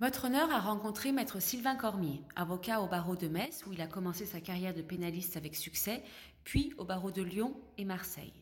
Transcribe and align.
Votre 0.00 0.26
honneur 0.26 0.48
a 0.52 0.60
rencontré 0.60 1.10
maître 1.10 1.40
Sylvain 1.40 1.74
Cormier, 1.74 2.22
avocat 2.36 2.80
au 2.82 2.86
barreau 2.86 3.16
de 3.16 3.26
Metz 3.26 3.64
où 3.66 3.72
il 3.72 3.80
a 3.80 3.88
commencé 3.88 4.26
sa 4.26 4.40
carrière 4.40 4.72
de 4.72 4.80
pénaliste 4.80 5.36
avec 5.36 5.56
succès, 5.56 6.04
puis 6.44 6.72
au 6.78 6.84
barreau 6.84 7.10
de 7.10 7.20
Lyon 7.20 7.60
et 7.78 7.84
Marseille. 7.84 8.32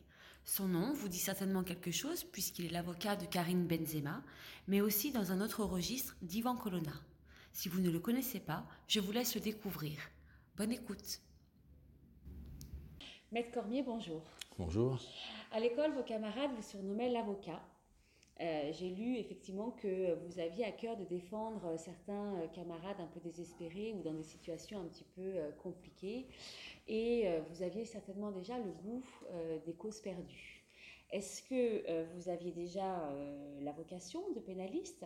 Son 0.45 0.67
nom 0.67 0.93
vous 0.93 1.09
dit 1.09 1.17
certainement 1.17 1.63
quelque 1.63 1.89
chose 1.89 2.23
puisqu'il 2.25 2.65
est 2.65 2.69
l'avocat 2.71 3.15
de 3.15 3.25
Karine 3.25 3.65
Benzema, 3.65 4.21
mais 4.67 4.81
aussi 4.81 5.11
dans 5.11 5.31
un 5.31 5.41
autre 5.41 5.63
registre 5.63 6.15
d'Ivan 6.21 6.55
Colonna. 6.55 6.93
Si 7.53 7.69
vous 7.69 7.81
ne 7.81 7.89
le 7.89 7.99
connaissez 7.99 8.39
pas, 8.39 8.63
je 8.87 8.99
vous 8.99 9.11
laisse 9.11 9.33
le 9.33 9.41
découvrir. 9.41 9.97
Bonne 10.57 10.71
écoute. 10.71 11.21
Maître 13.31 13.49
Cormier, 13.51 13.81
bonjour. 13.81 14.21
Bonjour. 14.59 14.99
À 15.51 15.59
l'école, 15.59 15.91
vos 15.93 16.03
camarades 16.03 16.51
vous 16.55 16.61
surnommaient 16.61 17.09
l'avocat. 17.09 17.63
Euh, 18.39 18.71
j'ai 18.71 18.89
lu 18.89 19.17
effectivement 19.17 19.71
que 19.71 20.13
vous 20.25 20.39
aviez 20.39 20.65
à 20.65 20.71
cœur 20.71 20.95
de 20.95 21.03
défendre 21.05 21.75
certains 21.77 22.35
euh, 22.35 22.47
camarades 22.47 22.99
un 22.99 23.07
peu 23.07 23.19
désespérés 23.19 23.93
ou 23.93 24.03
dans 24.03 24.13
des 24.13 24.23
situations 24.23 24.79
un 24.79 24.85
petit 24.85 25.05
peu 25.15 25.21
euh, 25.23 25.51
compliquées. 25.63 26.27
Et 26.87 27.27
vous 27.49 27.63
aviez 27.63 27.83
certainement 27.83 28.31
déjà 28.31 28.57
le 28.57 28.71
goût 28.71 29.03
des 29.65 29.73
causes 29.73 29.99
perdues. 29.99 30.63
Est-ce 31.11 31.43
que 31.43 32.05
vous 32.15 32.29
aviez 32.29 32.53
déjà 32.53 33.13
la 33.59 33.73
vocation 33.73 34.21
de 34.33 34.39
pénaliste 34.39 35.05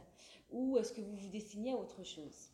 ou 0.52 0.77
est-ce 0.77 0.94
que 0.94 1.02
vous 1.02 1.16
vous 1.16 1.30
destiniez 1.30 1.72
à 1.72 1.77
autre 1.77 2.03
chose? 2.03 2.52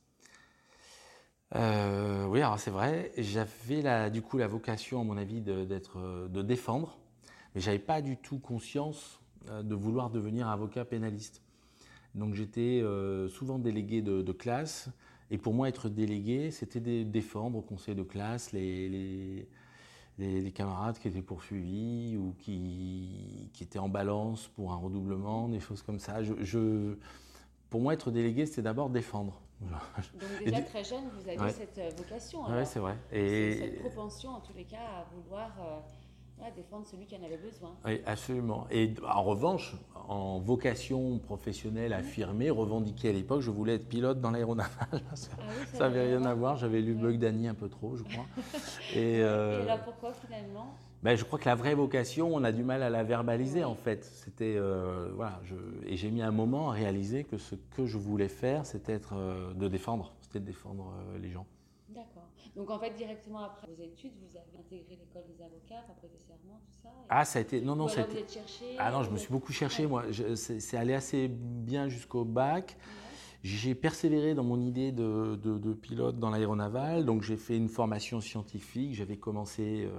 Oui, 1.54 2.42
alors 2.42 2.58
c'est 2.58 2.72
vrai. 2.72 3.12
J'avais 3.18 4.10
du 4.12 4.22
coup 4.22 4.38
la 4.38 4.48
vocation, 4.48 5.02
à 5.02 5.04
mon 5.04 5.18
avis, 5.18 5.42
d'être, 5.42 6.30
de 6.30 6.42
défendre, 6.42 6.98
mais 7.54 7.60
j'avais 7.60 7.80
pas 7.80 8.02
du 8.02 8.16
tout 8.16 8.40
conscience 8.40 9.20
euh, 9.20 9.27
de 9.64 9.76
vouloir 9.76 10.10
devenir 10.10 10.48
avocat 10.48 10.86
pénaliste. 10.86 11.42
Donc 12.18 12.34
j'étais 12.34 12.82
euh, 12.82 13.30
souvent 13.30 13.60
délégué 13.60 14.02
de, 14.02 14.32
classe, 14.32 14.90
et 15.30 15.38
pour 15.38 15.54
moi 15.54 15.70
être 15.70 15.88
délégué, 15.88 16.52
c'était 16.52 17.04
défendre 17.04 17.60
au 17.60 17.62
conseil 17.62 17.96
de 17.96 18.04
classe 18.04 18.52
les, 18.52 19.48
les, 20.18 20.52
camarades 20.52 20.98
qui 20.98 21.08
étaient 21.08 21.22
poursuivis 21.22 22.18
ou 22.18 22.34
qui, 22.40 23.50
qui, 23.54 23.64
étaient 23.64 23.80
en 23.80 23.90
balance 23.90 24.48
pour 24.48 24.74
un 24.74 24.78
redoublement, 24.78 25.48
des 25.48 25.60
choses 25.60 25.84
comme 25.84 26.00
ça. 26.00 26.24
Je, 26.24 26.96
pour 27.70 27.82
moi, 27.82 27.94
être 27.94 28.10
délégué, 28.10 28.46
c'était 28.46 28.64
d'abord 28.64 28.90
défendre. 28.90 29.40
Donc 29.62 29.72
déjà 30.46 30.62
très 30.62 30.84
jeune, 30.84 31.04
vous 31.20 31.30
aviez 31.30 31.54
cette 31.54 31.78
euh, 31.78 31.90
vocation. 31.98 32.42
Oui, 32.48 32.66
c'est 32.66 32.80
vrai. 32.80 32.96
Et 33.12 33.58
cette 33.60 33.80
propension, 33.80 34.32
en 34.32 34.40
tous 34.40 34.54
les 34.54 34.66
cas, 34.66 34.78
à 34.78 35.06
vouloir 35.14 35.52
défendre 36.56 36.86
celui 36.86 37.06
qui 37.06 37.16
en 37.16 37.24
avait 37.24 37.38
besoin. 37.38 37.76
Oui, 37.86 38.02
absolument. 38.06 38.68
Et 38.72 38.94
en 39.08 39.24
revanche, 39.24 39.76
en 40.08 40.40
vocation 40.40 41.18
professionnelle 41.20 41.94
affirmée, 41.94 42.50
revendiquée 42.50 43.10
à 43.10 43.14
l'époque, 43.14 43.42
je 43.42 43.52
voulais 43.52 43.76
être 43.76 43.88
pilote 43.88 44.22
dans 44.22 44.32
l'aéronaval. 44.32 45.02
ça 45.16 45.30
n'avait 45.80 46.00
ah 46.00 46.18
rien 46.18 46.26
à 46.26 46.34
voir. 46.34 46.58
J'avais 46.58 46.82
lu 46.82 46.94
Bug 46.94 47.20
Danny 47.20 47.48
un 47.48 47.54
peu 47.54 47.70
trop, 47.70 47.96
je 47.96 48.04
crois. 48.04 48.26
Et, 48.96 49.22
euh, 49.22 49.66
là, 49.66 49.78
pourquoi 49.78 50.14
finalement? 50.14 50.74
ben, 51.04 51.16
je 51.16 51.24
crois 51.24 51.38
que 51.40 51.46
la 51.46 51.56
vraie 51.56 51.76
vocation, 51.76 52.34
on 52.34 52.44
a 52.44 52.52
du 52.52 52.64
mal 52.64 52.82
à 52.84 52.90
la 52.90 53.04
verbaliser 53.04 53.64
en 53.64 53.76
fait. 53.76 54.04
C'était 54.04 54.56
euh, 54.58 55.12
voilà, 55.16 55.40
je, 55.44 55.56
et 55.86 55.98
j'ai 55.98 56.10
mis 56.10 56.22
un 56.22 56.32
moment 56.32 56.72
à 56.72 56.74
réaliser 56.74 57.24
que 57.24 57.38
ce 57.38 57.56
que 57.56 57.86
je 57.86 57.98
voulais 57.98 58.30
faire, 58.30 58.66
c'était 58.66 58.94
être 58.94 59.14
euh, 59.16 59.54
de 59.54 59.68
défendre, 59.68 60.14
c'était 60.22 60.40
de 60.40 60.46
défendre 60.46 60.94
les 61.22 61.30
gens. 61.30 61.46
D'accord. 61.90 62.30
Donc 62.56 62.70
en 62.70 62.80
fait, 62.80 62.92
directement 62.92 63.40
après 63.40 63.68
vos 63.68 63.84
études, 63.84 64.14
vous 64.22 64.36
avez 64.36 64.60
intégré 64.60 64.98
l'école 65.00 65.24
des 65.28 65.44
avocats, 65.44 65.86
après 65.90 66.08
des 66.08 66.20
serments, 66.20 66.60
tout 66.66 66.80
ça 66.84 66.90
Ah, 67.10 67.26
ça 67.26 67.40
a 67.40 67.42
été. 67.42 67.62
Non, 67.62 67.76
non, 67.76 67.88
ça 67.88 68.02
a 68.02 68.04
été. 68.04 68.26
Ah 68.78 68.92
non, 68.92 69.04
je 69.04 69.10
me 69.10 69.18
suis 69.18 69.32
beaucoup 69.32 69.54
cherché, 69.54 69.88
moi. 69.88 70.06
C'est 70.36 70.78
allé 70.78 70.94
assez 70.94 71.28
bien 71.30 71.88
jusqu'au 71.88 72.26
bac. 72.26 72.78
J'ai 73.44 73.76
persévéré 73.76 74.34
dans 74.34 74.44
mon 74.44 74.60
idée 74.60 74.92
de, 74.92 75.36
de, 75.36 75.74
pilote 75.74 76.20
dans 76.20 76.30
l'aéronaval, 76.30 77.06
donc 77.06 77.22
j'ai 77.22 77.38
fait 77.38 77.56
une 77.56 77.70
formation 77.70 78.20
scientifique. 78.20 78.94
J'avais 78.96 79.16
commencé 79.16 79.86
euh, 79.86 79.92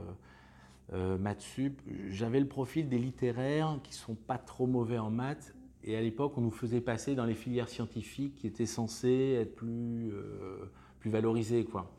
euh, 0.93 1.19
maths 1.19 1.41
sup. 1.41 1.81
J'avais 2.09 2.41
le 2.41 2.49
profil 2.49 2.89
des 2.89 2.99
littéraires 2.99 3.79
qui 3.83 3.95
sont 3.95 4.15
pas 4.15 4.39
trop 4.39 4.67
mauvais 4.67 4.99
en 4.99 5.11
maths. 5.11 5.55
Et 5.85 5.97
à 5.97 6.01
l'époque, 6.01 6.37
on 6.37 6.41
nous 6.41 6.51
faisait 6.51 6.81
passer 6.81 7.15
dans 7.15 7.25
les 7.25 7.35
filières 7.35 7.69
scientifiques 7.69 8.35
qui 8.35 8.47
étaient 8.47 8.67
censées 8.67 9.39
être 9.41 9.55
plus, 9.55 10.13
euh, 10.13 10.71
plus 10.99 11.11
valorisées, 11.11 11.65
quoi. 11.65 11.91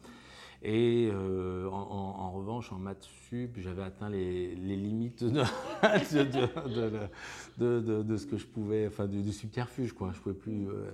Et 0.62 1.10
euh, 1.14 1.70
en, 1.70 2.32
revanche, 2.32 2.74
en 2.74 2.80
maths 2.80 3.08
sup, 3.30 3.58
j'avais 3.58 3.84
atteint 3.84 4.10
les, 4.10 4.56
limites 4.56 5.24
de, 5.24 5.44
de, 8.02 8.18
ce 8.18 8.26
que 8.26 8.36
je 8.38 8.46
pouvais, 8.46 8.88
enfin 8.88 9.08
du, 9.08 9.32
subterfuge, 9.32 9.94
quoi. 9.94 10.12
Je 10.14 10.20
pouvais 10.20 10.36
plus. 10.36 10.68
Euh, 10.68 10.92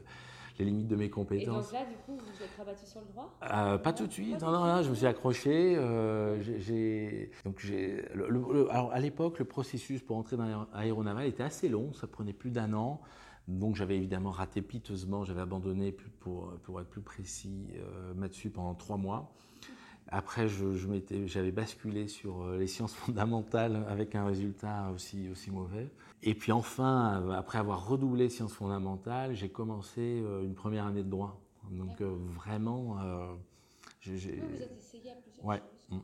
les 0.57 0.63
limites 0.63 0.87
de 0.87 0.95
mes 0.95 1.09
compétences. 1.09 1.69
Et 1.69 1.73
donc 1.73 1.73
là, 1.73 1.85
du 1.85 1.95
coup, 2.05 2.15
vous 2.15 2.41
êtes 2.41 2.55
rabattu 2.57 2.85
sur 2.85 3.01
le 3.01 3.07
droit? 3.07 3.29
Euh, 3.43 3.77
Pas 3.77 3.91
tout 3.91 4.07
de 4.07 4.11
suite. 4.13 4.39
Non, 4.39 4.51
non, 4.51 4.63
là, 4.63 4.83
je 4.83 4.89
me 4.89 4.95
suis 4.95 5.05
accroché. 5.05 5.77
j'ai, 6.39 7.29
donc 7.43 7.59
j'ai, 7.59 8.05
alors 8.69 8.89
à 8.93 8.99
l'époque, 9.01 9.37
le 9.39 9.43
processus 9.43 10.01
pour 10.01 10.15
entrer 10.15 10.37
dans 10.37 10.65
l'aéronaval 10.73 11.25
était 11.25 11.43
assez 11.43 11.67
long. 11.67 11.91
Ça 11.91 12.07
prenait 12.07 12.31
plus 12.31 12.51
d'un 12.51 12.71
an. 12.73 13.01
Donc 13.47 13.75
j'avais 13.75 13.97
évidemment 13.97 14.31
raté 14.31 14.61
piteusement. 14.61 15.23
J'avais 15.23 15.41
abandonné 15.41 15.91
pour, 15.91 16.53
pour 16.63 16.81
être 16.81 16.89
plus 16.89 17.01
précis 17.01 17.67
euh, 17.75 18.13
dessus 18.27 18.49
pendant 18.49 18.73
trois 18.73 18.97
mois. 18.97 19.33
Après, 20.07 20.47
j'avais 20.47 21.51
basculé 21.51 22.07
sur 22.07 22.43
euh, 22.43 22.57
les 22.57 22.67
sciences 22.67 22.93
fondamentales 22.95 23.85
avec 23.87 24.15
un 24.15 24.25
résultat 24.25 24.91
aussi, 24.93 25.29
aussi 25.29 25.51
mauvais. 25.51 25.89
Et 26.21 26.35
puis 26.35 26.51
enfin, 26.51 27.21
euh, 27.21 27.31
après 27.31 27.57
avoir 27.57 27.87
redoublé 27.87 28.29
sciences 28.29 28.53
fondamentales, 28.53 29.33
j'ai 29.35 29.49
commencé 29.49 30.21
euh, 30.23 30.43
une 30.43 30.53
première 30.53 30.85
année 30.85 31.03
de 31.03 31.09
droit. 31.09 31.39
Donc 31.71 32.01
vraiment... 32.01 32.99
Euh, 33.01 33.33
vous 34.05 34.11
êtes 34.11 34.77
essayé 34.77 35.11
à 35.11 35.15
plusieurs 35.15 35.45
ouais. 35.45 35.57
choses. 35.57 35.97
Mm. 35.97 36.01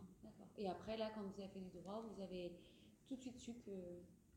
Et 0.58 0.68
après, 0.68 0.98
là, 0.98 1.10
quand 1.14 1.22
vous 1.22 1.40
avez 1.40 1.50
fait 1.50 1.60
du 1.60 1.70
droit, 1.70 2.04
vous 2.16 2.22
avez 2.24 2.52
tout 3.08 3.16
de 3.16 3.22
suite 3.22 3.38
su 3.38 3.54
que 3.54 3.72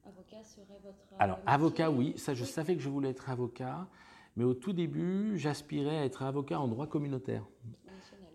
avocat 0.06 0.42
serait 0.44 0.80
votre... 0.82 0.98
Alors, 1.18 1.38
avocat, 1.46 1.90
oui. 1.90 2.14
Ça, 2.16 2.34
je 2.34 2.44
savais 2.44 2.76
que 2.76 2.82
je 2.82 2.88
voulais 2.88 3.10
être 3.10 3.30
avocat. 3.30 3.86
Mais 4.36 4.44
au 4.44 4.54
tout 4.54 4.72
début, 4.72 5.38
j'aspirais 5.38 5.98
à 5.98 6.04
être 6.04 6.22
avocat 6.22 6.60
en 6.60 6.68
droit 6.68 6.86
communautaire 6.86 7.44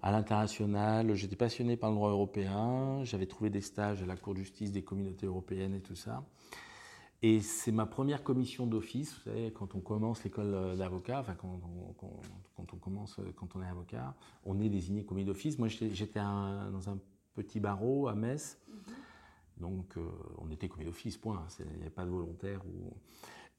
à 0.01 0.11
l'international. 0.11 1.13
J'étais 1.13 1.35
passionné 1.35 1.75
par 1.75 1.89
le 1.89 1.95
droit 1.95 2.09
européen. 2.09 3.03
J'avais 3.03 3.25
trouvé 3.25 3.49
des 3.49 3.61
stages 3.61 4.01
à 4.01 4.05
la 4.05 4.15
Cour 4.15 4.33
de 4.33 4.39
justice 4.39 4.71
des 4.71 4.81
communautés 4.81 5.25
européennes 5.25 5.75
et 5.75 5.81
tout 5.81 5.95
ça. 5.95 6.23
Et 7.21 7.41
c'est 7.41 7.73
ma 7.73 7.85
première 7.85 8.23
commission 8.23 8.65
d'office. 8.65 9.13
Vous 9.13 9.31
savez, 9.31 9.51
quand 9.51 9.75
on 9.75 9.81
commence 9.81 10.23
l'école 10.23 10.77
d'avocat, 10.77 11.19
enfin 11.19 11.35
quand 11.35 11.49
on, 11.49 11.93
quand, 12.55 12.73
on, 12.73 12.77
commence, 12.77 13.19
quand 13.35 13.57
on 13.57 13.61
est 13.61 13.67
avocat, 13.67 14.15
on 14.45 14.57
est 14.61 14.69
désigné 14.69 15.03
commis 15.03 15.25
d'office. 15.25 15.59
Moi, 15.59 15.67
j'étais 15.67 16.19
dans 16.19 16.89
un 16.89 16.97
petit 17.35 17.59
barreau 17.59 18.07
à 18.07 18.15
Metz. 18.15 18.57
Mm-hmm. 18.69 18.93
Donc, 19.59 19.97
euh, 19.97 20.01
on 20.37 20.49
était 20.51 20.67
commis 20.67 20.85
d'office, 20.85 21.17
point. 21.17 21.45
Il 21.59 21.65
n'y 21.65 21.81
avait 21.81 21.89
pas 21.89 22.05
de 22.05 22.09
volontaire. 22.09 22.61
Ou... 22.65 22.93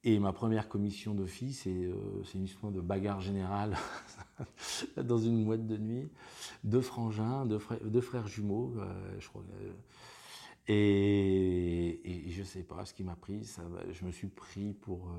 Et 0.02 0.18
ma 0.18 0.32
première 0.32 0.68
commission 0.68 1.14
d'office, 1.14 1.66
euh, 1.66 1.92
c'est 2.24 2.38
une 2.38 2.44
histoire 2.44 2.72
de 2.72 2.80
bagarre 2.80 3.20
générale 3.20 3.76
dans 4.96 5.18
une 5.18 5.44
boîte 5.44 5.66
de 5.66 5.76
nuit. 5.76 6.08
Deux 6.64 6.80
frangins, 6.80 7.44
deux 7.44 7.58
frères, 7.58 7.80
deux 7.84 8.00
frères 8.00 8.26
jumeaux, 8.26 8.72
euh, 8.78 9.16
je 9.18 9.28
crois. 9.28 9.42
Euh, 9.60 9.72
et, 10.68 12.00
et, 12.04 12.30
je 12.30 12.42
sais 12.44 12.62
pas 12.62 12.86
ce 12.86 12.94
qui 12.94 13.02
m'a 13.02 13.16
pris. 13.16 13.44
Ça, 13.44 13.62
je 13.90 14.04
me 14.06 14.10
suis 14.10 14.28
pris 14.28 14.72
pour, 14.72 15.10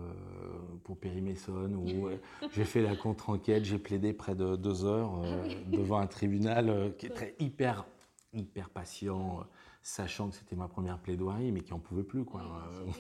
pour 0.84 0.97
Mason, 1.22 1.74
où 1.74 2.08
j'ai 2.53 2.64
fait 2.64 2.81
la 2.81 2.96
contre-enquête, 2.96 3.66
j'ai 3.66 3.78
plaidé 3.78 4.14
près 4.14 4.34
de 4.34 4.56
deux 4.56 4.86
heures 4.86 5.22
ah 5.24 5.47
devant 5.68 6.00
un 6.00 6.08
tribunal 6.08 6.94
qui 6.97 7.08
est 7.08 7.09
très 7.09 7.36
hyper, 7.40 7.86
hyper 8.34 8.70
patient 8.70 9.46
sachant 9.84 10.30
que 10.30 10.36
c'était 10.36 10.56
ma 10.56 10.68
première 10.68 11.00
plaidoirie, 11.00 11.52
mais 11.52 11.62
qui 11.62 11.72
n'en 11.72 11.80
pouvait 11.80 12.03
plus. 12.03 12.24
Quoi. 12.24 12.42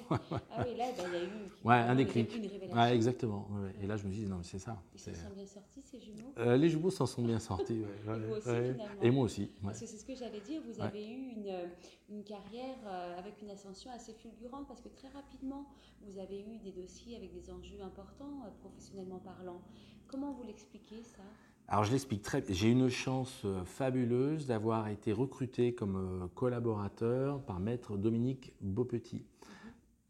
ah 0.09 0.65
oui, 0.65 0.75
là, 0.75 0.85
bah, 0.97 1.03
il 1.07 1.13
y 1.13 1.15
a 1.15 1.23
eu 1.23 1.27
ouais, 1.63 1.75
un 1.75 1.95
déclic. 1.95 2.35
Une 2.35 2.47
révélation. 2.47 2.75
Ouais, 2.75 2.95
exactement. 2.95 3.47
Et 3.81 3.87
là, 3.87 3.97
je 3.97 4.05
me 4.07 4.11
suis 4.11 4.23
dit, 4.23 4.27
non, 4.27 4.37
mais 4.37 4.43
c'est 4.43 4.59
ça. 4.59 4.81
Ils 4.93 4.99
s'en 4.99 5.13
sont 5.13 5.35
bien 5.35 5.45
sortis, 5.45 5.81
ces 5.83 5.99
jumeaux? 5.99 6.33
Euh, 6.39 6.57
Les 6.57 6.69
jumeaux 6.69 6.89
s'en 6.89 7.05
sont 7.05 7.23
bien 7.23 7.39
sortis. 7.39 7.83
Et 9.01 9.11
moi 9.11 9.25
aussi. 9.25 9.51
Parce 9.63 9.79
que 9.79 9.85
c'est 9.85 9.97
ce 9.97 10.05
que 10.05 10.15
j'allais 10.15 10.41
dire, 10.41 10.61
vous 10.65 10.81
avez 10.81 11.07
eu 11.07 11.31
une, 11.35 11.69
une 12.09 12.23
carrière 12.23 12.77
euh, 12.85 13.19
avec 13.19 13.41
une 13.41 13.49
ascension 13.51 13.91
assez 13.91 14.13
fulgurante, 14.13 14.67
parce 14.67 14.81
que 14.81 14.89
très 14.89 15.09
rapidement, 15.09 15.67
vous 16.01 16.17
avez 16.19 16.41
eu 16.41 16.57
des 16.59 16.71
dossiers 16.71 17.15
avec 17.15 17.31
des 17.33 17.51
enjeux 17.51 17.81
importants, 17.83 18.43
euh, 18.45 18.49
professionnellement 18.59 19.19
parlant. 19.19 19.61
Comment 20.07 20.31
vous 20.33 20.43
l'expliquez, 20.43 21.03
ça? 21.03 21.23
Alors 21.71 21.85
je 21.85 21.93
l'explique 21.93 22.21
très 22.21 22.43
J'ai 22.49 22.69
une 22.69 22.89
chance 22.89 23.43
euh, 23.45 23.63
fabuleuse 23.63 24.45
d'avoir 24.45 24.89
été 24.89 25.13
recruté 25.13 25.73
comme 25.73 25.95
euh, 25.95 26.27
collaborateur 26.35 27.41
par 27.45 27.61
maître 27.61 27.95
Dominique 27.95 28.51
Beaupetit, 28.59 29.23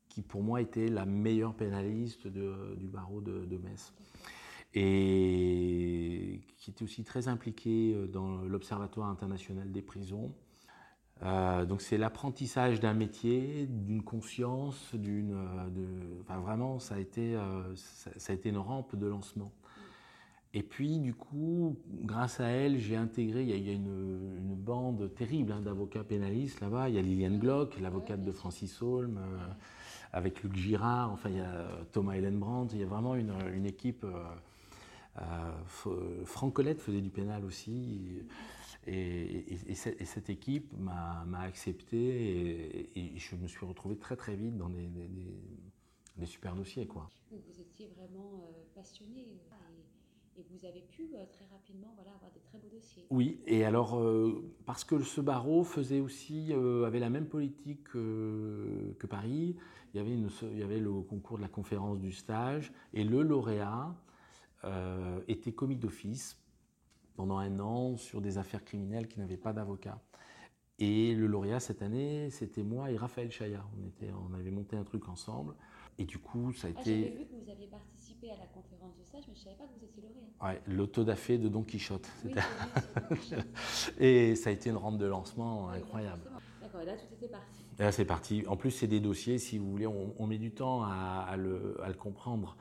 qui 0.10 0.24
pour 0.24 0.42
moi 0.42 0.60
était 0.62 0.88
la 0.88 1.06
meilleure 1.06 1.54
pénaliste 1.54 2.26
du 2.26 2.88
barreau 2.88 3.22
de, 3.22 3.58
Metz. 3.58 3.94
Et 4.74 6.42
qui 6.58 6.72
était 6.72 6.84
aussi 6.84 7.04
très 7.04 7.28
impliqué 7.28 7.94
euh, 7.94 8.08
dans 8.08 8.42
l'Observatoire 8.42 9.10
international 9.10 9.72
des 9.72 9.84
prisons. 9.84 10.34
donc 11.22 11.84
c'est 11.84 12.00
l'apprentissage 12.00 12.80
d'un 12.80 12.96
métier, 12.96 13.68
d'une 13.68 14.02
conscience, 14.02 14.96
d'une, 14.96 15.38
enfin 16.22 16.40
vraiment 16.40 16.80
ça 16.80 16.96
a 16.96 17.00
été, 17.00 17.38
ça, 17.76 18.32
a 18.32 18.34
été 18.34 18.50
une 18.50 18.58
rampe 18.58 18.96
de 18.96 19.06
lancement. 19.06 19.52
Et 20.54 20.64
puis, 20.64 21.00
du 21.00 21.14
coup, 21.14 21.78
grâce 21.90 22.42
à 22.42 22.48
elle, 22.48 22.78
j'ai 22.78 22.98
intégré, 22.98 23.44
il 23.44 23.50
y 23.50 23.70
a, 23.70 23.74
une, 23.74 24.56
bande 24.56 25.14
terrible 25.16 25.54
hein, 25.54 25.62
d'avocats 25.62 26.04
pénalistes 26.04 26.60
là-bas. 26.60 26.90
Il 26.90 26.96
y 26.96 26.98
a 27.00 27.02
Liliane 27.02 27.40
Glock, 27.40 27.80
l'avocate 27.80 28.24
de 28.24 28.32
Francis 28.32 28.82
Holm, 28.82 29.18
euh, 29.18 29.48
avec 30.12 30.44
Luc 30.44 30.56
Girard, 30.56 31.12
enfin, 31.12 31.30
il 31.30 31.38
y 31.38 31.42
a 31.42 31.68
Thomas 31.92 32.20
Brandt. 32.32 32.76
Il 32.76 32.82
y 32.82 32.84
a 32.84 32.88
vraiment 32.88 33.16
une, 33.16 33.66
équipe. 33.66 34.04
Euh, 34.04 34.24
euh, 35.88 36.26
Franck 36.26 36.54
Colette 36.54 36.82
faisait 36.82 37.02
du 37.02 37.10
pénal 37.10 37.46
aussi. 37.46 38.22
Et, 38.88 39.58
cette 40.06 40.30
équipe 40.30 40.74
m'a 40.78 41.26
accepté 41.42 42.90
et, 42.96 43.18
je 43.18 43.36
me 43.38 43.48
suis 43.48 43.66
retrouvé 43.66 43.96
très 43.96 44.16
très 44.16 44.36
vite 44.36 44.58
dans 44.58 44.70
des, 44.70 46.26
super 46.26 46.56
dossiers. 46.56 46.88
Quoi. 46.88 47.10
Vous 47.32 47.62
étiez 47.62 47.88
vraiment 47.98 48.52
passionné 48.76 49.26
et 50.38 50.46
vous 50.50 50.66
avez 50.66 50.82
pu 50.82 51.04
euh, 51.16 51.26
très 51.32 51.46
rapidement 51.52 51.92
voilà, 51.96 52.12
avoir 52.12 52.32
des 52.32 52.40
très 52.40 52.58
beaux 52.58 52.70
dossiers. 52.74 53.06
Oui, 53.10 53.40
et 53.46 53.66
alors, 53.66 54.00
euh, 54.00 54.54
parce 54.66 54.84
que 54.84 55.02
ce 55.02 55.22
barreau 55.22 55.64
faisait 55.64 56.00
aussi, 56.00 56.52
euh, 56.52 56.86
avait 56.86 57.00
la 57.00 57.10
même 57.10 57.28
politique 57.28 57.84
que, 57.84 58.96
Paris, 59.10 59.56
il 59.94 59.98
y, 59.98 60.00
avait 60.00 60.14
une, 60.14 60.30
il 60.52 60.60
y 60.60 60.64
avait 60.64 60.80
le 60.80 61.02
concours 61.02 61.38
de 61.38 61.42
la 61.42 61.50
conférence 61.50 62.00
du 62.00 62.12
stage, 62.12 62.72
et 62.94 63.04
le 63.04 63.22
lauréat 63.22 63.96
était 65.28 65.54
commis 65.54 65.76
d'office 65.76 66.38
pendant 67.16 67.40
un 67.40 67.60
an 67.60 67.98
sur 67.98 68.22
des 68.22 68.38
affaires 68.38 68.64
criminelles 68.64 69.08
qui 69.08 69.20
n'avaient 69.20 69.36
pas 69.36 69.54
d'avocat. 69.54 70.00
Et 70.78 71.16
le 71.16 71.26
lauréat 71.26 71.60
cette 71.60 71.82
année, 71.82 72.30
c'était 72.30 72.64
moi 72.64 72.92
et 72.92 72.98
Raphaël. 72.98 73.30
On, 73.42 73.88
était, 73.88 74.12
on 74.30 74.34
avait 74.36 74.52
monté 74.52 74.76
un 74.76 74.84
truc 74.84 75.10
ensemble. 75.10 75.56
Et 75.98 76.06
du 76.06 76.18
coup, 76.18 76.54
ça 76.54 76.68
a 76.68 76.72
ah, 76.76 76.82
été. 76.82 77.04
J'avais 77.04 77.18
vu 77.18 77.26
que 77.26 77.44
vous 77.44 77.50
aviez 77.52 77.68
participé 77.68 78.01
à 78.30 78.38
la 78.38 78.46
conférence 78.48 78.96
de 78.98 79.04
stage, 79.04 79.24
mais 79.28 79.34
je 79.34 79.40
ne 79.40 79.44
savais 79.44 79.56
pas 79.56 79.64
que 79.66 79.80
vous 79.80 79.86
étiez 79.86 80.04
lauréat. 80.04 80.54
Ouais, 80.54 80.62
l'autodafé 80.68 81.38
de 81.38 81.50
Don 81.50 81.64
Quichotte. 81.64 82.08
et 84.00 84.36
ça 84.36 84.50
a 84.50 84.54
été 84.54 84.70
une 84.70 84.78
rampe 84.78 84.98
de 84.98 85.06
lancement 85.06 85.70
incroyable. 85.70 86.22
D'accord, 86.62 86.84
là, 86.84 86.94
tout 86.96 87.14
était 87.14 87.28
parti. 87.28 87.64
Et 87.80 87.84
là, 87.84 87.92
c'est 87.92 88.06
parti. 88.06 88.44
En 88.48 88.58
plus, 88.58 88.72
c'est 88.72 88.88
des 88.88 89.00
dossiers, 89.00 89.40
si 89.40 89.58
vous 89.58 89.70
voulez, 89.72 89.88
on, 89.88 90.28
met 90.28 90.38
du 90.38 90.52
temps 90.52 90.84
à, 90.84 91.36
le, 91.38 91.82
à 91.82 91.88
le, 91.88 91.96
comprendre. 91.96 92.58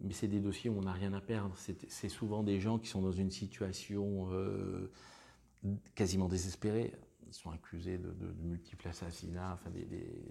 Mais 0.00 0.12
c'est 0.12 0.28
des 0.28 0.40
dossiers 0.40 0.70
où 0.70 0.78
on 0.78 0.82
n'a 0.82 0.92
rien 0.92 1.12
à 1.14 1.20
perdre. 1.20 1.54
C'est 1.56 2.08
souvent 2.08 2.42
des 2.42 2.60
gens 2.60 2.78
qui 2.78 2.88
sont 2.88 3.02
dans 3.02 3.12
une 3.12 3.30
situation 3.30 4.28
euh, 4.32 4.90
quasiment 5.94 6.28
désespérée. 6.28 6.92
Ils 7.26 7.34
sont 7.34 7.50
accusés 7.50 7.98
de, 7.98 8.10
de, 8.10 8.32
multiples 8.42 8.88
assassinats. 8.88 9.54
Enfin, 9.54 9.70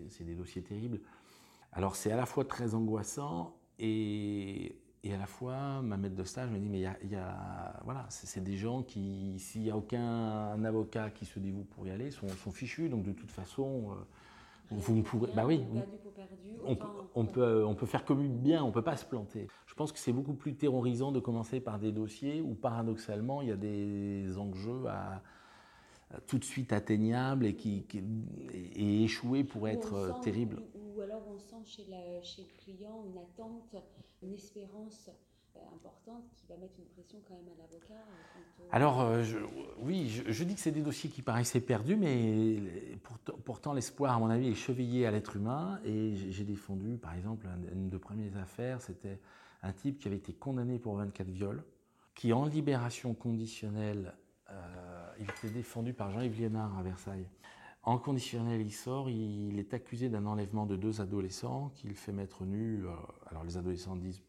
c'est 0.09 0.23
des 0.23 0.35
dossiers 0.35 0.61
terribles. 0.61 0.99
Alors 1.73 1.95
c'est 1.95 2.11
à 2.11 2.17
la 2.17 2.25
fois 2.25 2.45
très 2.45 2.73
angoissant 2.73 3.56
et, 3.79 4.75
et, 5.03 5.13
à 5.13 5.17
la 5.17 5.25
fois 5.25 5.81
ma 5.81 5.97
maître 5.97 6.15
de 6.15 6.23
stage 6.23 6.49
me 6.49 6.59
dit 6.59 6.69
mais 6.69 6.79
il 7.03 7.11
y 7.11 7.15
a, 7.15 7.79
voilà 7.83 8.05
c'est 8.09 8.43
des 8.43 8.57
gens 8.57 8.83
qui 8.83 9.39
s'il 9.39 9.61
n'y 9.61 9.71
a 9.71 9.77
aucun 9.77 10.63
avocat 10.63 11.09
qui 11.09 11.25
se 11.25 11.39
dévoue 11.39 11.63
pour 11.63 11.87
y 11.87 11.91
aller 11.91 12.11
sont, 12.11 12.27
sont 12.27 12.51
fichus. 12.51 12.89
Donc 12.89 13.03
de 13.03 13.11
toute 13.11 13.31
façon 13.31 13.91
euh, 13.91 13.95
vous 14.71 14.95
ne 14.95 15.01
pourrez 15.01 15.31
bah 15.35 15.45
oui 15.45 15.63
on, 16.65 16.77
on, 17.15 17.25
peut 17.25 17.63
on 17.65 17.75
peut 17.75 17.85
faire 17.85 18.03
comme 18.03 18.27
bien 18.27 18.63
on 18.63 18.71
peut 18.71 18.83
pas 18.83 18.97
se 18.97 19.05
planter. 19.05 19.47
Je 19.65 19.73
pense 19.75 19.91
que 19.91 19.99
c'est 19.99 20.13
beaucoup 20.13 20.33
plus 20.33 20.55
terrorisant 20.55 21.11
de 21.11 21.19
commencer 21.19 21.59
par 21.59 21.79
des 21.79 21.91
dossiers 21.91 22.41
où 22.41 22.55
paradoxalement 22.55 23.41
il 23.41 23.49
y 23.49 23.51
a 23.51 23.55
des 23.55 24.37
enjeux 24.37 24.85
à 24.87 25.21
tout 26.25 26.37
de 26.37 26.43
suite 26.43 26.73
atteignables 26.73 27.45
et 27.45 27.55
qui, 27.55 27.85
et 28.75 29.03
échouer 29.03 29.43
pour 29.43 29.67
être 29.67 30.19
terrible 30.21 30.61
ou 30.97 31.01
alors 31.01 31.21
on 31.27 31.37
sent 31.37 31.63
chez, 31.65 31.85
chez 32.23 32.41
le 32.41 32.63
client 32.63 33.03
une 33.05 33.17
attente, 33.19 33.75
une 34.23 34.33
espérance 34.33 35.09
euh, 35.55 35.59
importante 35.75 36.23
qui 36.35 36.47
va 36.47 36.57
mettre 36.57 36.73
une 36.79 36.85
pression 36.85 37.19
quand 37.27 37.35
même 37.35 37.49
à 37.53 37.61
l'avocat 37.61 37.93
euh, 37.93 38.63
Alors, 38.71 39.01
euh, 39.01 39.23
oui, 39.79 40.09
je, 40.09 40.43
dis 40.43 40.55
que 40.55 40.59
c'est 40.59 40.71
des 40.71 40.81
dossiers 40.81 41.09
qui 41.09 41.21
paraissaient 41.21 41.61
perdus, 41.61 41.95
mais 41.95 42.57
pourtant, 43.45 43.73
l'espoir, 43.73 44.15
à 44.15 44.19
mon 44.19 44.29
avis, 44.29 44.49
est 44.49 44.55
chevillé 44.55 45.05
à 45.05 45.11
l'être 45.11 45.35
humain. 45.35 45.79
Et 45.85 46.15
j'ai 46.15 46.43
défendu, 46.43 46.97
par 46.97 47.13
exemple, 47.13 47.47
une 47.71 47.89
de 47.89 47.97
premières 47.97 48.37
affaires, 48.37 48.81
c'était 48.81 49.19
un 49.61 49.73
type 49.73 49.99
qui 49.99 50.07
avait 50.07 50.17
été 50.17 50.33
condamné 50.33 50.79
pour 50.79 50.95
24 50.95 51.27
viols, 51.27 51.63
qui 52.15 52.33
en 52.33 52.45
libération 52.45 53.13
conditionnelle, 53.13 54.15
il 55.19 55.25
était 55.29 55.49
défendu 55.49 55.93
par 55.93 56.11
Jean-Yves 56.11 56.39
Liénard 56.39 56.77
à 56.77 56.83
Versailles. 56.83 57.27
En 57.87 57.97
conditionnel, 57.97 58.59
il 58.59 58.73
sort, 58.73 59.09
il 59.09 59.57
est 59.59 59.73
accusé 59.73 60.09
d'un 60.09 60.25
enlèvement 60.25 60.65
de 60.65 60.75
deux 60.75 60.99
adolescents 60.99 61.71
qu'il 61.75 61.95
fait 61.95 62.11
mettre 62.11 62.43
nus. 62.43 62.85
Euh, 62.85 62.91
alors 63.27 63.45
les 63.45 63.55
adolescents 63.55 63.95
disent 63.95 64.21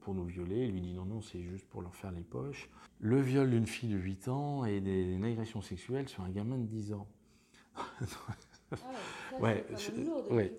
pour, 0.00 0.14
nous 0.14 0.24
violer, 0.24 0.66
il 0.66 0.72
lui 0.72 0.80
dit 0.80 0.94
non, 0.94 1.04
non, 1.04 1.20
c'est 1.20 1.42
juste 1.42 1.64
pour 1.68 1.80
leur 1.80 1.94
faire 1.94 2.10
les 2.10 2.22
poches. 2.22 2.68
Le 2.98 3.20
viol 3.20 3.50
d'une 3.50 3.68
fille 3.68 3.88
de 3.88 3.96
8 3.96 4.26
ans 4.26 4.64
et 4.64 4.80
des, 4.80 5.12
une 5.12 5.24
agression 5.24 5.62
sexuelle 5.62 6.08
sur 6.08 6.24
un 6.24 6.30
gamin 6.30 6.58
de 6.58 6.66
10 6.66 6.92
ans. 6.94 7.06
Ah 8.72 9.40
ouais, 9.40 9.64
lourd 10.04 10.22
de 10.22 10.34
ouais. 10.34 10.58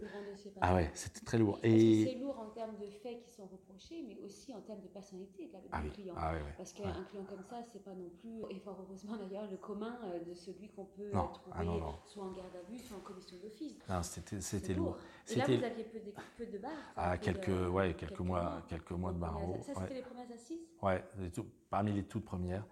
Ah 0.62 0.76
ouais, 0.76 0.92
c'était 0.94 1.26
très 1.26 1.38
lourd. 1.38 1.60
Et... 1.64 2.06
C'est 2.06 2.20
lourd 2.20 2.40
en 2.40 2.50
termes 2.50 2.78
de 2.78 2.88
faits 2.88 3.22
qui 3.24 3.32
sont 3.32 3.46
reprochés, 3.46 4.04
mais 4.08 4.18
aussi 4.24 4.54
en 4.54 4.62
termes 4.62 4.82
de 4.82 4.88
personnalité 4.88 5.48
de 5.48 5.58
ah 5.72 5.82
client. 5.94 6.14
Ah 6.18 6.34
Parce 6.58 6.74
qu'un 6.74 6.92
client 6.92 7.26
comme 7.28 7.44
ça, 7.44 7.58
c'est 7.72 7.84
pas 7.84 7.94
non 7.94 8.10
plus, 8.22 8.42
et 8.50 8.60
fort 8.60 8.86
heureusement 8.88 9.18
d'ailleurs, 9.18 9.50
le 9.50 9.58
commun 9.58 9.98
euh, 10.06 10.20
de 10.24 10.34
celui 10.34 10.70
qu'on 10.70 10.86
peut 10.86 11.12
euh, 11.14 11.22
trouver 11.34 11.56
ah 11.56 11.64
soit 12.06 12.24
en 12.24 12.32
garde 12.32 12.56
à 12.56 12.72
vue, 12.72 12.80
soit 12.80 12.98
en 12.98 13.02
commission 13.02 13.38
d'office. 13.42 13.78
Non, 13.90 14.02
c'était 14.04 14.74
lourd. 14.74 14.98
Et 15.30 15.36
là, 15.36 15.46
vous 15.46 15.64
aviez 15.64 15.84
peu 15.84 16.00
de, 16.00 16.14
peu 16.38 16.46
de 16.46 16.58
barres 16.58 16.72
Ah, 16.96 17.18
quelques, 17.18 17.72
ouais, 17.72 17.94
quelques, 17.96 18.20
mois, 18.20 18.62
quelques 18.68 18.92
mois 18.92 19.14
de 19.14 19.20
barreau. 19.20 19.60
Ça, 19.64 19.74
c'était 19.82 19.96
les 19.96 20.02
premières 20.02 20.32
assises? 20.32 20.68
Ouais, 20.82 21.04
parmi 21.70 21.94
les 21.94 22.04
toutes 22.04 22.26
premières. 22.26 22.66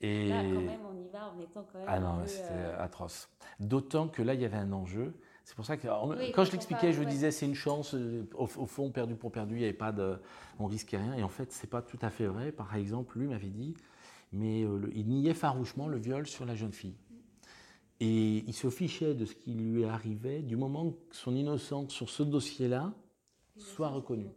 Et... 0.00 0.28
Là, 0.28 0.42
quand 0.42 0.60
même, 0.60 0.80
on 0.90 0.98
y 0.98 1.08
va 1.08 1.30
en 1.30 1.40
étant 1.40 1.66
quand 1.72 1.78
même. 1.78 1.88
Ah 1.88 2.00
non, 2.00 2.26
c'était 2.26 2.48
euh, 2.50 2.82
atroce. 2.82 3.30
D'autant 3.60 4.08
que 4.08 4.22
là, 4.22 4.34
il 4.34 4.40
y 4.40 4.44
avait 4.44 4.56
un 4.56 4.72
enjeu. 4.72 5.14
C'est 5.44 5.54
pour 5.54 5.64
ça 5.64 5.76
que 5.76 5.86
quand 6.32 6.44
je 6.44 6.52
l'expliquais, 6.52 6.92
je 6.92 7.02
disais 7.04 7.30
c'est 7.30 7.46
une 7.46 7.54
chance. 7.54 7.94
Euh, 7.94 8.28
au, 8.34 8.46
fond, 8.46 8.90
perdu 8.90 9.14
pour 9.14 9.32
perdu, 9.32 9.54
il 9.54 9.58
n'y 9.58 9.64
avait 9.64 9.72
pas 9.72 9.92
de, 9.92 10.18
on 10.58 10.66
risquait 10.66 10.98
rien. 10.98 11.14
Et 11.14 11.22
en 11.22 11.28
fait, 11.28 11.52
c'est 11.52 11.70
pas 11.70 11.82
tout 11.82 11.98
à 12.02 12.10
fait 12.10 12.26
vrai. 12.26 12.52
Par 12.52 12.74
exemple, 12.74 13.18
lui 13.18 13.28
m'avait 13.28 13.48
dit, 13.48 13.74
mais 14.32 14.64
euh, 14.64 14.90
il 14.94 15.08
niait 15.08 15.34
farouchement 15.34 15.88
le 15.88 15.98
viol 15.98 16.26
sur 16.26 16.44
la 16.44 16.54
jeune 16.54 16.72
fille. 16.72 16.96
Et 18.00 18.44
il 18.46 18.52
se 18.52 18.68
fichait 18.68 19.14
de 19.14 19.24
ce 19.24 19.34
qui 19.34 19.54
lui 19.54 19.86
arrivait 19.86 20.42
du 20.42 20.56
moment 20.56 20.90
que 20.90 21.16
son 21.16 21.34
innocence 21.34 21.92
sur 21.92 22.10
ce 22.10 22.22
dossier-là 22.22 22.92
soit 23.56 23.88
reconnue. 23.88 24.28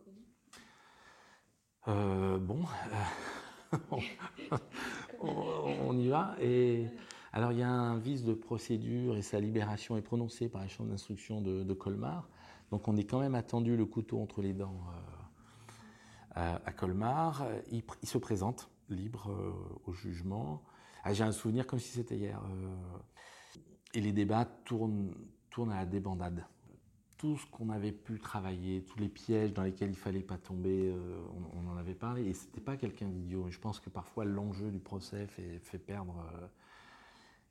bon, 1.86 2.64
on, 5.22 5.98
y 5.98 6.08
va. 6.08 6.36
Et 6.42 6.86
alors, 7.34 7.52
il 7.52 7.60
y 7.60 7.64
a 7.64 7.70
un 7.70 7.98
vice 7.98 8.24
de 8.24 8.34
procédure 8.34 9.16
et 9.18 9.22
sa 9.22 9.40
libération 9.40 9.98
est 9.98 10.02
prononcée 10.02 10.50
par 10.50 10.62
la 10.62 10.68
chambre 10.68 10.90
d'instruction 10.90 11.42
de, 11.42 11.74
Colmar. 11.74 12.30
Donc, 12.72 12.88
on 12.88 12.98
est 12.98 13.04
quand 13.04 13.20
même 13.20 13.36
attendu 13.36 13.76
le 13.76 13.86
couteau 13.86 14.22
entre 14.22 14.42
les 14.42 14.54
dents 14.54 14.82
euh, 16.38 16.58
à, 16.64 16.72
Colmar. 16.72 17.46
Il, 17.72 17.84
se 18.04 18.18
présente 18.18 18.70
libre 18.90 19.32
euh, 19.32 19.52
au 19.86 19.94
jugement. 19.94 20.64
Ah, 21.04 21.14
j'ai 21.14 21.24
un 21.24 21.32
souvenir 21.32 21.66
comme 21.66 21.80
si 21.80 21.90
c'était 21.90 22.18
hier. 22.18 22.42
Euh, 22.44 22.76
et 23.94 24.02
les 24.02 24.12
débats 24.12 24.46
tournent 24.66 25.14
à 25.72 25.76
la 25.76 25.86
débandade 25.86 26.46
tout 27.20 27.38
ce 27.38 27.46
qu'on 27.48 27.70
avait 27.70 27.92
pu 27.92 28.18
travailler, 28.18 28.82
tous 28.82 28.98
les 28.98 29.10
pièges 29.10 29.54
dans 29.54 29.64
lesquels 29.64 29.90
il 29.90 29.98
fallait 29.98 30.22
pas 30.22 30.38
tomber, 30.38 30.90
euh, 30.90 31.20
on, 31.54 31.68
en 31.70 31.78
avait 31.78 31.94
parlé. 31.94 32.26
Et 32.26 32.34
c'était 32.34 32.62
pas 32.62 32.78
quelqu'un 32.78 33.10
d'idiot. 33.10 33.50
Je 33.50 33.60
pense 33.60 33.82
que 33.82 33.90
parfois 33.90 34.24
l'enjeu 34.24 34.72
du 34.72 34.80
procès 34.80 35.28
fait, 35.28 35.60
fait 35.60 35.78
perdre. 35.78 36.26
Euh, 36.34 36.48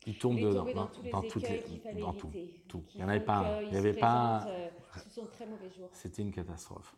il 0.06 0.16
tombe 0.16 0.40
dans, 0.40 0.64
dans, 0.64 0.90
dans, 1.12 1.22
toutes 1.22 1.48
les, 1.50 1.62
dans 2.00 2.14
tout, 2.14 2.32
tout. 2.66 2.82
Il 2.94 2.98
n'y 2.98 3.04
en 3.04 3.08
avait 3.08 3.20
pas. 3.20 3.60
Il 3.64 3.74
y 3.74 3.76
avait 3.76 3.92
pas. 3.92 4.46
Euh, 4.48 4.68
ce 5.04 5.10
sont 5.10 5.26
très 5.26 5.46
mauvais 5.46 5.70
jours. 5.70 5.90
C'était 5.92 6.22
une 6.22 6.32
catastrophe. 6.32 6.96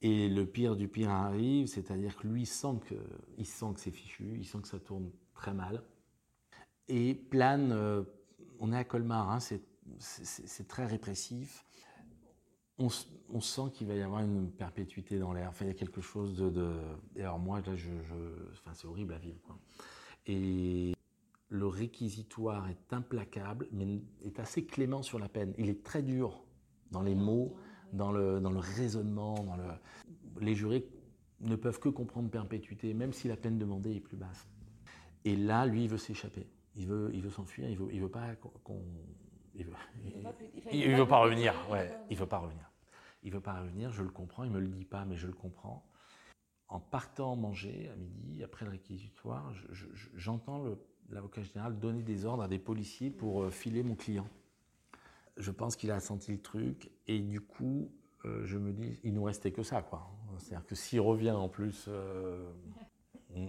Et 0.00 0.30
le 0.30 0.46
pire 0.46 0.76
du 0.76 0.88
pire 0.88 1.10
arrive, 1.10 1.66
c'est-à-dire 1.66 2.16
que 2.16 2.26
lui 2.26 2.46
sent 2.46 2.80
que, 2.88 2.94
il 3.36 3.46
sent 3.46 3.74
que 3.74 3.80
c'est 3.80 3.90
fichu, 3.90 4.32
il 4.38 4.46
sent 4.46 4.58
que 4.62 4.68
ça 4.68 4.80
tourne 4.80 5.10
très 5.34 5.52
mal. 5.52 5.82
Et 6.88 7.14
plane, 7.14 8.04
on 8.60 8.72
est 8.72 8.76
à 8.76 8.84
Colmar, 8.84 9.30
hein, 9.30 9.38
c'est 9.98 10.66
très 10.66 10.86
répressif 10.86 11.64
on, 12.78 13.40
sent 13.40 13.70
qu'il 13.74 13.86
va 13.86 13.94
y 13.94 14.02
avoir 14.02 14.20
une 14.20 14.50
perpétuité 14.50 15.18
dans 15.18 15.32
l'air. 15.32 15.48
Enfin, 15.50 15.64
il 15.64 15.68
y 15.68 15.70
a 15.70 15.74
quelque 15.74 16.00
chose 16.00 16.36
de. 16.36 16.72
Et 17.16 17.22
alors, 17.22 17.38
moi, 17.38 17.60
là, 17.60 17.76
je. 17.76 17.90
Enfin, 18.52 18.72
c'est 18.74 18.86
horrible 18.86 19.14
à 19.14 19.18
vivre. 19.18 19.58
Et 20.26 20.94
le 21.48 21.66
réquisitoire 21.66 22.68
est 22.68 22.92
implacable, 22.92 23.68
mais 23.72 24.00
est 24.24 24.38
assez 24.40 24.64
clément 24.64 25.02
sur 25.02 25.18
la 25.18 25.28
peine. 25.28 25.52
Il 25.58 25.68
est 25.68 25.82
très 25.82 26.02
dur 26.02 26.44
dans 26.90 27.02
les 27.02 27.14
mots, 27.14 27.56
dans 27.92 28.12
le, 28.12 28.40
dans 28.40 28.50
le 28.50 28.58
raisonnement. 28.58 29.34
Dans 29.34 29.56
le... 29.56 29.64
Les 30.40 30.54
jurés 30.54 30.88
ne 31.40 31.56
peuvent 31.56 31.78
que 31.78 31.88
comprendre 31.88 32.30
perpétuité, 32.30 32.94
même 32.94 33.12
si 33.12 33.28
la 33.28 33.36
peine 33.36 33.58
demandée 33.58 33.96
est 33.96 34.00
plus 34.00 34.16
basse. 34.16 34.46
Et 35.24 35.36
là, 35.36 35.66
lui, 35.66 35.84
il 35.84 35.88
veut 35.88 35.98
s'échapper. 35.98 36.46
Il 36.74 36.86
veut, 36.86 37.10
il 37.12 37.20
veut 37.22 37.30
s'enfuir. 37.30 37.68
Il 37.68 37.76
veut, 37.76 37.88
il 37.92 38.00
veut 38.00 38.08
pas 38.08 38.34
qu'on. 38.64 38.82
Il 39.54 39.66
veut, 39.66 39.74
il, 40.72 40.94
veut 40.96 41.06
pas 41.06 41.18
revenir. 41.18 41.54
Ouais, 41.70 41.90
il 42.10 42.16
veut 42.16 42.26
pas 42.26 42.38
revenir. 42.38 42.70
Il 43.22 43.30
ne 43.30 43.36
veut 43.36 43.42
pas 43.42 43.60
revenir, 43.60 43.92
je 43.92 44.02
le 44.02 44.10
comprends, 44.10 44.44
il 44.44 44.50
ne 44.50 44.56
me 44.56 44.60
le 44.60 44.68
dit 44.68 44.84
pas, 44.84 45.04
mais 45.04 45.16
je 45.16 45.26
le 45.26 45.32
comprends. 45.32 45.86
En 46.68 46.80
partant 46.80 47.36
manger 47.36 47.90
à 47.92 47.96
midi, 47.96 48.42
après 48.42 48.64
le 48.64 48.72
réquisitoire, 48.72 49.52
j'entends 50.14 50.64
l'avocat 51.10 51.42
général 51.42 51.78
donner 51.78 52.02
des 52.02 52.24
ordres 52.24 52.42
à 52.42 52.48
des 52.48 52.58
policiers 52.58 53.10
pour 53.10 53.42
euh, 53.42 53.50
filer 53.50 53.82
mon 53.82 53.94
client. 53.94 54.26
Je 55.36 55.50
pense 55.50 55.76
qu'il 55.76 55.90
a 55.90 56.00
senti 56.00 56.32
le 56.32 56.40
truc 56.40 56.90
et 57.06 57.20
du 57.20 57.40
coup, 57.40 57.92
euh, 58.24 58.42
je 58.44 58.58
me 58.58 58.72
dis, 58.72 58.98
il 59.04 59.12
nous 59.12 59.24
restait 59.24 59.52
que 59.52 59.62
ça, 59.62 59.82
quoi. 59.82 60.10
C'est-à-dire 60.38 60.66
que 60.66 60.74
s'il 60.74 61.00
revient 61.00 61.30
en 61.30 61.48
plus 61.48 61.86
euh, 61.88 62.50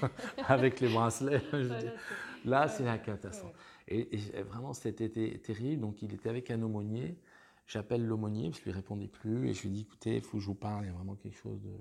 avec 0.48 0.80
les 0.80 0.88
bracelets, 0.88 1.42
là, 2.44 2.68
c'est 2.68 2.84
la 2.84 2.98
catastrophe. 2.98 3.52
Et, 3.88 4.16
vraiment, 4.42 4.74
c'était 4.74 5.08
terrible. 5.38 5.80
Donc, 5.80 6.02
il 6.02 6.12
était 6.12 6.28
avec 6.28 6.50
un 6.50 6.62
aumônier. 6.62 7.16
J'appelle 7.66 8.06
l'aumônier 8.06 8.50
parce 8.50 8.60
qu'il 8.60 8.72
ne 8.72 8.76
répondait 8.76 9.08
plus 9.08 9.48
et 9.48 9.54
je 9.54 9.62
lui 9.62 9.70
dis, 9.70 9.80
écoutez, 9.82 10.16
il 10.16 10.22
faut 10.22 10.38
que 10.38 10.42
je 10.42 10.46
vous 10.46 10.54
parle, 10.54 10.84
il 10.84 10.86
y 10.86 10.90
a 10.90 10.94
vraiment 10.94 11.16
quelque 11.16 11.36
chose 11.36 11.60
de... 11.60 11.72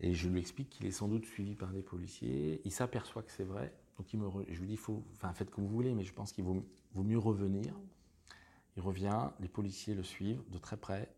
Et 0.00 0.14
je 0.14 0.28
lui 0.28 0.40
explique 0.40 0.70
qu'il 0.70 0.86
est 0.86 0.92
sans 0.92 1.08
doute 1.08 1.26
suivi 1.26 1.54
par 1.54 1.72
des 1.72 1.82
policiers. 1.82 2.60
Il 2.64 2.72
s'aperçoit 2.72 3.22
que 3.22 3.30
c'est 3.30 3.44
vrai. 3.44 3.72
Donc 3.98 4.14
me 4.14 4.44
je 4.48 4.60
lui 4.60 4.68
dis, 4.68 4.76
faut, 4.78 5.04
enfin, 5.12 5.32
faites 5.34 5.50
comme 5.50 5.64
vous 5.64 5.74
voulez, 5.74 5.94
mais 5.94 6.04
je 6.04 6.12
pense 6.14 6.32
qu'il 6.32 6.44
vaut, 6.44 6.64
mieux 6.94 7.18
revenir. 7.18 7.74
Il 8.76 8.82
revient, 8.82 9.30
les 9.40 9.48
policiers 9.48 9.94
le 9.94 10.02
suivent 10.02 10.42
de 10.48 10.56
très 10.56 10.78
près, 10.78 11.14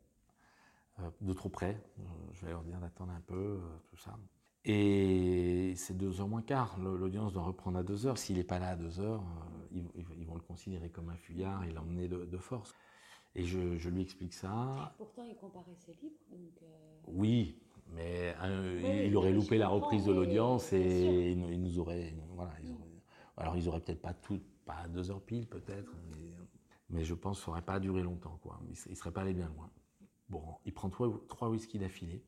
euh, 0.98 1.10
de 1.20 1.32
trop 1.32 1.48
près. 1.48 1.80
Euh, 2.00 2.02
je 2.32 2.44
vais 2.44 2.50
leur 2.50 2.64
dire 2.64 2.80
d'attendre 2.80 3.12
un 3.12 3.20
peu, 3.20 3.34
euh, 3.34 3.78
tout 3.88 3.96
ça. 3.96 4.18
Et 4.64 5.74
c'est 5.76 5.96
deux 5.96 6.20
heures 6.20 6.28
moins 6.28 6.42
quart. 6.42 6.78
L'audience 6.78 7.32
doit 7.32 7.42
reprendre 7.42 7.78
à 7.78 7.82
deux 7.82 8.06
heures. 8.06 8.18
S'il 8.18 8.36
n'est 8.36 8.44
pas 8.44 8.58
là 8.58 8.70
à 8.70 8.76
deux 8.76 9.00
heures, 9.00 9.22
ils, 9.72 10.26
vont 10.26 10.34
le 10.34 10.40
considérer 10.40 10.88
comme 10.88 11.08
un 11.08 11.16
fuyard 11.16 11.64
et 11.64 11.72
l'emmener 11.72 12.08
de, 12.08 12.38
force. 12.38 12.74
Et 13.34 13.44
je, 13.44 13.88
lui 13.88 14.02
explique 14.02 14.34
ça. 14.34 14.94
Pourtant, 14.98 15.24
il 15.28 15.36
comparaissait 15.36 15.96
libre. 16.00 16.16
Donc 16.30 16.60
Oui, 17.08 17.58
mais 17.94 18.34
il 19.06 19.16
aurait 19.16 19.32
loupé 19.32 19.58
la 19.58 19.68
reprise 19.68 20.04
de 20.04 20.12
l'audience 20.12 20.72
et 20.72 21.32
il, 21.32 21.60
nous 21.60 21.78
aurait, 21.78 22.14
voilà, 22.34 22.52
alors 23.36 23.56
ils 23.56 23.68
auraient 23.68 23.80
peut-être 23.80 24.00
pas 24.00 24.14
tout, 24.14 24.40
pas 24.64 24.86
deux 24.88 25.10
heures 25.10 25.22
pile 25.22 25.46
peut-être, 25.46 25.92
mais, 26.90 27.04
je 27.04 27.14
pense 27.14 27.38
que 27.38 27.44
ça 27.46 27.50
n'aurait 27.50 27.62
pas 27.62 27.80
duré 27.80 28.02
longtemps, 28.02 28.38
quoi. 28.42 28.60
Il 28.68 28.90
ne 28.90 28.94
serait 28.94 29.10
pas 29.10 29.22
allé 29.22 29.32
bien 29.32 29.48
loin. 29.56 29.70
Bon, 30.28 30.42
il 30.66 30.74
prend 30.74 30.90
trois, 30.90 31.10
trois 31.26 31.48
whisky 31.48 31.78
d'affilée. 31.78 32.22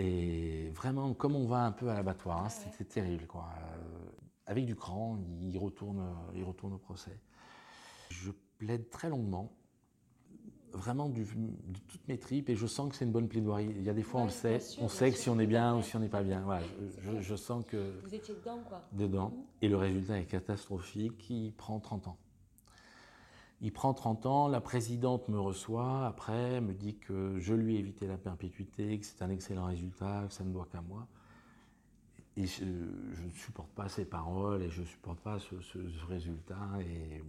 Et 0.00 0.70
vraiment, 0.74 1.12
comme 1.12 1.34
on 1.34 1.46
va 1.46 1.64
un 1.64 1.72
peu 1.72 1.88
à 1.88 1.94
l'abattoir, 1.94 2.44
hein, 2.44 2.48
c'était 2.48 2.84
terrible, 2.84 3.26
quoi. 3.26 3.48
Euh, 3.58 4.10
avec 4.46 4.64
du 4.64 4.76
cran, 4.76 5.18
il 5.42 5.58
retourne, 5.58 6.00
il 6.36 6.44
retourne 6.44 6.74
au 6.74 6.78
procès. 6.78 7.18
Je 8.10 8.30
plaide 8.58 8.90
très 8.90 9.08
longuement 9.08 9.52
vraiment 10.72 11.08
du, 11.08 11.24
de 11.24 11.78
toutes 11.88 12.06
mes 12.06 12.18
tripes 12.18 12.48
et 12.48 12.54
je 12.54 12.66
sens 12.66 12.90
que 12.90 12.96
c'est 12.96 13.04
une 13.04 13.10
bonne 13.10 13.28
plaidoirie. 13.28 13.72
Il 13.76 13.82
y 13.82 13.90
a 13.90 13.94
des 13.94 14.02
fois, 14.02 14.20
on 14.20 14.24
le 14.26 14.30
sait, 14.30 14.60
on 14.80 14.88
sait 14.88 15.10
que 15.10 15.18
si 15.18 15.28
on 15.28 15.38
est 15.40 15.46
bien 15.46 15.76
ou 15.76 15.82
si 15.82 15.96
on 15.96 16.00
n'est 16.00 16.08
pas 16.08 16.22
bien. 16.22 16.42
Voilà, 16.42 16.62
je, 17.20 17.34
sens 17.34 17.64
que. 17.66 18.00
Vous 18.02 18.14
étiez 18.14 18.34
dedans, 18.34 18.60
quoi. 18.68 18.82
Dedans. 18.92 19.30
Mhm. 19.30 19.42
Et 19.62 19.68
le 19.68 19.76
résultat 19.76 20.18
est 20.18 20.26
catastrophique. 20.26 21.28
Il 21.30 21.52
prend 21.52 21.80
30 21.80 22.08
ans. 22.08 22.18
Il 23.60 23.72
prend 23.72 23.92
30 23.92 24.26
ans. 24.26 24.48
La 24.48 24.60
présidente 24.60 25.28
me 25.28 25.38
reçoit 25.38 26.06
après, 26.06 26.60
me 26.60 26.74
dit 26.74 26.96
que 26.96 27.38
je 27.38 27.54
lui 27.54 27.76
ai 27.76 27.78
évité 27.80 28.06
la 28.06 28.18
perpétuité, 28.18 28.98
que 28.98 29.04
c'est 29.04 29.22
un 29.22 29.30
excellent 29.30 29.66
résultat, 29.66 30.26
que 30.28 30.34
ça 30.34 30.44
ne 30.44 30.52
doit 30.52 30.68
qu'à 30.70 30.80
moi. 30.80 31.06
Et 32.36 32.46
je, 32.46 32.64
ne 32.64 33.30
supporte 33.34 33.70
pas 33.70 33.88
ces 33.88 34.04
paroles 34.04 34.62
et 34.62 34.70
je 34.70 34.82
ne 34.82 34.86
supporte 34.86 35.18
pas 35.20 35.38
ce, 35.40 35.56
résultat. 36.06 36.68
Et. 36.80 37.22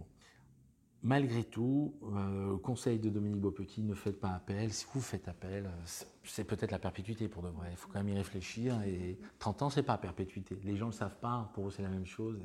Malgré 1.02 1.44
tout, 1.44 1.94
euh, 2.14 2.58
conseil 2.58 2.98
de 2.98 3.08
Dominique 3.08 3.40
Beaupetit, 3.40 3.82
ne 3.82 3.94
faites 3.94 4.20
pas 4.20 4.32
appel. 4.32 4.70
Si 4.70 4.84
vous 4.92 5.00
faites 5.00 5.28
appel, 5.28 5.70
c'est 6.24 6.44
peut-être 6.44 6.70
la 6.70 6.78
perpétuité 6.78 7.26
pour 7.26 7.42
de 7.42 7.48
vrai. 7.48 7.68
Il 7.70 7.76
faut 7.78 7.88
quand 7.88 8.00
même 8.00 8.10
y 8.10 8.18
réfléchir. 8.18 8.82
Et 8.82 9.18
30 9.38 9.62
ans, 9.62 9.70
c'est 9.70 9.82
pas 9.82 9.96
perpétuité. 9.96 10.58
Les 10.62 10.76
gens 10.76 10.86
ne 10.86 10.90
le 10.90 10.96
savent 10.96 11.18
pas. 11.18 11.50
Pour 11.54 11.68
eux, 11.68 11.70
c'est 11.70 11.82
la 11.82 11.88
même 11.88 12.04
chose. 12.04 12.38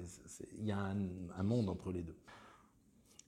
Il 0.58 0.66
y 0.66 0.72
a 0.72 0.80
un, 0.80 1.44
monde 1.44 1.68
entre 1.68 1.92
les 1.92 2.02
deux. 2.02 2.16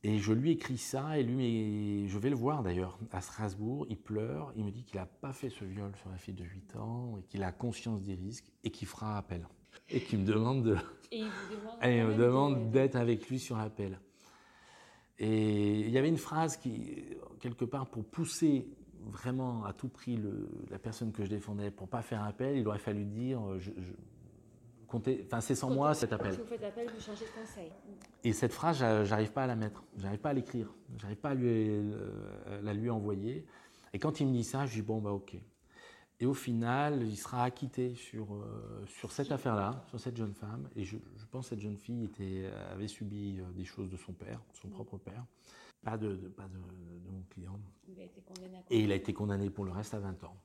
Et 0.04 0.20
je 0.20 0.32
lui 0.32 0.52
écris 0.52 0.78
ça, 0.78 1.18
et 1.18 1.24
lui, 1.24 2.08
je 2.08 2.20
vais 2.20 2.30
le 2.30 2.36
voir 2.36 2.62
d'ailleurs 2.62 3.00
à 3.12 3.20
Strasbourg, 3.20 3.86
il 3.90 3.98
pleure, 3.98 4.54
il 4.56 4.64
me 4.64 4.72
dit 4.72 4.84
qu'il 4.84 5.00
n'a 5.00 5.08
pas 5.08 5.34
fait 5.34 5.50
ce 5.50 5.66
viol 5.66 5.92
sur 6.00 6.10
la 6.10 6.18
fille 6.18 6.36
de 6.36 6.44
8 6.44 6.76
ans, 6.76 7.18
et 7.18 7.24
qu'il 7.24 7.44
a 7.44 7.52
conscience 7.52 8.04
des 8.04 8.14
risques, 8.14 8.46
et 8.64 8.70
qu'il 8.70 8.88
fera 8.88 9.18
appel. 9.18 9.48
Et 9.90 10.02
qu'il 10.02 10.20
me 10.20 10.26
demande 10.26 10.64
de... 10.64 10.78
Et 11.12 11.20
il 11.20 11.24
vous 11.26 11.56
demande, 11.56 11.84
et 11.84 11.98
il 11.98 12.04
me 12.06 12.16
demande 12.16 12.70
d'être 12.70 12.96
avec 12.96 13.28
lui 13.28 13.40
sur 13.40 13.58
l'appel. 13.58 14.00
Et 15.20 15.80
il 15.80 15.90
y 15.90 15.98
avait 15.98 16.10
une 16.10 16.18
phrase 16.18 16.58
qui, 16.58 17.06
quelque 17.40 17.66
part, 17.66 17.88
pour 17.88 18.06
pousser 18.06 18.68
vraiment 19.06 19.66
à 19.66 19.74
tout 19.74 19.90
prix 19.90 20.18
le, 20.18 20.50
la 20.70 20.78
personne 20.78 21.12
que 21.12 21.24
je 21.24 21.30
défendais, 21.30 21.72
pour 21.72 21.88
pas 21.88 22.02
faire 22.02 22.24
appel, 22.24 22.58
il 22.58 22.68
aurait 22.68 22.78
fallu 22.78 23.06
dire, 23.06 23.42
euh, 23.48 23.60
je, 23.60 23.72
enfin 24.94 25.42
c'est 25.42 25.56
sans 25.56 25.70
moi 25.70 25.94
cet 25.94 26.14
appel. 26.14 26.34
Si 26.34 26.40
vous 26.40 26.46
faites 26.46 26.64
appel, 26.64 26.90
vous 26.94 27.02
changez 27.02 27.26
de 27.26 27.42
conseil. 27.42 27.72
Et 28.24 28.34
cette 28.34 28.54
phrase, 28.54 28.78
j'arrive 28.78 29.32
pas 29.32 29.44
à 29.44 29.48
la 29.48 29.56
mettre, 29.56 29.84
j'arrive 29.98 30.20
pas 30.20 30.30
à 30.30 30.34
l'écrire, 30.34 30.74
j'arrive 30.98 31.18
pas 31.18 31.30
à 31.30 31.34
lui, 31.34 31.48
euh, 31.48 32.62
la 32.62 32.74
lui 32.74 32.90
envoyer. 32.90 33.46
Et 33.94 34.00
quand 34.00 34.20
il 34.20 34.28
me 34.28 34.34
dit 34.34 34.44
ça, 34.44 34.66
je 34.66 34.76
dis 34.76 34.82
bon 34.82 35.00
bah 35.00 35.12
ok. 35.12 35.38
Et 36.20 36.26
au 36.26 36.34
final, 36.34 37.04
il 37.04 37.16
sera 37.16 37.44
acquitté 37.44 37.94
sur, 37.94 38.34
euh, 38.34 38.84
sur 38.88 39.12
cette 39.12 39.32
affaire-là, 39.32 39.84
sur 39.90 40.00
cette 40.00 40.18
jeune 40.18 40.34
femme. 40.34 40.68
Et 40.76 40.84
je, 40.84 40.98
pense 41.30 41.46
que 41.46 41.50
cette 41.50 41.60
jeune 41.60 41.78
fille 41.78 42.06
était, 42.06 42.50
avait 42.72 42.88
subi 42.88 43.40
euh, 43.40 43.52
des 43.52 43.66
choses 43.66 43.92
de 43.92 43.98
son 43.98 44.14
père, 44.14 44.42
son 44.54 44.68
propre 44.70 44.98
père. 44.98 45.26
Pas 45.84 45.96
de, 45.96 46.16
pas 46.16 46.48
de, 46.48 46.58
mon 47.12 47.22
client. 47.30 47.60
Il 47.88 48.00
a 48.00 48.04
été 48.04 48.22
condamné 48.22 48.58
et 48.70 48.82
il 48.82 48.92
a 48.92 48.96
été 48.96 49.14
condamné 49.14 49.50
pour 49.50 49.64
le 49.64 49.72
reste 49.72 49.94
à 49.94 50.00
20 50.00 50.24
ans. 50.24 50.36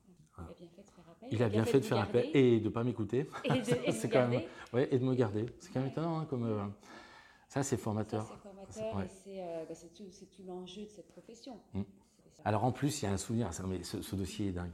Il 0.51 0.63
a 0.63 0.69
bien 0.69 0.75
fait 0.75 0.83
de 0.83 0.91
faire 0.91 1.09
appel. 1.11 1.29
Il 1.31 1.43
a 1.43 1.49
bien 1.49 1.65
fait 1.65 1.81
de 1.81 1.85
faire 1.85 1.99
appel 2.01 2.31
et 2.35 2.61
de 2.61 2.65
ne 2.65 2.69
pas 2.71 2.85
m'écouter. 2.85 3.29
Et 3.45 3.49
de, 3.49 4.07
et 4.07 4.09
quand 4.11 4.29
même, 4.29 4.43
ouais, 4.73 4.89
et 4.91 4.99
de 4.99 5.05
me 5.05 5.15
garder. 5.15 5.47
C'est 5.59 5.73
quand 5.73 5.81
même 5.81 5.91
étonnant. 5.91 6.19
Hein, 6.19 6.27
comme, 6.29 6.45
euh, 6.45 6.65
ça, 7.49 7.63
c'est 7.63 7.77
formateur. 7.77 8.27
C'est 8.27 8.43
formateur 8.43 9.01
et 9.27 9.67
bah, 9.69 9.75
c'est 9.75 9.93
tout, 9.93 10.05
tout 10.05 10.43
l'enjeu 10.47 10.83
de 10.83 10.91
cette 10.91 11.09
profession. 11.09 11.61
Mmh. 11.75 11.83
Alors 12.45 12.65
en 12.65 12.73
plus, 12.73 13.03
il 13.03 13.05
y 13.05 13.09
a 13.09 13.13
un 13.13 13.17
souvenir. 13.19 13.51
Mais 13.67 13.83
ce, 13.83 14.03
ce 14.03 14.17
dossier 14.17 14.49
est 14.49 14.53
dingue 14.53 14.73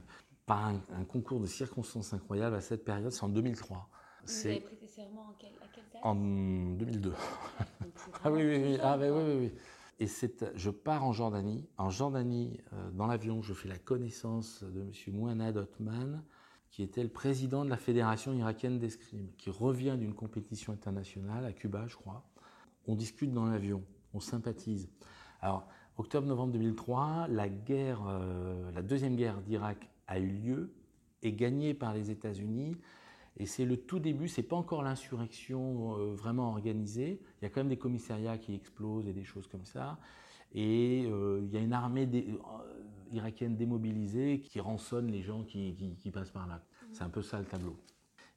par 0.49 0.65
un, 0.65 1.03
concours 1.07 1.39
de 1.39 1.45
circonstances 1.45 2.11
incroyables 2.11 2.55
à 2.55 2.61
cette 2.61 2.83
période, 2.83 3.11
c'est 3.11 3.23
en 3.23 3.29
2003. 3.29 3.87
Vous 4.25 4.47
avez 4.47 4.59
prêté 4.61 4.87
serment 4.87 5.29
à 5.29 5.33
quelle 5.37 5.51
date? 5.93 6.01
En 6.01 6.15
2002. 6.15 7.13
ah 8.23 8.31
oui, 8.31 8.43
oui, 8.43 8.57
oui. 8.57 8.77
Ah, 8.81 8.97
oui, 8.99 9.09
oui, 9.09 9.35
oui. 9.41 9.51
Et 9.99 10.07
je 10.55 10.69
pars 10.69 11.03
en 11.03 11.11
Jordanie. 11.11 11.67
En 11.77 11.89
Jordanie, 11.89 12.61
euh, 12.71 12.91
dans 12.91 13.05
l'avion, 13.05 13.41
je 13.41 13.53
fais 13.53 13.67
la 13.67 13.77
connaissance 13.77 14.63
de 14.63 14.81
M. 14.81 14.91
Mouanad 15.13 15.57
Othman, 15.57 16.23
qui 16.71 16.83
était 16.83 17.03
le 17.03 17.09
président 17.09 17.65
de 17.65 17.69
la 17.69 17.75
Fédération 17.75 18.33
irakienne 18.33 18.79
d'escrime, 18.79 19.27
qui 19.37 19.49
revient 19.49 19.97
d'une 19.99 20.13
compétition 20.13 20.71
internationale 20.71 21.43
à 21.43 21.51
Cuba, 21.51 21.85
je 21.87 21.97
crois. 21.97 22.23
On 22.87 22.95
discute 22.95 23.33
dans 23.33 23.45
l'avion, 23.45 23.83
on 24.13 24.21
sympathise. 24.21 24.89
Alors, 25.41 25.67
octobre-novembre 25.97 26.53
2003, 26.53 27.27
la 27.27 27.47
euh, 27.69 28.71
la 28.71 28.81
deuxième 28.81 29.17
guerre 29.17 29.41
d'Irak 29.41 29.89
a 30.07 30.19
eu 30.19 30.29
lieu, 30.29 30.73
est 31.23 31.33
gagné 31.33 31.73
par 31.73 31.93
les 31.93 32.09
États-Unis. 32.09 32.77
Et 33.39 33.45
c'est 33.45 33.63
le 33.63 33.77
tout 33.77 33.99
début, 33.99 34.27
c'est 34.27 34.43
pas 34.43 34.57
encore 34.57 34.83
l'insurrection 34.83 35.97
euh, 35.97 36.13
vraiment 36.13 36.49
organisée. 36.49 37.21
Il 37.41 37.45
y 37.45 37.47
a 37.47 37.49
quand 37.49 37.61
même 37.61 37.69
des 37.69 37.77
commissariats 37.77 38.37
qui 38.37 38.53
explosent 38.53 39.07
et 39.07 39.13
des 39.13 39.23
choses 39.23 39.47
comme 39.47 39.65
ça. 39.65 39.97
Et 40.53 41.05
euh, 41.05 41.41
il 41.43 41.53
y 41.53 41.57
a 41.57 41.61
une 41.61 41.71
armée 41.71 42.07
euh, 42.13 42.37
irakienne 43.13 43.55
démobilisée 43.55 44.41
qui 44.41 44.59
rançonne 44.59 45.09
les 45.09 45.21
gens 45.21 45.43
qui, 45.43 45.95
passent 46.13 46.31
par 46.31 46.47
là. 46.47 46.61
C'est 46.91 47.03
un 47.03 47.09
peu 47.09 47.21
ça 47.21 47.39
le 47.39 47.45
tableau. 47.45 47.77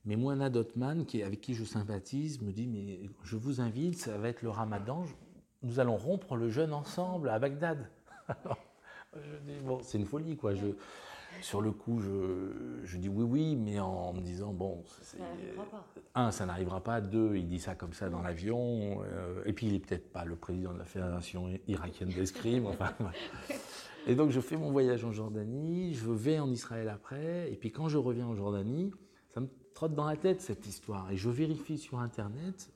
Mais 0.05 0.15
Moana 0.15 0.51
Dotman, 0.51 1.05
avec 1.25 1.41
qui 1.41 1.55
je 1.55 1.65
sympathise, 1.65 2.41
me 2.41 2.53
dit 2.53 2.69
Mais 2.69 3.11
je 3.25 3.37
vous 3.37 3.61
invite, 3.61 3.99
ça 3.99 4.19
va 4.19 4.29
être 4.29 4.43
le 4.43 4.51
ramadan, 4.51 5.05
nous 5.63 5.81
allons 5.81 5.97
rompre 5.97 6.37
le 6.37 6.49
jeûne 6.49 6.73
ensemble 6.73 7.29
à 7.29 7.41
Bagdad. 7.41 7.89
je 9.15 9.37
dis 9.47 9.59
Bon, 9.65 9.81
c'est 9.83 9.99
une 9.99 10.07
folie, 10.07 10.37
quoi. 10.37 10.53
Sur 11.41 11.61
le 11.61 11.73
coup, 11.73 12.01
je, 12.01 12.97
dis 12.97 13.09
oui, 13.09 13.25
oui, 13.25 13.57
mais 13.57 13.81
en 13.81 14.13
me 14.13 14.21
disant, 14.21 14.53
bon, 14.53 14.83
un, 16.15 16.31
ça 16.31 16.47
n'arrivera 16.47 16.83
pas, 16.83 17.01
deux, 17.01 17.37
il 17.37 17.49
dit 17.49 17.59
ça 17.59 17.75
comme 17.75 17.93
ça 17.93 18.09
dans 18.09 18.23
l'avion, 18.23 19.03
euh, 19.03 19.43
et 19.45 19.53
puis 19.53 19.67
il 19.67 19.73
n'est 19.73 19.81
peut-être 19.81 20.13
pas 20.13 20.25
le 20.25 20.37
président 20.37 20.73
de 20.73 20.79
la 20.79 20.85
Fédération 20.85 21.49
irakienne 21.67 22.11
d'escrime, 22.11 22.67
enfin. 22.67 22.93
Et 24.09 24.17
donc 24.17 24.31
je 24.31 24.41
fais 24.41 24.57
mon 24.57 24.73
voyage 24.73 25.05
en 25.05 25.13
Jordanie, 25.13 25.95
je 25.95 26.11
vais 26.11 26.41
en 26.41 26.51
Israël 26.51 26.89
après, 26.89 27.53
et 27.53 27.55
puis 27.55 27.71
quand 27.71 27.89
je 27.89 27.99
reviens 27.99 28.27
en 28.27 28.35
Jordanie, 28.35 28.91
ça 29.33 29.39
me 29.39 29.49
trotte 29.75 29.95
dans 29.95 30.07
la 30.07 30.17
tête 30.17 30.41
cette 30.41 30.67
histoire, 30.67 31.09
et 31.13 31.17
je 31.17 31.31
vérifie 31.31 31.79
sur 31.79 32.01
Internet, 32.01 32.73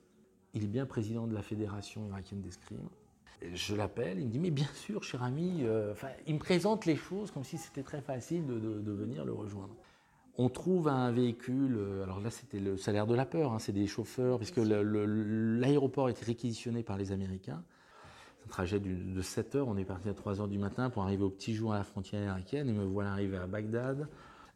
il 0.53 0.63
est 0.63 0.67
bien 0.67 0.85
président 0.85 1.27
de 1.27 1.33
la 1.33 1.41
Fédération 1.41 2.07
irakienne 2.07 2.41
d'escrime. 2.41 2.87
Je 3.41 3.75
l'appelle, 3.75 4.19
il 4.19 4.25
me 4.25 4.31
dit 4.31 4.39
Mais 4.39 4.49
bien 4.49 4.69
sûr, 4.73 5.03
cher 5.03 5.21
ami, 5.21 5.59
euh, 5.61 5.93
il 6.25 6.35
me 6.35 6.39
présente 6.39 6.85
les 6.85 6.95
choses 6.95 7.31
comme 7.31 7.43
si 7.43 7.57
c'était 7.57 7.83
très 7.83 8.01
facile 8.01 8.45
de, 8.47 8.91
venir 8.91 9.25
le 9.25 9.33
rejoindre. 9.33 9.75
On 10.39 10.49
trouve 10.49 10.87
un 10.87 11.11
véhicule, 11.11 11.77
euh, 11.77 12.03
alors 12.03 12.19
là 12.19 12.29
c'était 12.29 12.59
le 12.59 12.77
salaire 12.77 13.07
de 13.07 13.15
la 13.15 13.25
peur, 13.25 13.53
hein, 13.53 13.59
c'est 13.59 13.71
des 13.71 13.87
chauffeurs, 13.87 14.37
puisque 14.37 14.57
l'aéroport 14.57 16.09
était 16.09 16.25
réquisitionné 16.25 16.83
par 16.83 16.97
les 16.97 17.11
Américains. 17.11 17.63
C'est 18.37 18.45
un 18.45 18.49
trajet 18.49 18.79
de 18.79 19.21
7 19.21 19.55
heures, 19.55 19.67
on 19.67 19.77
est 19.77 19.85
parti 19.85 20.09
à 20.09 20.13
3 20.13 20.41
heures 20.41 20.47
du 20.47 20.59
matin 20.59 20.89
pour 20.89 21.03
arriver 21.03 21.23
au 21.23 21.29
petit 21.29 21.53
jour 21.53 21.73
à 21.73 21.77
la 21.77 21.83
frontière 21.83 22.23
irakienne, 22.23 22.69
et 22.69 22.73
me 22.73 22.85
voilà 22.85 23.11
arriver 23.11 23.37
à 23.37 23.47
Bagdad. 23.47 24.07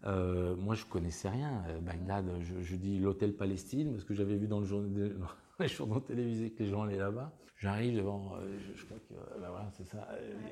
Euh, 0.05 0.55
moi, 0.55 0.73
je 0.73 0.85
connaissais 0.85 1.29
rien. 1.29 1.63
Bagdad, 1.81 2.25
je, 2.41 2.75
dis 2.75 2.97
l'hôtel 2.99 3.33
Palestine 3.33 3.91
parce 3.91 4.03
que 4.03 4.13
j'avais 4.15 4.35
vu 4.35 4.47
dans, 4.47 4.59
le 4.59 4.65
journal, 4.65 5.15
les 5.59 5.67
journaux 5.67 5.99
télévisés 5.99 6.49
que 6.51 6.63
les 6.63 6.69
gens 6.69 6.83
allaient 6.83 6.97
là-bas. 6.97 7.31
J'arrive 7.61 7.97
devant, 7.97 8.33
je, 8.75 8.85
crois 8.85 8.97
que 8.97 9.39
ben 9.39 9.49
voilà, 9.49 9.69
c'est 9.77 9.85
ça. 9.85 10.07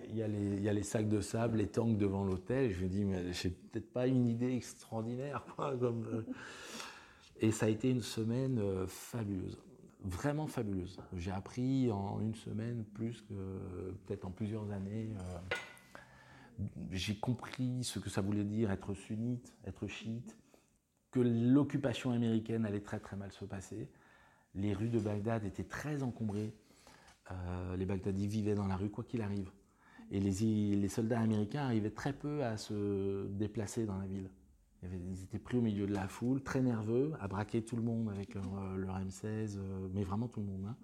Il 0.09 0.15
y, 0.15 0.21
a 0.21 0.27
les, 0.27 0.83
sacs 0.83 1.09
de 1.09 1.21
sable, 1.21 1.57
les 1.57 1.67
tanks 1.67 1.97
devant 1.97 2.23
l'hôtel. 2.23 2.71
Je 2.71 2.83
me 2.83 2.87
dis, 2.87 3.03
mais 3.03 3.33
j'ai 3.33 3.49
peut-être 3.49 3.91
pas 3.91 4.05
une 4.05 4.27
idée 4.27 4.55
extraordinaire, 4.55 5.43
quoi. 5.55 5.75
Comme, 5.75 6.23
et 7.39 7.51
ça 7.51 7.65
a 7.65 7.69
été 7.69 7.89
une 7.89 8.03
semaine 8.03 8.61
fabuleuse 8.85 9.57
vraiment 10.03 10.47
fabuleuse. 10.47 10.97
J'ai 11.17 11.31
appris 11.31 11.91
en 11.91 12.19
une 12.21 12.35
semaine 12.35 12.83
plus 12.93 13.21
que 13.21 13.33
peut-être 14.05 14.25
en 14.25 14.31
plusieurs 14.31 14.71
années. 14.71 15.09
Euh, 15.19 16.65
j'ai 16.91 17.17
compris 17.17 17.83
ce 17.83 17.99
que 17.99 18.09
ça 18.09 18.21
voulait 18.21 18.43
dire 18.43 18.71
être 18.71 18.93
sunnite, 18.93 19.53
être 19.65 19.87
chiite, 19.87 20.37
que 21.11 21.19
l'occupation 21.19 22.11
américaine 22.11 22.65
allait 22.65 22.81
très 22.81 22.99
très 22.99 23.15
mal 23.15 23.31
se 23.31 23.45
passer. 23.45 23.89
Les 24.55 24.73
rues 24.73 24.89
de 24.89 24.99
Bagdad 24.99 25.45
étaient 25.45 25.63
très 25.63 26.03
encombrées. 26.03 26.53
Euh, 27.31 27.75
les 27.75 27.85
Baghdadis 27.85 28.27
vivaient 28.27 28.55
dans 28.55 28.67
la 28.67 28.75
rue 28.75 28.89
quoi 28.89 29.03
qu'il 29.03 29.21
arrive. 29.21 29.51
Et 30.11 30.19
les, 30.19 30.75
les 30.75 30.87
soldats 30.87 31.19
américains 31.19 31.63
arrivaient 31.63 31.91
très 31.91 32.13
peu 32.13 32.43
à 32.43 32.57
se 32.57 33.27
déplacer 33.27 33.85
dans 33.85 33.97
la 33.97 34.07
ville. 34.07 34.29
Ils 34.83 35.23
étaient 35.23 35.39
pris 35.39 35.57
au 35.57 35.61
milieu 35.61 35.85
de 35.85 35.93
la 35.93 36.07
foule, 36.07 36.41
très 36.41 36.61
nerveux, 36.61 37.11
à 37.19 37.27
braquer 37.27 37.61
tout 37.61 37.75
le 37.75 37.81
monde 37.81 38.09
avec 38.09 38.33
leur, 38.33 38.45
euh, 38.45 39.05
M16, 39.05 39.57
euh, 39.57 39.87
mais 39.93 40.03
vraiment 40.03 40.27
tout 40.27 40.39
le 40.39 40.45
monde. 40.45 40.65
Hein. 40.69 40.75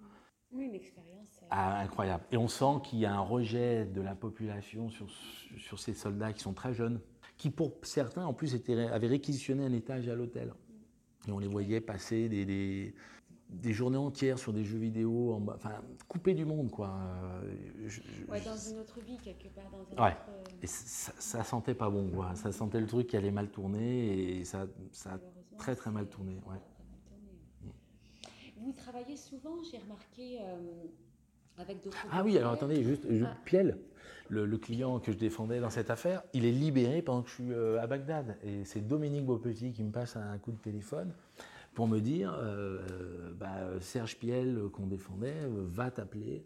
Oui, 0.52 0.66
une 0.66 0.74
expérience. 0.74 1.42
Ah, 1.50 1.80
incroyable. 1.80 2.24
Et 2.30 2.36
on 2.36 2.48
sent 2.48 2.82
qu'il 2.84 2.98
y 2.98 3.06
a 3.06 3.14
un 3.14 3.20
rejet 3.20 3.86
de 3.86 4.00
la 4.00 4.14
population 4.14 4.90
sur, 4.90 5.10
sur 5.56 5.78
ces 5.78 5.94
soldats 5.94 6.32
qui 6.32 6.40
sont 6.40 6.52
très 6.52 6.74
jeunes, 6.74 7.00
qui 7.36 7.50
pour 7.50 7.72
certains 7.82 8.24
en 8.26 8.34
plus 8.34 8.54
étaient, 8.54 8.86
avaient 8.86 9.08
réquisitionné 9.08 9.64
un 9.64 9.72
étage 9.72 10.08
à 10.08 10.14
l'hôtel. 10.14 10.52
Et 11.26 11.32
on 11.32 11.38
les 11.38 11.48
voyait 11.48 11.80
passer 11.80 12.28
des, 12.28 12.44
des, 12.44 12.94
des 13.48 13.72
journées 13.72 13.96
entières 13.96 14.38
sur 14.38 14.52
des 14.52 14.64
jeux 14.64 14.78
vidéo, 14.78 15.34
en, 15.34 15.54
enfin, 15.54 15.80
coupé 16.08 16.34
du 16.34 16.44
monde, 16.44 16.70
quoi. 16.70 16.94
ouais, 18.28 18.40
dans 18.40 18.56
une 18.56 18.78
autre 18.78 19.00
vie, 19.00 19.18
quelque 19.22 19.48
part. 19.48 19.70
Dans 19.70 20.04
ouais. 20.04 20.16
Euh, 20.28 20.44
et 20.62 20.66
ça, 20.66 21.12
ça, 21.18 21.44
sentait 21.44 21.74
pas 21.74 21.88
bon, 21.88 22.10
quoi. 22.10 22.34
Ça 22.34 22.52
sentait 22.52 22.80
le 22.80 22.86
truc 22.86 23.06
qui 23.06 23.16
allait 23.16 23.30
mal 23.30 23.48
tourner 23.50 24.38
et 24.38 24.44
ça, 24.44 24.66
ça 24.92 25.14
a 25.14 25.18
très, 25.58 25.76
très 25.76 25.90
mal 25.90 26.06
tourné. 26.06 26.40
Ouais. 26.46 27.70
Vous 28.58 28.72
travaillez 28.72 29.16
souvent, 29.16 29.56
j'ai 29.70 29.78
remarqué, 29.78 30.38
euh, 30.40 30.84
avec 31.58 31.82
d'autres. 31.84 32.04
Ah 32.10 32.24
oui, 32.24 32.36
alors 32.36 32.52
attendez, 32.52 32.82
juste, 32.82 33.06
ah. 33.24 33.36
Piel, 33.44 33.78
le, 34.28 34.44
le, 34.44 34.58
client 34.58 34.98
que 34.98 35.12
je 35.12 35.18
défendais 35.18 35.60
dans 35.60 35.70
cette 35.70 35.90
affaire, 35.90 36.24
il 36.32 36.44
est 36.44 36.52
libéré 36.52 37.00
pendant 37.00 37.22
que 37.22 37.28
je 37.28 37.34
suis 37.34 37.52
euh, 37.52 37.80
à 37.80 37.86
Bagdad. 37.86 38.36
Et 38.42 38.64
c'est 38.64 38.80
Dominique 38.80 39.24
Beaupetit 39.24 39.72
qui 39.72 39.84
me 39.84 39.92
passe 39.92 40.16
un 40.16 40.36
coup 40.38 40.50
de 40.50 40.58
téléphone 40.58 41.12
pour 41.76 41.86
me 41.86 42.00
dire 42.00 42.32
euh, 42.32 42.78
euh, 42.90 43.32
bah, 43.34 43.78
Serge 43.80 44.16
Piel, 44.16 44.56
euh, 44.56 44.68
qu'on 44.70 44.86
défendait, 44.86 45.36
va 45.46 45.90
t'appeler. 45.90 46.42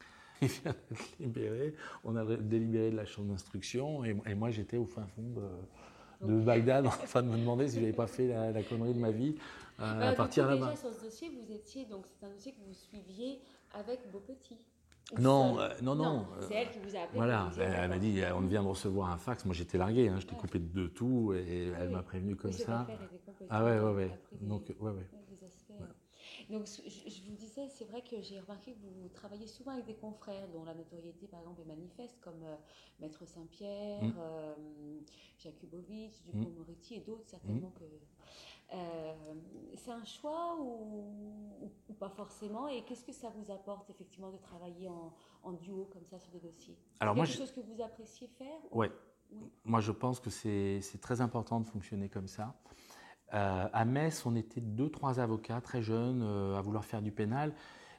Il 0.42 0.48
vient 0.48 0.74
d'être 0.88 1.18
libéré. 1.20 1.74
On 2.02 2.16
a 2.16 2.24
délibéré 2.24 2.90
de 2.90 2.96
la 2.96 3.04
chambre 3.04 3.28
d'instruction 3.28 4.04
et, 4.04 4.34
moi 4.34 4.50
j'étais 4.50 4.78
au 4.78 4.86
fin 4.86 5.06
fond 5.06 5.34
de, 6.22 6.40
Bagdad 6.40 6.86
en 6.86 6.90
train 6.90 7.22
de 7.22 7.28
me 7.28 7.36
demander 7.36 7.68
si 7.68 7.76
je 7.76 7.80
n'avais 7.80 7.92
pas 7.92 8.06
fait 8.06 8.28
la, 8.28 8.62
connerie 8.62 8.94
de 8.94 8.98
ma 8.98 9.10
vie 9.10 9.36
à 9.78 10.12
partir 10.14 10.46
là-bas. 10.46 10.74
Sur 10.76 10.94
ce 10.94 11.04
dossier, 11.04 11.28
vous 11.28 11.52
étiez, 11.52 11.84
donc 11.84 12.06
c'est 12.06 12.26
un 12.26 12.30
dossier 12.30 12.52
que 12.52 12.60
vous 12.66 12.74
suiviez 12.74 13.38
avec 13.74 14.00
vos 14.10 14.20
petits. 14.20 14.58
Non, 15.18 15.58
non, 15.82 15.94
non, 15.94 16.26
C'est 16.48 16.54
elle 16.54 16.70
qui 16.70 16.78
vous 16.78 16.96
a 16.96 17.00
appelé. 17.00 17.18
Voilà, 17.18 17.50
elle, 17.58 17.88
m'a 17.88 17.98
dit 17.98 18.20
on 18.34 18.40
vient 18.40 18.62
de 18.62 18.68
recevoir 18.68 19.10
un 19.10 19.18
fax. 19.18 19.44
Moi 19.44 19.54
j'étais 19.54 19.78
largué, 19.78 20.08
hein, 20.08 20.16
j'étais 20.18 20.36
coupé 20.36 20.58
de 20.58 20.86
tout 20.86 21.32
et 21.34 21.72
elle 21.78 21.90
m'a 21.90 22.02
prévenu 22.02 22.36
comme 22.36 22.52
ça. 22.52 22.86
Ah 23.48 23.64
ouais, 23.64 23.78
ouais, 23.80 23.92
ouais. 23.92 24.10
Donc, 24.40 24.72
ouais, 24.80 24.90
ouais. 24.90 25.06
Donc, 26.50 26.66
je, 26.66 27.22
vous 27.22 27.36
disais, 27.36 27.68
c'est 27.68 27.84
vrai 27.84 28.02
que 28.02 28.20
j'ai 28.20 28.40
remarqué 28.40 28.72
que 28.72 28.78
vous 28.78 29.08
travaillez 29.14 29.46
souvent 29.46 29.72
avec 29.72 29.86
des 29.86 29.94
confrères 29.94 30.48
dont 30.48 30.64
la 30.64 30.74
notoriété, 30.74 31.28
par 31.28 31.40
exemple, 31.40 31.60
est 31.60 31.64
manifeste, 31.64 32.18
comme 32.20 32.42
euh, 32.42 32.56
Maître 32.98 33.24
Saint-Pierre, 33.24 34.02
mmh. 34.02 34.14
euh, 34.18 34.54
Jakubovic, 35.38 36.24
Dupont-Moretti 36.24 36.94
et 36.96 37.00
d'autres, 37.00 37.28
certainement 37.28 37.68
mmh. 37.68 37.78
que. 37.78 37.84
Euh, 38.72 39.12
c'est 39.76 39.90
un 39.90 40.04
choix 40.04 40.56
ou, 40.60 41.70
pas 41.98 42.08
forcément? 42.08 42.68
Et 42.68 42.82
qu'est-ce 42.84 43.04
que 43.04 43.12
ça 43.12 43.28
vous 43.28 43.52
apporte 43.52 43.90
effectivement 43.90 44.30
de 44.30 44.38
travailler 44.38 44.88
en, 45.42 45.52
duo 45.52 45.88
comme 45.92 46.04
ça 46.06 46.18
sur 46.18 46.30
des 46.32 46.40
dossiers? 46.40 46.78
Alors 47.00 47.14
quelque 47.14 47.26
chose 47.26 47.52
que 47.52 47.60
vous 47.60 47.82
appréciez 47.82 48.26
faire 48.26 48.58
ouais. 48.72 48.90
Oui. 49.32 49.50
Moi, 49.64 49.80
je 49.80 49.92
pense 49.92 50.18
que 50.18 50.30
c'est 50.30 50.80
très 51.00 51.20
important 51.20 51.60
de 51.60 51.66
fonctionner 51.66 52.08
comme 52.08 52.26
ça. 52.26 52.54
Euh, 53.32 53.68
à 53.72 53.84
Metz, 53.84 54.26
on 54.26 54.34
était 54.34 54.60
deux, 54.60 54.90
trois 54.90 55.20
avocats 55.20 55.60
très 55.60 55.82
jeunes 55.82 56.22
euh, 56.22 56.58
à 56.58 56.60
vouloir 56.60 56.84
faire 56.84 57.00
du 57.00 57.12
pénal. 57.12 57.54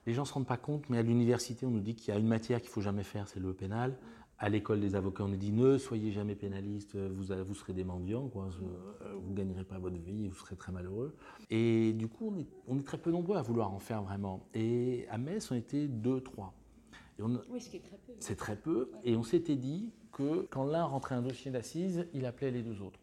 Les 0.05 0.13
gens 0.13 0.23
ne 0.23 0.27
se 0.27 0.34
rendent 0.34 0.47
pas 0.47 0.57
compte, 0.57 0.89
mais 0.89 0.97
à 0.97 1.03
l'université, 1.03 1.65
on 1.65 1.69
nous 1.69 1.79
dit 1.79 1.95
qu'il 1.95 2.13
y 2.13 2.17
a 2.17 2.19
une 2.19 2.27
matière 2.27 2.60
qu'il 2.60 2.69
faut 2.69 2.81
jamais 2.81 3.03
faire, 3.03 3.27
c'est 3.27 3.39
le 3.39 3.53
pénal. 3.53 3.97
À 4.43 4.49
l'école 4.49 4.80
des 4.80 4.95
avocats, 4.95 5.23
on 5.23 5.27
nous 5.27 5.38
dit 5.38 5.51
ne 5.51 5.77
soyez 5.77 6.12
jamais 6.12 6.34
pénaliste, 6.34 6.95
vous, 6.95 7.25
vous 7.45 7.54
serez 7.54 7.73
des 7.73 7.84
mendiants, 7.84 8.27
quoi. 8.27 8.49
Euh, 8.63 9.13
vous 9.21 9.30
ne 9.30 9.36
gagnerez 9.36 9.63
pas 9.63 9.77
votre 9.77 9.97
vie, 9.97 10.30
vous 10.30 10.36
serez 10.36 10.56
très 10.56 10.71
malheureux. 10.71 11.15
Et 11.51 11.93
du 11.93 12.08
coup, 12.08 12.34
on 12.34 12.39
est, 12.39 12.47
on 12.67 12.80
est, 12.80 12.84
très 12.84 12.97
peu 12.97 13.12
nombreux 13.12 13.38
à 13.38 13.43
vouloir 13.43 13.71
en 13.71 13.77
faire 13.77 14.01
vraiment. 14.01 14.47
Et 14.56 15.06
à 15.12 15.19
Metz, 15.19 15.51
on 15.51 15.56
était 15.56 15.88
deux, 15.88 16.21
trois. 16.21 16.56
oui, 17.19 17.62
ce 17.62 17.69
qui 17.69 17.77
est 17.77 17.82
très 17.82 17.97
peu. 17.97 18.13
C'est 18.19 18.36
très 18.36 18.56
peu. 18.56 18.89
Et 19.04 19.15
on 19.15 19.21
s'était 19.21 19.58
dit 19.58 19.93
que 20.12 20.47
quand 20.49 20.63
l'un 20.63 20.86
rentrait 20.86 21.13
un 21.13 21.21
dossier 21.21 21.51
d'assises, 21.51 22.08
il 22.15 22.25
appelait 22.25 22.49
les 22.49 22.63
deux 22.63 22.82
autres. 22.82 22.99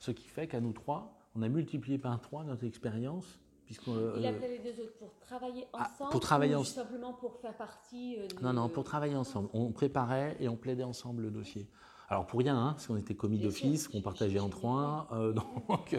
Ce 0.00 0.10
qui 0.10 0.28
fait 0.28 0.48
qu'à 0.48 0.60
nous 0.60 0.74
trois, 0.74 1.18
on 1.34 1.40
a 1.40 1.48
multiplié 1.48 1.96
par 1.96 2.20
trois 2.20 2.44
notre 2.44 2.64
expérience. 2.64 3.40
Euh, 3.88 4.14
il 4.18 4.26
appelait 4.26 4.58
les 4.58 4.58
deux 4.58 4.82
autres 4.82 4.96
pour 4.98 5.18
travailler 5.20 5.66
ah, 5.72 5.82
ensemble 5.82 6.10
Pour 6.10 6.20
travailler 6.20 6.54
ensemble. 6.54 6.86
simplement 6.86 7.12
pour 7.14 7.36
faire 7.36 7.56
partie 7.56 8.16
euh, 8.18 8.28
Non, 8.42 8.52
non, 8.52 8.68
pour 8.68 8.84
travailler 8.84 9.16
ensemble. 9.16 9.48
On 9.52 9.72
préparait 9.72 10.36
et 10.40 10.48
on 10.48 10.56
plaidait 10.56 10.84
ensemble 10.84 11.22
le 11.22 11.30
dossier. 11.30 11.68
Alors 12.08 12.26
pour 12.26 12.40
rien, 12.40 12.56
hein, 12.56 12.72
parce 12.72 12.86
qu'on 12.86 12.96
était 12.96 13.14
commis 13.14 13.38
d'office, 13.38 13.88
qu'on 13.88 14.02
partageait 14.02 14.38
en 14.38 14.50
trois. 14.50 15.08
Euh, 15.12 15.32
donc, 15.68 15.96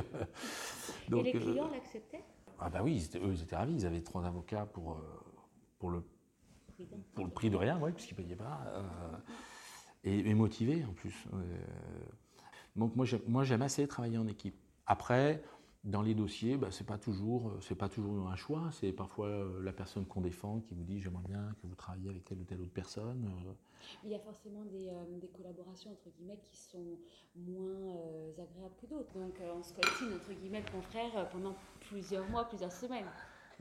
donc, 1.09 1.25
et 1.25 1.33
les 1.33 1.39
clients 1.39 1.69
l'acceptaient? 1.71 2.23
Ah 2.59 2.69
bah 2.69 2.81
oui, 2.83 3.09
eux 3.15 3.33
ils 3.33 3.41
étaient 3.41 3.55
ravis. 3.55 3.73
Ils 3.73 3.85
avaient 3.85 4.01
trois 4.01 4.25
avocats 4.25 4.65
pour, 4.65 5.01
pour, 5.79 5.89
le, 5.89 6.03
pour 7.15 7.25
le 7.25 7.31
prix 7.31 7.49
de 7.49 7.57
rien, 7.57 7.79
ouais, 7.79 7.91
puisqu'ils 7.91 8.17
ne 8.17 8.23
payaient 8.23 8.35
pas. 8.35 8.61
et, 10.03 10.29
et, 10.29 10.33
motivés 10.35 10.85
en 10.85 10.93
plus. 10.93 11.25
donc 12.75 12.95
moi 12.95 13.43
j'aime 13.43 13.61
assez 13.63 13.87
travailler 13.87 14.19
en 14.19 14.27
équipe. 14.27 14.55
Après, 14.87 15.41
dans 15.85 16.01
les 16.01 16.15
dossiers, 16.15 16.57
bah, 16.57 16.71
ce 16.71 16.81
n'est 16.81 16.87
pas, 16.87 16.97
toujours, 16.97 17.51
euh, 17.71 17.75
pas 17.75 17.89
toujours 17.89 18.27
un 18.27 18.35
choix. 18.35 18.69
C'est 18.71 18.91
parfois 18.91 19.27
euh, 19.27 19.63
la 19.63 19.71
personne 19.71 20.05
qu'on 20.05 20.21
défend 20.21 20.59
qui 20.61 20.73
vous 20.73 20.83
dit 20.83 20.99
j'aimerais 20.99 21.23
bien 21.27 21.55
que 21.61 21.67
vous 21.67 21.75
travailliez 21.75 22.09
avec 22.09 22.25
telle 22.25 22.39
ou 22.39 22.43
telle 22.43 22.59
autre 22.59 22.73
personne. 22.73 23.29
Euh. 23.47 23.51
Il 24.03 24.09
y 24.09 24.15
a 24.15 24.19
forcément 24.19 24.65
des, 24.65 24.89
des 25.21 25.27
collaborations 25.27 25.91
entre 25.91 26.09
guillemets 26.17 26.39
qui 26.51 26.57
sont 26.57 26.97
moins 27.35 27.93
agréables 28.33 28.73
que 28.81 28.87
d'autres. 28.87 29.13
Donc 29.13 29.35
on 29.55 29.61
se 29.61 29.73
coltine 29.73 30.13
entre 30.15 30.33
guillemets 30.33 30.63
le 30.65 30.71
confrère 30.71 31.29
pendant 31.29 31.55
plusieurs 31.81 32.27
mois, 32.29 32.45
plusieurs 32.45 32.71
semaines. 32.71 33.05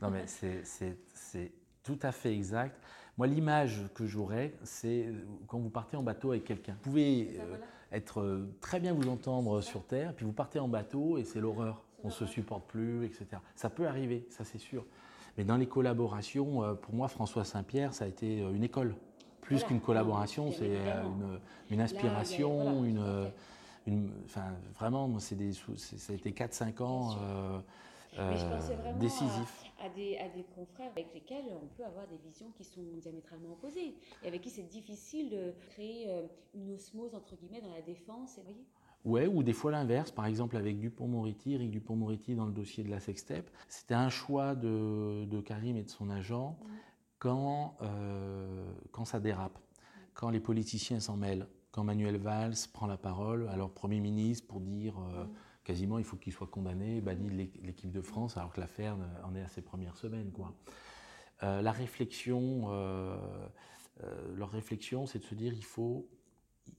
Non 0.01 0.09
mais 0.09 0.25
c'est 0.25 1.51
tout 1.83 1.99
à 2.01 2.11
fait 2.11 2.33
exact. 2.33 2.81
Moi 3.17 3.27
l'image 3.27 3.83
que 3.93 4.07
j'aurais, 4.07 4.55
c'est 4.63 5.13
quand 5.45 5.59
vous 5.59 5.69
partez 5.69 5.95
en 5.95 6.01
bateau 6.01 6.31
avec 6.31 6.43
quelqu'un. 6.43 6.73
Vous 6.81 6.89
pouvez 6.89 7.39
être 7.91 8.19
euh, 8.19 8.55
très 8.61 8.79
bien 8.79 8.93
vous 8.93 9.07
entendre 9.09 9.61
sur 9.61 9.85
Terre, 9.85 10.13
puis 10.15 10.25
vous 10.25 10.33
partez 10.33 10.59
en 10.59 10.67
bateau 10.67 11.17
et 11.17 11.23
c'est 11.23 11.39
l'horreur. 11.39 11.84
On 12.05 12.09
ne 12.09 12.13
se 12.13 12.27
supporte 12.27 12.67
plus, 12.67 13.03
etc. 13.03 13.25
Ça 13.55 13.71
peut 13.71 13.87
arriver, 13.87 14.27
ça 14.29 14.43
c'est 14.43 14.59
sûr. 14.59 14.85
Mais 15.37 15.43
dans 15.43 15.57
les 15.57 15.65
collaborations, 15.65 16.63
euh, 16.63 16.75
pour 16.75 16.93
moi, 16.93 17.07
François 17.07 17.43
Saint-Pierre, 17.43 17.95
ça 17.95 18.05
a 18.05 18.07
été 18.07 18.41
euh, 18.41 18.53
une 18.53 18.63
école. 18.63 18.95
Plus 19.41 19.63
qu'une 19.63 19.81
collaboration, 19.81 20.51
c'est 20.51 20.77
une, 21.69 21.81
inspiration, 21.81 22.83
une, 22.83 23.31
une, 23.85 24.11
enfin, 24.25 24.53
vraiment, 24.73 25.19
c'est 25.19 25.35
des, 25.35 25.51
ça 25.53 26.13
a 26.13 26.15
été 26.15 26.31
4-5 26.31 26.81
ans 26.81 27.15
euh, 28.17 28.93
décisif. 28.99 29.63
À, 29.79 29.89
des, 29.89 30.17
à, 30.17 30.29
des, 30.29 30.43
confrères 30.43 30.89
avec 30.91 31.13
lesquels 31.13 31.45
on 31.61 31.67
peut 31.75 31.83
avoir 31.83 32.07
des 32.07 32.17
visions 32.17 32.49
qui 32.55 32.63
sont 32.63 32.81
diamétralement 32.97 33.51
opposées 33.51 33.93
et 34.23 34.27
avec 34.27 34.41
qui 34.41 34.49
c'est 34.49 34.63
difficile 34.63 35.29
de 35.29 35.53
créer 35.71 36.09
euh, 36.09 36.25
une 36.53 36.71
osmose 36.71 37.13
entre 37.13 37.35
guillemets 37.35 37.61
dans 37.61 37.73
la 37.73 37.81
défense. 37.81 38.39
Voyez 38.43 38.65
Ouais, 39.05 39.27
ou 39.27 39.43
des 39.43 39.53
fois 39.53 39.71
l'inverse. 39.71 40.11
Par 40.11 40.25
exemple, 40.25 40.57
avec 40.57 40.79
Dupont-Moretti, 40.79 41.53
Eric 41.53 41.71
Dupont-Moretti 41.71 42.35
dans 42.35 42.45
le 42.45 42.51
dossier 42.51 42.83
de 42.83 42.89
la 42.89 42.99
sextep, 42.99 43.49
c'était 43.69 43.93
un 43.93 44.09
choix 44.09 44.55
de, 44.55 45.25
de, 45.25 45.41
Karim 45.41 45.77
et 45.77 45.83
de 45.83 45.89
son 45.89 46.09
agent 46.09 46.57
mm. 46.59 46.67
quand, 47.19 47.77
euh, 47.81 48.65
quand 48.91 49.05
ça 49.05 49.19
dérape, 49.19 49.57
quand 50.13 50.29
les 50.29 50.39
politiciens 50.39 50.99
s'en 50.99 51.17
mêlent, 51.17 51.47
quand 51.71 51.83
Manuel 51.83 52.17
Valls 52.17 52.55
prend 52.73 52.87
la 52.87 52.97
parole, 52.97 53.47
alors 53.49 53.69
Premier 53.69 53.99
ministre, 53.99 54.47
pour 54.47 54.59
dire 54.59 54.97
mm 54.97 55.27
quasiment, 55.65 55.97
il 55.97 56.05
faut 56.05 56.15
qu'il 56.15 56.31
soit 56.31 56.47
condamné, 56.47 57.01
banni 57.01 57.27
de 57.27 57.65
l'équipe 57.65 57.91
de 57.91 58.01
France, 58.01 58.37
alors 58.37 58.53
que 58.53 58.61
l'affaire 58.61 58.95
en 59.25 59.35
est 59.35 59.41
à 59.41 59.47
ses 59.49 59.61
premières 59.61 59.97
semaines. 59.97 60.31
Quoi. 60.31 60.53
Euh, 61.43 61.61
la 61.61 61.71
réflexion, 61.71 62.67
euh, 62.69 63.17
euh, 64.03 64.35
leur 64.35 64.51
réflexion, 64.51 65.05
c'est 65.07 65.19
de 65.19 65.25
se 65.25 65.35
dire 65.35 65.53
il 65.53 65.65
faut 65.65 66.07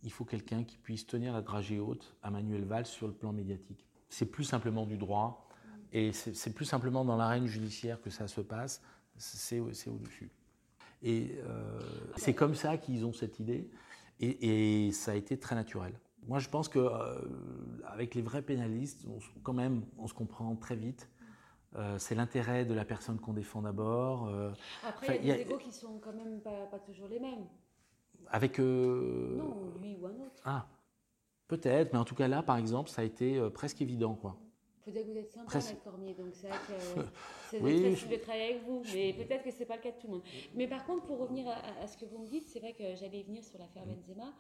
il 0.03 0.11
faut 0.11 0.25
quelqu'un 0.25 0.65
qui 0.65 0.79
puisse 0.79 1.07
tenir 1.07 1.33
la 1.33 1.43
dragée 1.43 1.79
haute 1.79 2.17
à 2.23 2.31
Manuel 2.31 2.65
Valls 2.65 2.87
sur 2.87 3.07
le 3.07 3.13
plan 3.13 3.33
médiatique. 3.33 3.87
C'est 4.09 4.27
plus 4.27 4.45
simplement 4.45 4.87
du 4.87 4.97
droit 4.97 5.49
et 5.93 6.13
c'est 6.13 6.53
plus 6.55 6.65
simplement 6.65 7.05
dans 7.05 7.17
l'arène 7.17 7.47
judiciaire 7.47 8.01
que 8.01 8.11
ça 8.11 8.29
se 8.29 8.41
passe, 8.41 8.83
c'est 9.17 9.61
au-dessus. 9.61 10.31
Et 11.03 11.39
euh, 11.45 11.81
c'est 12.17 12.35
comme 12.35 12.55
ça 12.55 12.77
qu'ils 12.79 13.05
ont 13.05 13.13
cette 13.13 13.39
idée 13.39 13.69
et, 14.21 14.91
ça 14.93 15.13
a 15.13 15.15
été 15.15 15.39
très 15.39 15.55
naturel. 15.55 15.99
Moi, 16.27 16.39
je 16.39 16.49
pense 16.49 16.69
qu'avec 16.69 18.15
les 18.15 18.23
vrais 18.23 18.43
pénalistes, 18.43 19.07
quand 19.43 19.53
même, 19.53 19.85
on 19.99 20.09
se 20.09 20.15
comprend 20.15 20.57
très 20.57 20.75
vite. 20.75 21.09
Euh, 21.77 21.99
c'est 21.99 22.15
l'intérêt 22.15 22.65
de 22.65 22.73
la 22.73 22.85
personne 22.85 23.21
qu'on 23.21 23.35
défend 23.35 23.63
d'abord. 23.63 24.27
Euh, 24.29 24.51
Après, 24.87 25.19
il 25.19 25.27
y 25.27 25.31
a 25.31 25.35
des 25.35 25.43
égaux 25.43 25.59
qui 25.59 25.73
sont 25.73 25.99
quand 25.99 26.15
même 26.15 26.41
pas, 26.41 26.79
toujours 26.79 27.09
les 27.09 27.21
mêmes. 27.21 27.47
Avec. 28.29 28.59
Euh, 28.59 29.37
non, 29.37 29.73
lui 29.81 29.97
ou 29.97 30.07
un 30.07 30.15
autre. 30.15 30.43
Ah, 30.45 30.69
peut-être, 31.49 31.93
mais 31.93 31.99
en 31.99 32.05
tout 32.05 32.15
cas 32.15 32.29
là, 32.29 32.43
par 32.43 32.57
exemple, 32.57 32.91
ça 32.91 33.03
a 33.03 33.05
été 33.05 33.41
presque 33.51 33.81
évident, 33.81 34.15
quoi. 34.15 34.37
Peut-être 34.85 35.05
que 35.05 35.11
vous 35.11 35.19
êtes 35.19 35.33
sympa, 35.33 35.47
Presque... 35.47 35.83
Cormier, 35.83 36.15
donc 36.15 36.29
c'est 36.33 36.47
vrai 36.47 36.59
que 36.69 37.03
c'est 37.51 37.61
oui, 37.61 37.91
facile 37.91 38.09
de 38.09 38.17
travailler 38.17 38.55
avec 38.55 38.65
vous, 38.65 38.83
mais 38.95 39.13
peut-être 39.15 39.43
que 39.43 39.51
ce 39.51 39.59
n'est 39.59 39.65
pas 39.65 39.75
le 39.77 39.83
cas 39.83 39.91
de 39.91 39.99
tout 39.99 40.07
le 40.07 40.13
monde. 40.13 40.23
Mais 40.55 40.69
par 40.69 40.87
contre, 40.87 41.05
pour 41.07 41.19
revenir 41.19 41.49
à, 41.49 41.83
à 41.83 41.89
ce 41.89 41.97
que 41.97 42.05
vous 42.05 42.19
me 42.19 42.27
dites, 42.29 42.47
c'est 42.47 42.61
vrai 42.61 42.73
que 42.73 42.95
j'allais 42.95 43.25
venir 43.25 43.43
sur 43.43 43.59
l'affaire 43.59 43.85
mm. 43.85 43.95
Benzema 43.95 44.33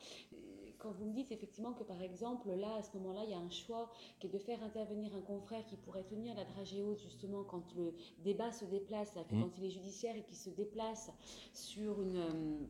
quand 0.78 0.92
vous 0.92 1.06
me 1.06 1.12
dites 1.12 1.32
effectivement 1.32 1.72
que 1.72 1.84
par 1.84 2.00
exemple, 2.02 2.50
là, 2.50 2.76
à 2.76 2.82
ce 2.82 2.96
moment-là, 2.96 3.22
il 3.24 3.30
y 3.30 3.34
a 3.34 3.38
un 3.38 3.50
choix 3.50 3.90
qui 4.18 4.26
est 4.26 4.30
de 4.30 4.38
faire 4.38 4.62
intervenir 4.62 5.14
un 5.14 5.20
confrère 5.20 5.64
qui 5.66 5.76
pourrait 5.76 6.04
tenir 6.04 6.34
la 6.34 6.44
dragée 6.44 6.82
haute 6.82 7.00
justement 7.00 7.44
quand 7.44 7.74
le 7.74 7.94
débat 8.22 8.52
se 8.52 8.64
déplace, 8.64 9.16
mmh. 9.16 9.40
quand 9.40 9.58
il 9.58 9.64
est 9.64 9.70
judiciaire 9.70 10.16
et 10.16 10.22
qui 10.22 10.36
se 10.36 10.50
déplace 10.50 11.10
sur 11.52 12.00
une 12.02 12.16
euh, 12.16 12.66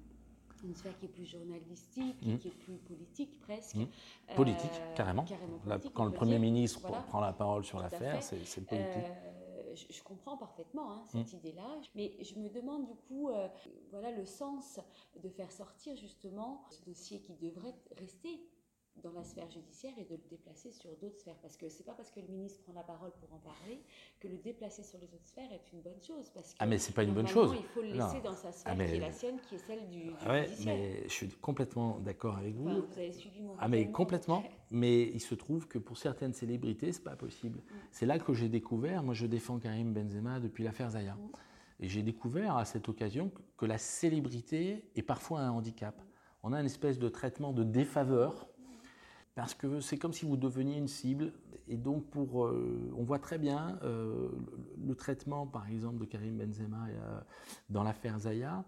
une 0.64 0.74
sphère 0.74 0.96
qui 0.98 1.06
est 1.06 1.08
plus 1.08 1.24
journalistique, 1.24 2.16
mmh. 2.22 2.38
qui 2.38 2.48
est 2.48 2.58
plus 2.58 2.76
politique 2.78 3.40
presque. 3.40 3.76
Mmh. 3.76 3.86
Politique, 4.34 4.70
euh, 4.74 4.94
carrément. 4.94 5.24
quand 5.94 6.04
le 6.04 6.12
Premier 6.12 6.38
ministre 6.38 6.80
prend 7.06 7.20
la 7.20 7.32
parole 7.32 7.64
sur 7.64 7.78
l'affaire, 7.78 8.22
c'est 8.22 8.66
politique. 8.66 8.96
Euh, 8.96 9.36
je, 9.90 10.02
comprends 10.02 10.36
parfaitement 10.36 10.90
hein, 10.92 11.02
cette 11.06 11.32
mm. 11.32 11.36
idée-là, 11.36 11.80
mais 11.94 12.12
je 12.22 12.34
me 12.36 12.48
demande 12.48 12.86
du 12.86 12.94
coup, 12.94 13.28
euh, 13.28 13.48
voilà 13.90 14.10
le 14.10 14.24
sens 14.24 14.80
de 15.22 15.28
faire 15.28 15.52
sortir 15.52 15.96
justement 15.96 16.64
ce 16.70 16.82
dossier 16.84 17.20
qui 17.20 17.34
devrait 17.34 17.74
rester 17.98 18.40
dans 19.02 19.12
la 19.12 19.24
sphère 19.24 19.50
judiciaire 19.50 19.92
et 19.98 20.04
de 20.04 20.14
le 20.14 20.22
déplacer 20.30 20.72
sur 20.72 20.90
d'autres 20.96 21.18
sphères. 21.18 21.36
Parce 21.42 21.56
que 21.56 21.68
c'est 21.68 21.84
pas 21.84 21.92
parce 21.92 22.10
que 22.10 22.20
le 22.20 22.28
ministre 22.28 22.60
prend 22.62 22.72
la 22.72 22.82
parole 22.82 23.12
pour 23.20 23.32
en 23.32 23.38
parler 23.38 23.82
que 24.20 24.28
le 24.28 24.36
déplacer 24.36 24.82
sur 24.82 24.98
les 24.98 25.06
autres 25.14 25.26
sphères 25.26 25.52
est 25.52 25.72
une 25.72 25.80
bonne 25.80 26.00
chose. 26.00 26.30
Parce 26.30 26.52
que 26.52 26.56
ah 26.60 26.66
mais 26.66 26.78
c'est 26.78 26.94
pas 26.94 27.04
une 27.04 27.14
bonne 27.14 27.26
chose. 27.26 27.54
Il 27.58 27.66
faut 27.66 27.82
le 27.82 27.88
laisser 27.88 28.20
dans 28.20 28.34
sa 28.34 28.52
sphère 28.52 28.76
ah, 28.78 28.84
qui 28.84 28.94
est 28.94 29.00
la 29.00 29.12
sienne, 29.12 29.38
qui 29.48 29.54
est 29.56 29.66
celle 29.66 29.88
du, 29.88 30.10
ah 30.24 30.32
ouais, 30.32 30.50
mais 30.64 31.02
je 31.04 31.12
suis 31.12 31.28
complètement 31.28 31.98
d'accord 32.00 32.36
avec 32.36 32.54
vous. 32.54 32.68
vous 32.68 32.98
avez 32.98 33.12
suivi 33.12 33.42
mon 33.42 33.54
Ah 33.58 33.68
mais 33.68 33.90
complètement. 33.90 34.42
mais 34.70 35.02
il 35.02 35.20
se 35.20 35.34
trouve 35.34 35.68
que 35.68 35.78
pour 35.78 35.98
certaines 35.98 36.32
célébrités, 36.32 36.92
c'est 36.92 37.04
pas 37.04 37.16
possible. 37.16 37.58
Mm. 37.58 37.74
C'est 37.90 38.06
là 38.06 38.18
que 38.18 38.32
j'ai 38.32 38.48
découvert. 38.48 39.02
Moi, 39.02 39.14
je 39.14 39.26
défends 39.26 39.58
Karim 39.58 39.92
Benzema 39.92 40.40
depuis 40.40 40.64
l'affaire 40.64 40.90
Zaya. 40.90 41.14
Mm. 41.14 41.30
Et 41.80 41.88
j'ai 41.88 42.02
découvert 42.02 42.56
à 42.56 42.64
cette 42.64 42.88
occasion 42.88 43.30
que 43.56 43.66
la 43.66 43.78
célébrité 43.78 44.88
est 44.96 45.02
parfois 45.02 45.40
un 45.40 45.50
handicap. 45.50 46.00
On 46.42 46.52
a 46.52 46.60
une 46.60 46.66
espèce 46.66 46.98
de 46.98 47.08
traitement 47.08 47.52
de 47.52 47.64
défaveur 47.64 48.48
parce 49.36 49.54
que 49.54 49.80
c'est 49.80 49.98
comme 49.98 50.14
si 50.14 50.24
vous 50.24 50.36
deveniez 50.36 50.78
une 50.78 50.88
cible. 50.88 51.30
Et 51.68 51.76
donc, 51.76 52.06
pour, 52.06 52.46
euh, 52.46 52.90
on 52.96 53.04
voit 53.04 53.18
très 53.18 53.38
bien 53.38 53.78
euh, 53.82 54.30
le, 54.82 54.94
traitement, 54.94 55.46
par 55.46 55.68
exemple, 55.68 55.98
de 55.98 56.06
Karim 56.06 56.38
Benzema 56.38 56.86
euh, 56.88 57.20
dans 57.68 57.82
l'affaire 57.82 58.18
Zaya 58.18 58.64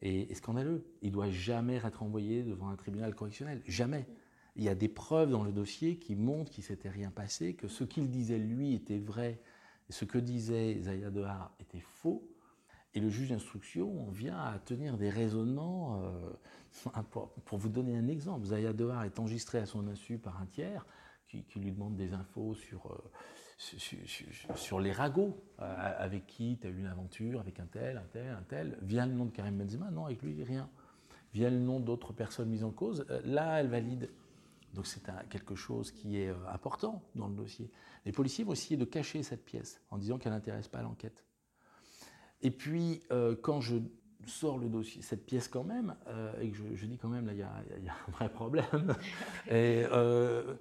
est, 0.00 0.32
scandaleux. 0.34 0.84
Il 1.02 1.10
doit 1.10 1.30
jamais 1.30 1.76
être 1.76 2.04
envoyé 2.04 2.44
devant 2.44 2.68
un 2.68 2.76
tribunal 2.76 3.14
correctionnel. 3.16 3.62
Jamais. 3.66 4.06
Il 4.54 4.62
y 4.62 4.68
a 4.68 4.76
des 4.76 4.88
preuves 4.88 5.30
dans 5.30 5.42
le 5.42 5.50
dossier 5.50 5.96
qui 5.96 6.14
montrent 6.14 6.52
qu'il 6.52 6.62
s'était 6.62 6.90
rien 6.90 7.10
passé, 7.10 7.54
que 7.54 7.66
ce 7.66 7.82
qu'il 7.82 8.08
disait 8.08 8.38
lui 8.38 8.74
était 8.74 8.98
vrai, 8.98 9.40
et 9.88 9.92
ce 9.92 10.04
que 10.04 10.18
disait 10.18 10.78
Zaya 10.82 11.10
Dehar 11.10 11.52
était 11.58 11.80
faux. 11.80 12.31
Et 12.94 13.00
le 13.00 13.08
juge 13.08 13.30
d'instruction 13.30 14.10
vient 14.10 14.38
à 14.38 14.58
tenir 14.58 14.98
des 14.98 15.08
raisonnements. 15.08 16.02
Euh, 16.02 17.00
pour, 17.10 17.58
vous 17.58 17.68
donner 17.68 17.96
un 17.96 18.06
exemple, 18.06 18.46
Zaya 18.46 18.72
Dehar 18.72 19.04
est 19.04 19.18
enregistré 19.18 19.58
à 19.58 19.66
son 19.66 19.88
insu 19.88 20.18
par 20.18 20.40
un 20.40 20.46
tiers 20.46 20.86
qui, 21.26 21.44
lui 21.56 21.72
demande 21.72 21.96
des 21.96 22.12
infos 22.12 22.54
sur, 22.54 22.92
euh, 22.92 24.78
les 24.80 24.92
ragots. 24.92 25.42
Euh, 25.60 25.94
avec 25.98 26.26
qui 26.26 26.58
tu 26.60 26.66
as 26.66 26.70
eu 26.70 26.80
une 26.80 26.86
aventure, 26.86 27.40
avec 27.40 27.60
un 27.60 27.66
tel, 27.66 27.96
un 27.96 28.08
tel, 28.12 28.28
un 28.28 28.42
tel. 28.42 28.78
Vient 28.82 29.06
le 29.06 29.14
nom 29.14 29.24
de 29.24 29.30
Karim 29.30 29.56
Benzema 29.56 29.90
Non, 29.90 30.04
avec 30.04 30.20
lui, 30.22 30.44
rien. 30.44 30.68
Vient 31.32 31.48
le 31.48 31.60
nom 31.60 31.80
d'autres 31.80 32.12
personnes 32.12 32.50
mises 32.50 32.64
en 32.64 32.72
cause. 32.72 33.06
là, 33.24 33.60
elle 33.60 33.68
valide. 33.68 34.10
Donc 34.74 34.86
c'est 34.86 35.02
quelque 35.30 35.54
chose 35.54 35.90
qui 35.92 36.18
est 36.18 36.30
important 36.50 37.02
dans 37.14 37.28
le 37.28 37.34
dossier. 37.34 37.70
Les 38.04 38.12
policiers 38.12 38.44
vont 38.44 38.52
essayer 38.52 38.76
de 38.76 38.84
cacher 38.84 39.22
cette 39.22 39.44
pièce 39.44 39.80
en 39.90 39.96
disant 39.96 40.18
qu'elle 40.18 40.32
n'intéresse 40.32 40.68
pas 40.68 40.82
l'enquête. 40.82 41.24
Et 42.42 42.50
puis, 42.50 43.00
euh, 43.10 43.36
quand 43.40 43.60
je 43.60 43.76
sors 44.26 44.58
le 44.58 44.68
dossier, 44.68 45.02
cette 45.02 45.26
pièce 45.26 45.48
quand 45.48 45.64
même, 45.64 45.94
euh, 46.08 46.32
et 46.40 46.50
que 46.50 46.56
je, 46.56 46.86
dis 46.86 46.98
quand 46.98 47.08
même, 47.08 47.26
là, 47.26 47.32
il 47.32 47.38
y, 47.38 47.42
a 47.42 47.92
un 48.08 48.10
vrai 48.12 48.28
problème, 48.28 48.94
et 49.48 49.84
euh, 49.90 50.54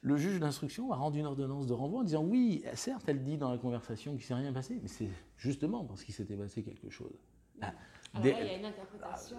le 0.00 0.16
juge 0.16 0.40
d'instruction 0.40 0.88
va 0.88 0.96
rendre 0.96 1.16
une 1.16 1.26
ordonnance 1.26 1.66
de 1.66 1.74
renvoi 1.74 2.00
en 2.00 2.04
disant 2.04 2.24
oui, 2.24 2.64
certes, 2.74 3.04
elle 3.06 3.22
dit 3.22 3.36
dans 3.36 3.50
la 3.50 3.58
conversation 3.58 4.12
qu'il 4.12 4.22
ne 4.22 4.26
s'est 4.26 4.34
rien 4.34 4.52
passé, 4.52 4.78
mais 4.80 4.88
c'est 4.88 5.10
justement 5.36 5.84
parce 5.84 6.04
qu'il 6.04 6.14
s'était 6.14 6.36
passé 6.36 6.62
quelque 6.62 6.88
chose. 6.90 7.12
Ah, 7.60 7.72
il 8.16 8.26
y 8.26 8.32
a 8.32 8.56
une 8.56 8.64
interprétation. 8.64 9.36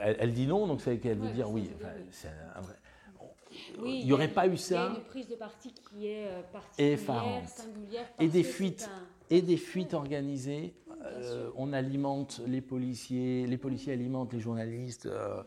elle, 0.00 0.32
dit 0.32 0.46
non, 0.46 0.66
donc 0.66 0.80
c'est 0.80 0.98
qu'elle 0.98 1.18
veut 1.18 1.32
dire 1.32 1.50
oui. 1.50 1.70
c'est 2.10 2.28
un 2.54 2.60
vrai 2.60 2.74
il 3.84 4.04
n'y 4.04 4.12
aurait 4.12 4.28
pas 4.28 4.46
eu 4.46 4.56
ça. 4.56 4.74
Il 4.74 4.78
y 4.78 4.96
a 4.96 4.98
une 4.98 5.04
prise 5.04 5.28
de 5.28 5.34
parti 5.34 5.72
qui 5.72 6.06
est 6.08 6.28
particulière, 6.52 7.48
singulière. 7.48 8.06
Et 8.18 8.28
des 8.28 8.42
fuites, 8.42 8.88
et 9.30 9.42
des 9.42 9.56
fuites 9.56 9.94
organisées 9.94 10.74
euh, 11.12 11.50
on 11.56 11.72
alimente 11.72 12.40
les 12.46 12.60
policiers, 12.60 13.46
les 13.46 13.58
policiers 13.58 13.92
alimentent 13.92 14.32
les 14.32 14.40
journalistes 14.40 15.06
euh, 15.06 15.42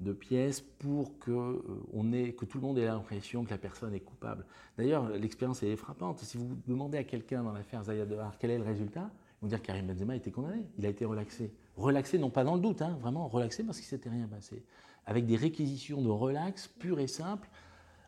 de 0.00 0.12
pièces 0.12 0.60
pour 0.60 1.18
que, 1.18 1.30
euh, 1.30 2.32
que 2.32 2.44
tout 2.44 2.58
le 2.58 2.66
monde 2.66 2.78
ait 2.78 2.86
l'impression 2.86 3.44
que 3.44 3.50
la 3.50 3.58
personne 3.58 3.94
est 3.94 4.00
coupable. 4.00 4.44
D'ailleurs, 4.78 5.08
l'expérience 5.10 5.62
est 5.62 5.76
frappante. 5.76 6.20
Si 6.20 6.36
vous 6.36 6.56
demandez 6.66 6.98
à 6.98 7.04
quelqu'un 7.04 7.42
dans 7.42 7.52
l'affaire 7.52 7.84
Zaya 7.84 8.06
Dehar 8.06 8.36
quel 8.38 8.50
est 8.50 8.58
le 8.58 8.64
résultat, 8.64 9.10
ils 9.10 9.42
vont 9.42 9.48
dire 9.48 9.62
Karim 9.62 9.86
Benzema 9.86 10.12
a 10.12 10.16
été 10.16 10.30
condamné. 10.30 10.66
Il 10.78 10.86
a 10.86 10.88
été 10.88 11.04
relaxé. 11.04 11.52
Relaxé, 11.76 12.18
non 12.18 12.30
pas 12.30 12.44
dans 12.44 12.54
le 12.54 12.60
doute, 12.60 12.82
hein, 12.82 12.96
vraiment 13.00 13.26
relaxé 13.28 13.62
parce 13.62 13.78
qu'il 13.78 13.86
ne 13.86 13.98
s'était 13.98 14.10
rien 14.10 14.26
passé. 14.26 14.62
Avec 15.06 15.26
des 15.26 15.36
réquisitions 15.36 16.02
de 16.02 16.10
relax 16.10 16.68
pures 16.68 17.00
et 17.00 17.06
simples 17.06 17.48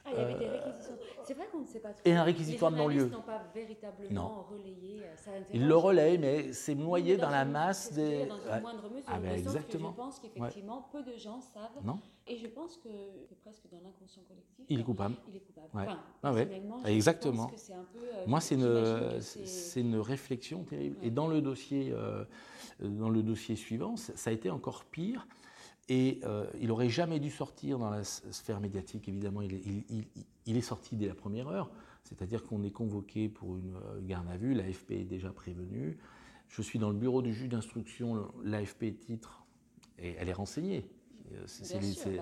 ah, 0.04 0.10
il 0.12 0.18
y 0.18 0.20
avait 0.20 0.34
des 0.34 0.46
euh, 0.46 0.52
réquisitions. 0.52 0.98
C'est 1.24 1.34
vrai 1.34 1.46
qu'on 1.52 1.60
ne 1.60 1.66
sait 1.66 1.78
pas 1.78 1.92
trop. 1.92 2.02
Et 2.04 2.12
un 2.12 2.24
réquisitoire 2.24 2.72
de 2.72 2.76
non-lieu. 2.76 3.04
Les 3.04 3.10
n'ont 3.10 3.22
pas 3.22 3.42
véritablement 3.54 4.46
relayé. 4.50 5.02
Euh, 5.04 5.16
ça 5.16 5.30
Ils 5.52 5.66
le 5.66 5.76
relayent, 5.76 6.18
mais 6.18 6.52
c'est 6.52 6.74
noyé 6.74 7.16
dans, 7.16 7.30
la 7.30 7.44
masse 7.44 7.92
des. 7.92 8.26
Dans 8.26 8.36
une 8.36 8.60
moindre 8.62 8.90
mesure. 8.90 9.04
Ah, 9.06 9.20
ben 9.20 9.32
exactement. 9.32 9.90
je 9.90 9.96
pense 9.96 10.18
qu'effectivement, 10.18 10.88
peu 10.90 11.02
de 11.02 11.16
gens 11.16 11.40
savent. 11.40 11.84
Non. 11.84 12.00
Et 12.26 12.36
je 12.36 12.46
pense 12.48 12.76
que, 12.76 12.88
presque 13.42 13.62
dans 13.70 13.80
l'inconscient 13.80 14.22
collectif. 14.28 14.64
Il 14.68 14.80
est 14.80 14.84
coupable. 14.84 15.14
Il 15.28 15.36
est 15.36 15.40
coupable. 15.40 15.68
Ouais. 15.74 15.82
Enfin, 15.82 15.98
ah 16.22 16.32
ouais. 16.32 16.62
Exactement. 16.86 17.46
Que 17.46 17.72
un 17.72 17.84
peu, 17.92 17.98
euh, 17.98 18.24
Moi, 18.26 18.40
c'est 18.40 18.56
une, 18.56 19.20
c'est 19.20 19.80
une 19.80 19.96
réflexion 19.96 20.64
terrible. 20.64 20.96
Et 21.02 21.10
dans 21.10 21.28
le 21.28 21.40
dossier, 21.40 21.94
dans 22.80 23.08
le 23.08 23.22
dossier 23.22 23.54
suivant, 23.54 23.96
ça 23.96 24.30
a 24.30 24.32
été 24.32 24.50
encore 24.50 24.84
pire. 24.84 25.26
Et 25.88 26.20
euh, 26.24 26.46
il 26.60 26.68
n'aurait 26.68 26.88
jamais 26.88 27.18
dû 27.18 27.30
sortir 27.30 27.78
dans 27.78 27.90
la 27.90 28.04
sphère 28.04 28.60
médiatique, 28.60 29.08
évidemment, 29.08 29.42
il 29.42 30.56
est, 30.56 30.60
sorti 30.60 30.96
dès 30.96 31.08
la 31.08 31.14
première 31.14 31.48
heure, 31.48 31.70
c'est-à-dire 32.04 32.44
qu'on 32.44 32.62
est 32.62 32.70
convoqué 32.70 33.28
pour 33.28 33.56
une 33.56 33.74
euh, 33.74 34.00
garde 34.00 34.28
à 34.28 34.36
vue, 34.36 34.54
l'AFP 34.54 34.92
est 34.92 35.04
déjà 35.04 35.30
prévenue. 35.30 35.98
Je 36.48 36.62
suis 36.62 36.78
dans 36.78 36.90
le 36.90 36.96
bureau 36.96 37.20
du 37.20 37.34
juge 37.34 37.48
d'instruction, 37.48 38.30
l'AFP 38.44 38.96
titre, 38.98 39.44
et 39.98 40.14
elle 40.18 40.28
est 40.28 40.34
renseignée. 40.34 40.88
Euh, 41.32 41.42
c'est 41.46 42.16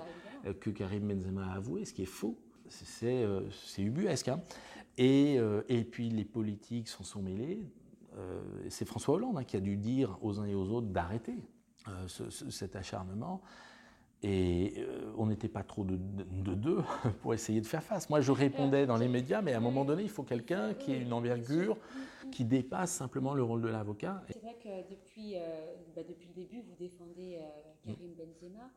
bah, 0.44 0.54
que 0.54 0.70
Karim 0.70 1.08
Benzema 1.08 1.52
a 1.52 1.56
avoué, 1.56 1.84
ce 1.84 1.92
qui 1.92 2.02
est 2.02 2.06
faux. 2.06 2.38
C'est 2.68 3.26
ubuesque. 3.78 4.28
Hein. 4.28 4.40
Et, 4.96 5.38
et, 5.68 5.84
puis 5.84 6.08
les 6.08 6.24
politiques 6.24 6.88
s'en 6.88 7.02
sont 7.02 7.20
mêlés. 7.20 7.66
c'est 8.68 8.84
François 8.84 9.14
Hollande 9.14 9.38
hein, 9.38 9.44
qui 9.44 9.56
a 9.56 9.60
dû 9.60 9.76
dire 9.76 10.18
aux 10.22 10.38
uns 10.38 10.44
et 10.44 10.54
aux 10.54 10.70
autres 10.70 10.86
d'arrêter. 10.86 11.34
Euh, 11.88 12.06
cet 12.28 12.76
acharnement. 12.76 13.40
Et 14.22 14.74
euh, 14.76 15.14
on 15.16 15.26
n'était 15.26 15.48
pas 15.48 15.62
trop 15.62 15.82
de, 15.82 15.96
deux 15.96 16.82
pour 17.22 17.32
essayer 17.32 17.62
de 17.62 17.66
faire 17.66 17.82
face. 17.82 18.10
Moi, 18.10 18.20
je 18.20 18.32
répondais 18.32 18.84
dans 18.84 18.98
les 18.98 19.08
médias, 19.08 19.40
mais 19.40 19.54
à 19.54 19.56
un 19.56 19.60
moment 19.60 19.86
donné, 19.86 20.02
il 20.02 20.10
faut 20.10 20.22
quelqu'un 20.22 20.74
qui 20.74 20.92
ait 20.92 21.00
une 21.00 21.14
envergure, 21.14 21.78
qui 22.30 22.44
dépasse 22.44 22.92
simplement 22.92 23.32
le 23.32 23.42
rôle 23.42 23.62
de 23.62 23.68
l'avocat. 23.68 24.22
C'est 24.28 24.42
vrai 24.42 24.58
que 24.62 24.90
depuis, 24.90 25.36
euh, 25.36 25.40
bah, 25.96 26.02
depuis 26.06 26.28
le 26.28 26.34
début, 26.34 26.60
vous 26.60 26.76
défendez 26.78 27.38
Karim 27.86 28.12
Benzema. 28.12 28.70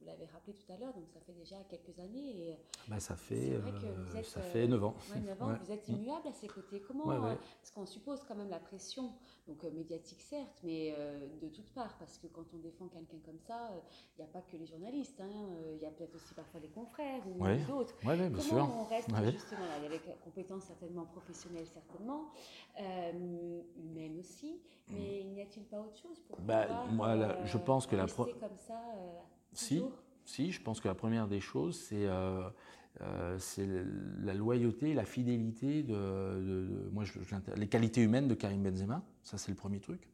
Vous 0.00 0.06
l'avez 0.06 0.24
rappelé 0.26 0.54
tout 0.54 0.72
à 0.72 0.76
l'heure, 0.78 0.94
donc 0.94 1.08
ça 1.12 1.20
fait 1.20 1.32
déjà 1.32 1.56
quelques 1.68 1.98
années. 1.98 2.50
Et 2.50 2.58
bah, 2.88 3.00
ça 3.00 3.16
fait, 3.16 3.52
êtes, 4.16 4.24
ça 4.24 4.40
fait 4.40 4.66
9 4.66 4.84
ans. 4.84 4.94
9 5.14 5.42
ans 5.42 5.58
Vous 5.64 5.72
êtes 5.72 5.88
mm. 5.88 5.92
immuable 5.92 6.28
à 6.28 6.32
ses 6.32 6.48
côtés. 6.48 6.80
Comment 6.80 7.04
Parce 7.04 7.70
qu'on 7.74 7.86
suppose 7.86 8.22
quand 8.26 8.34
même 8.34 8.48
la 8.48 8.60
pression, 8.60 9.12
donc 9.46 9.62
médiatique 9.64 10.20
certes, 10.22 10.60
mais 10.62 10.96
de 11.42 11.48
toutes 11.48 11.70
parts, 11.72 11.96
parce 11.98 12.18
que 12.18 12.26
quand 12.28 12.44
on 12.54 12.58
défend 12.58 12.88
quelqu'un 12.88 13.18
comme 13.24 13.38
ça, 13.38 13.70
il 14.16 14.22
n'y 14.22 14.28
a 14.28 14.32
pas 14.32 14.40
que 14.40 14.56
les 14.56 14.66
journalistes, 14.66 15.20
hein, 15.20 15.48
il 15.74 15.82
y 15.82 15.86
a 15.86 15.90
peut-être 15.90 16.14
aussi 16.14 16.32
parfois 16.34 16.60
les 16.60 16.68
confrères 16.68 17.22
ou 17.26 17.44
d'autres. 17.68 17.96
Comment 18.00 18.82
on 18.82 18.84
reste 18.84 19.08
justement 19.32 19.60
là 19.60 19.78
Il 19.78 19.84
y 19.84 19.86
a 19.86 19.90
les 19.90 20.00
compétences 20.24 20.64
certainement 20.64 21.04
professionnelles, 21.04 21.66
certainement, 21.66 22.30
humaines 22.78 24.18
aussi, 24.18 24.62
mm. 24.88 24.94
mais 24.94 25.24
n'y 25.24 25.42
a-t-il 25.42 25.66
pas 25.66 25.80
autre 25.80 25.96
chose 25.96 26.20
pour 26.20 26.40
bah, 26.40 26.86
moi, 26.90 27.44
je 27.44 27.58
pense 27.58 27.86
que 27.86 27.96
la 27.96 28.06
comme 28.06 28.56
ça 28.56 28.80
si, 29.52 29.82
si, 30.24 30.52
je 30.52 30.62
pense 30.62 30.80
que 30.80 30.88
la 30.88 30.94
première 30.94 31.28
des 31.28 31.40
choses, 31.40 31.78
c'est 31.78 32.06
euh, 32.06 32.48
euh, 33.00 33.38
la 34.22 34.34
loyauté, 34.34 34.94
la 34.94 35.04
fidélité 35.04 35.82
de, 35.82 36.88
moi, 36.92 37.04
je, 37.04 37.12
les 37.56 37.66
qualités 37.66 38.02
humaines 38.02 38.28
de 38.28 38.34
Karim 38.34 38.62
Benzema. 38.62 39.02
Ça, 39.22 39.38
c'est 39.38 39.50
le 39.50 39.56
premier 39.56 39.80
truc. 39.80 40.08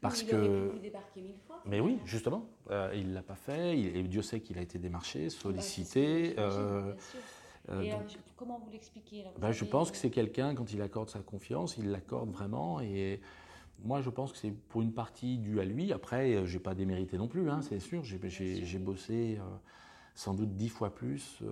Parce 0.00 0.22
il 0.22 0.28
que. 0.28 0.70
Pu 0.70 0.80
débarquer 0.80 1.20
mille 1.20 1.38
fois. 1.46 1.62
Mais 1.64 1.80
oui, 1.80 1.98
justement, 2.04 2.48
euh, 2.70 2.90
il 2.94 3.10
ne 3.10 3.14
l'a 3.14 3.22
pas 3.22 3.36
fait. 3.36 3.78
et 3.78 4.02
Dieu 4.02 4.22
sait 4.22 4.40
qu'il 4.40 4.58
a 4.58 4.62
été 4.62 4.78
démarché, 4.78 5.30
sollicité. 5.30 6.34
et 6.34 7.92
comment 8.36 8.58
vous 8.58 8.70
l'expliquez 8.70 9.24
bah, 9.38 9.52
Je 9.52 9.64
pense 9.64 9.92
que 9.92 9.96
c'est 9.96 10.10
quelqu'un, 10.10 10.56
quand 10.56 10.72
il 10.72 10.82
accorde 10.82 11.08
sa 11.08 11.20
confiance, 11.20 11.76
il 11.78 11.90
l'accorde 11.90 12.30
vraiment. 12.30 12.80
Et 12.80 13.20
moi, 13.84 14.00
je 14.00 14.10
pense 14.10 14.32
que 14.32 14.38
c'est 14.38 14.52
pour 14.68 14.82
une 14.82 14.92
partie 14.92 15.38
dû 15.38 15.60
à 15.60 15.64
lui. 15.64 15.92
Après, 15.92 16.34
euh, 16.34 16.46
je 16.46 16.54
n'ai 16.54 16.62
pas 16.62 16.74
démérité 16.74 17.18
non 17.18 17.28
plus, 17.28 17.50
hein, 17.50 17.60
c'est 17.62 17.80
sûr. 17.80 18.02
J'ai 18.04 18.78
bossé 18.78 19.38
euh, 19.40 19.56
sans 20.14 20.34
doute 20.34 20.54
dix 20.54 20.68
fois 20.68 20.94
plus. 20.94 21.38
Euh, 21.42 21.48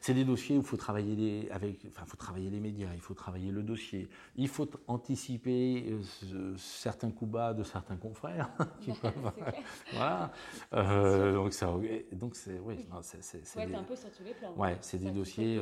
c'est 0.00 0.14
des 0.14 0.24
dossiers 0.24 0.56
où 0.56 0.60
il 0.60 0.66
faut 0.66 0.76
travailler 0.76 1.14
les, 1.14 1.50
avec, 1.50 1.84
enfin, 1.88 2.04
faut 2.06 2.16
travailler 2.16 2.48
les 2.50 2.60
médias, 2.60 2.88
il 2.94 3.00
faut 3.00 3.14
travailler 3.14 3.50
le 3.50 3.62
dossier, 3.62 4.08
il 4.36 4.48
faut 4.48 4.68
anticiper 4.86 5.92
euh, 6.32 6.54
certains 6.56 7.10
coups 7.10 7.32
bas 7.32 7.52
de 7.52 7.62
certains 7.62 7.96
confrères. 7.96 8.50
voilà. 9.92 10.32
Euh, 10.72 11.34
donc 11.34 11.52
ça, 11.52 11.72
donc 12.12 12.36
c'est, 12.36 12.58
oui, 12.60 12.86
c'est, 13.02 13.18
un 13.56 13.82
peu 13.82 13.96
sur 13.96 14.10
tous 14.10 14.24
les 14.24 14.34
plans. 14.34 14.54
Ouais, 14.56 14.78
c'est 14.80 14.98
des 14.98 15.10
dossiers. 15.10 15.60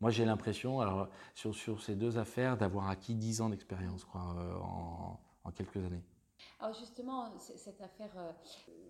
Moi, 0.00 0.10
j'ai 0.10 0.24
l'impression, 0.24 0.80
alors 0.80 1.08
sur, 1.34 1.54
sur 1.54 1.82
ces 1.82 1.94
deux 1.94 2.18
affaires, 2.18 2.56
d'avoir 2.56 2.88
acquis 2.88 3.14
dix 3.14 3.40
ans 3.40 3.50
d'expérience, 3.50 4.06
en 4.14 5.50
quelques 5.52 5.76
années. 5.76 6.02
Alors 6.64 6.78
justement, 6.78 7.30
cette 7.40 7.82
affaire 7.82 8.16
euh, 8.16 8.32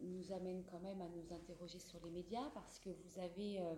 nous 0.03 0.31
amène 0.33 0.63
quand 0.71 0.79
même 0.79 1.01
à 1.01 1.09
nous 1.09 1.35
interroger 1.35 1.81
sur 1.81 1.99
les 2.05 2.11
médias 2.13 2.49
parce 2.55 2.79
que 2.79 2.89
vous 2.89 3.19
avez 3.19 3.59
euh, 3.59 3.75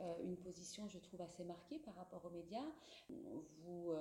euh, 0.00 0.14
une 0.24 0.36
position, 0.38 0.88
je 0.88 0.98
trouve, 0.98 1.20
assez 1.20 1.44
marquée 1.44 1.78
par 1.78 1.94
rapport 1.94 2.24
aux 2.24 2.30
médias. 2.30 2.66
Vous 3.62 3.92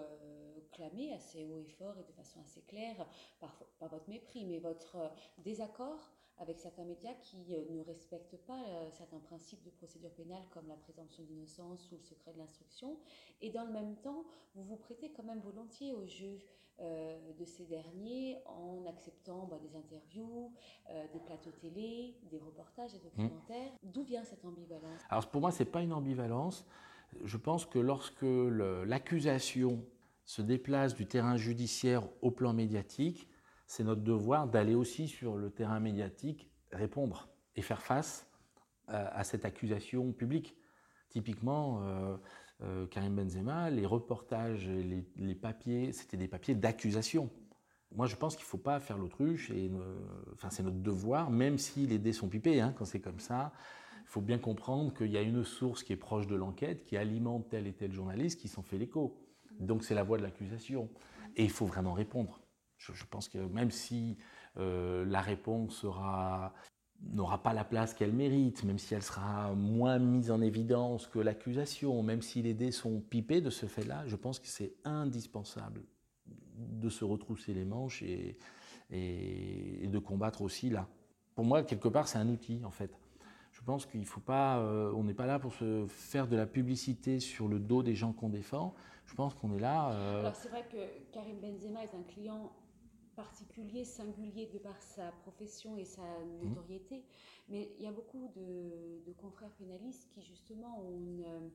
clamez 0.72 1.14
assez 1.14 1.46
haut 1.46 1.60
et 1.60 1.68
fort 1.68 2.00
et 2.00 2.04
de 2.04 2.12
façon 2.14 2.40
assez 2.42 2.62
claire, 2.62 3.08
parfois 3.40 3.68
pas 3.78 3.88
votre 3.88 4.10
mépris, 4.10 4.44
mais 4.44 4.58
votre 4.58 5.12
désaccord 5.38 6.00
avec 6.40 6.60
certains 6.60 6.86
médias 6.86 7.14
qui 7.22 7.38
ne 7.70 7.82
respectent 7.84 8.38
pas 8.46 8.62
certains 8.92 9.20
principes 9.20 9.64
de 9.64 9.72
procédure 9.72 10.12
pénale 10.12 10.44
comme 10.52 10.68
la 10.68 10.76
présomption 10.76 11.24
d'innocence 11.24 11.92
ou 11.92 11.96
le 11.96 12.04
secret 12.04 12.34
de 12.34 12.38
l'instruction. 12.38 12.98
Et 13.42 13.50
dans 13.50 13.66
le 13.66 13.72
même 13.72 13.96
temps, 13.98 14.24
vous 14.56 14.64
vous 14.64 14.78
prêtez 14.78 15.12
quand 15.12 15.24
même 15.24 15.40
volontiers 15.40 15.94
au 15.94 16.06
jeu 16.06 16.40
euh, 16.80 17.18
de 17.40 17.44
ces 17.44 17.66
derniers 17.66 18.38
en 18.46 18.86
acceptant 18.88 19.48
bah, 19.48 19.58
des 19.58 19.76
interviews, 19.76 20.52
euh, 20.92 21.06
des 21.12 21.20
plateaux 21.20 21.50
télé, 21.60 22.16
des 22.30 22.38
reportages, 22.38 22.94
des 22.94 23.00
documentaires. 23.00 23.72
D'où 23.82 24.04
vient 24.04 24.24
cette 24.24 24.46
ambivalence? 24.46 25.02
Alors 25.10 25.28
pour 25.28 25.42
moi, 25.42 25.50
ce 25.50 25.64
n'est 25.64 25.70
pas 25.70 25.82
une 25.82 25.92
ambivalence. 25.92 26.68
Je 27.24 27.38
pense 27.38 27.66
que 27.66 27.80
lorsque 27.80 28.22
l'accusation 28.22 29.84
se 30.24 30.44
déplace 30.44 30.94
du 30.94 31.08
terrain 31.08 31.36
judiciaire 31.36 32.08
au 32.22 32.30
plan 32.30 32.54
médiatique, 32.54 33.28
c'est 33.68 33.84
notre 33.84 34.02
devoir 34.02 34.48
d'aller 34.48 34.74
aussi 34.74 35.08
sur 35.08 35.36
le 35.36 35.52
terrain 35.52 35.80
médiatique 35.80 36.50
répondre 36.72 37.30
et 37.56 37.62
faire 37.62 37.82
face 37.82 38.28
euh, 38.90 39.08
à, 39.12 39.24
cette 39.24 39.46
accusation 39.46 40.12
publique. 40.14 40.56
Typiquement, 41.10 41.82
euh, 42.62 42.86
Karim 42.88 43.16
Benzema, 43.16 43.70
les 43.70 43.86
reportages, 43.86 44.68
les, 44.68 45.06
les 45.16 45.36
papiers, 45.36 45.92
c'était 45.92 46.18
des 46.18 46.28
papiers 46.28 46.56
d'accusation. 46.56 47.30
Moi, 47.96 48.06
je 48.06 48.16
pense 48.16 48.36
qu'il 48.36 48.44
ne 48.44 48.50
faut 48.50 48.58
pas 48.58 48.80
faire 48.80 48.98
l'autruche, 48.98 49.52
enfin, 50.34 50.50
c'est 50.50 50.64
notre 50.64 50.80
devoir, 50.80 51.30
même 51.30 51.58
si 51.58 51.88
les 51.88 52.00
dés 52.00 52.14
sont 52.14 52.28
pipés, 52.28 52.60
hein, 52.60 52.74
quand 52.78 52.86
c'est 52.86 53.00
comme 53.00 53.20
ça. 53.20 53.54
Il 54.02 54.10
faut 54.10 54.22
bien 54.22 54.40
comprendre 54.40 54.94
qu'il 54.94 55.12
y 55.12 55.18
a 55.18 55.22
une 55.22 55.44
source 55.44 55.84
qui 55.84 55.94
est 55.94 55.98
proche 55.98 56.28
de 56.28 56.36
l'enquête, 56.36 56.84
qui 56.84 56.98
alimente 56.98 57.50
tel 57.50 57.68
et 57.68 57.74
tel 57.74 57.92
journaliste, 57.92 58.40
qui 58.40 58.48
s'en 58.48 58.62
fait 58.62 58.78
l'écho. 58.78 59.18
Donc, 59.60 59.84
c'est 59.84 59.96
la 59.96 60.04
voie 60.04 60.18
de 60.18 60.24
l'accusation. 60.24 60.90
Et 61.36 61.44
il 61.44 61.50
faut 61.50 61.66
vraiment 61.66 61.94
répondre. 61.94 62.40
Je, 62.78 63.06
pense 63.10 63.28
que 63.28 63.40
même 63.40 63.72
si 63.72 64.18
euh, 64.58 65.06
la 65.06 65.22
réponse 65.22 65.84
n'aura 65.84 67.44
pas 67.44 67.54
la 67.54 67.64
place 67.64 67.94
qu'elle 67.94 68.14
mérite, 68.14 68.64
même 68.64 68.78
si 68.78 68.94
elle 68.94 69.04
sera 69.04 69.54
moins 69.54 70.00
mise 70.00 70.32
en 70.32 70.42
évidence 70.42 71.08
que 71.08 71.20
l'accusation, 71.20 72.02
même 72.04 72.22
si 72.22 72.42
les 72.42 72.54
dés 72.54 72.72
sont 72.72 73.02
pipés 73.02 73.42
de 73.42 73.50
ce 73.50 73.66
fait-là, 73.66 74.04
je 74.08 74.16
pense 74.16 74.40
que 74.40 74.48
c'est 74.48 74.76
indispensable 74.84 75.84
de 76.58 76.90
se 76.90 77.04
retrousser 77.04 77.54
les 77.54 77.66
manches 77.66 78.02
et, 78.04 78.38
et, 78.92 79.88
de 79.88 80.00
combattre 80.00 80.42
aussi 80.42 80.70
là. 80.70 80.88
Pour 81.36 81.46
moi, 81.46 81.64
quelque 81.64 81.88
part, 81.88 82.08
c'est 82.08 82.18
un 82.18 82.30
outil 82.30 82.64
en 82.66 82.72
fait. 82.72 82.92
Je 83.52 83.62
pense 83.64 83.86
qu'il 83.86 84.06
faut 84.06 84.22
pas, 84.22 84.60
euh, 84.60 84.92
on 84.96 85.04
n'est 85.04 85.14
pas 85.14 85.26
là 85.26 85.40
pour 85.40 85.54
se 85.54 85.86
faire 85.88 86.28
de 86.28 86.36
la 86.36 86.46
publicité 86.46 87.20
sur 87.20 87.48
le 87.48 87.60
dos 87.60 87.84
des 87.84 87.96
gens 87.96 88.14
qu'on 88.14 88.30
défend. 88.30 88.74
Je 89.06 89.16
pense 89.16 89.34
qu'on 89.34 89.56
est 89.56 89.60
là. 89.60 89.92
Euh, 89.92 90.20
Alors 90.20 90.36
c'est 90.36 90.50
vrai 90.50 90.66
que 90.72 91.12
Karim 91.12 91.40
Benzema 91.40 91.84
est 91.84 91.96
un 91.96 92.04
client 92.04 92.52
particulier, 93.18 93.84
singulier 93.84 94.46
de 94.46 94.60
par 94.60 94.80
sa 94.82 95.12
profession 95.12 95.76
et 95.76 95.84
sa 95.84 96.04
mmh. 96.04 96.48
notoriété. 96.48 97.04
Mais 97.50 97.74
il 97.78 97.84
y 97.84 97.88
a 97.88 97.92
beaucoup 97.92 98.32
de, 98.36 99.12
confrères 99.20 99.52
pénalistes 99.58 100.08
qui 100.12 100.22
justement 100.22 100.80
ont 100.80 101.52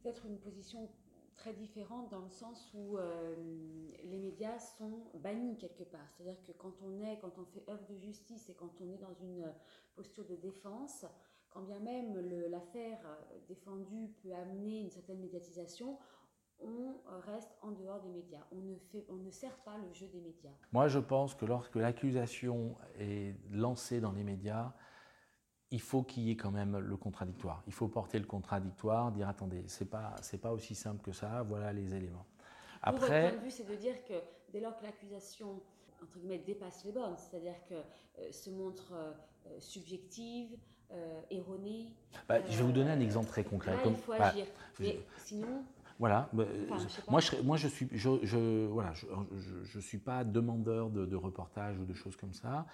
peut-être 0.00 0.24
une 0.24 0.38
position 0.38 0.88
très 1.36 1.52
différente 1.52 2.08
dans 2.10 2.20
le 2.20 2.30
sens 2.30 2.72
où 2.74 2.96
euh, 2.96 3.34
les 4.04 4.18
médias 4.18 4.58
sont 4.58 5.10
bannis 5.14 5.58
quelque 5.58 5.84
part. 5.84 6.08
C'est-à-dire 6.10 6.42
que 6.44 6.52
quand 6.52 6.72
on 6.82 7.00
est, 7.00 7.18
quand 7.20 7.38
on 7.38 7.44
fait 7.44 7.68
œuvre 7.68 7.86
de 7.86 7.96
justice 7.96 8.48
et 8.48 8.54
quand 8.54 8.80
on 8.80 8.90
est 8.90 8.98
dans 8.98 9.14
une 9.20 9.52
posture 9.94 10.24
de 10.24 10.36
défense, 10.36 11.04
quand 11.50 11.62
bien 11.62 11.80
même 11.80 12.18
l'affaire 12.48 12.98
défendue 13.48 14.08
peut 14.22 14.32
amener 14.32 14.80
une 14.80 14.90
certaine 14.90 15.20
médiatisation, 15.20 15.98
on 16.60 16.94
reste 17.26 17.50
en 17.62 17.70
dehors 17.72 18.00
des 18.00 18.08
médias. 18.08 18.44
On 18.52 18.60
ne, 18.60 18.76
fait, 18.90 19.04
on 19.08 19.16
ne 19.16 19.30
sert 19.30 19.56
pas 19.58 19.76
le 19.78 19.92
jeu 19.92 20.06
des 20.06 20.20
médias. 20.20 20.50
Moi, 20.72 20.88
je 20.88 20.98
pense 20.98 21.34
que 21.34 21.44
lorsque 21.44 21.76
l'accusation 21.76 22.76
est 22.98 23.34
lancée 23.50 24.00
dans 24.00 24.12
les 24.12 24.24
médias, 24.24 24.72
il 25.70 25.80
faut 25.80 26.02
qu'il 26.02 26.24
y 26.24 26.30
ait 26.30 26.36
quand 26.36 26.50
même 26.50 26.78
le 26.78 26.96
contradictoire. 26.96 27.62
Il 27.66 27.72
faut 27.72 27.88
porter 27.88 28.18
le 28.18 28.26
contradictoire, 28.26 29.10
dire 29.10 29.28
attendez, 29.28 29.64
c'est 29.68 29.88
pas 29.88 30.14
c'est 30.20 30.40
pas 30.40 30.52
aussi 30.52 30.74
simple 30.74 31.02
que 31.02 31.12
ça. 31.12 31.42
Voilà 31.42 31.72
les 31.72 31.94
éléments. 31.94 32.26
Après, 32.82 33.22
votre 33.22 33.30
point 33.30 33.40
de 33.40 33.44
vue, 33.44 33.50
c'est 33.50 33.68
de 33.68 33.76
dire 33.76 34.04
que 34.04 34.14
dès 34.52 34.60
lors 34.60 34.76
que 34.76 34.84
l'accusation 34.84 35.62
entre 36.02 36.18
guillemets 36.18 36.38
dépasse 36.38 36.84
les 36.84 36.92
bornes, 36.92 37.16
c'est-à-dire 37.16 37.54
que 37.68 37.74
euh, 37.74 38.32
se 38.32 38.50
montre 38.50 38.92
euh, 38.92 39.12
subjective, 39.60 40.56
euh, 40.90 41.20
erronée. 41.30 41.88
Bah, 42.28 42.44
je 42.46 42.58
vais 42.58 42.64
vous 42.64 42.72
donner 42.72 42.90
un 42.90 43.00
exemple 43.00 43.28
très 43.28 43.44
concret. 43.44 43.74
il 43.86 43.94
faut 43.94 44.12
bah, 44.12 44.26
agir. 44.26 44.46
Mais 44.78 45.00
sinon, 45.16 45.64
voilà. 46.02 46.28
Moi, 47.08 47.20
je, 47.20 47.40
moi, 47.42 47.56
je 47.56 47.68
suis, 47.68 47.88
je, 47.92 48.66
voilà, 48.66 48.92
je, 48.92 49.78
suis 49.78 49.98
pas 49.98 50.24
demandeur 50.24 50.90
de, 50.90 51.14
reportages 51.14 51.78
ou 51.78 51.84
de 51.84 51.94
choses 51.94 52.16
comme 52.16 52.32
ça. 52.32 52.66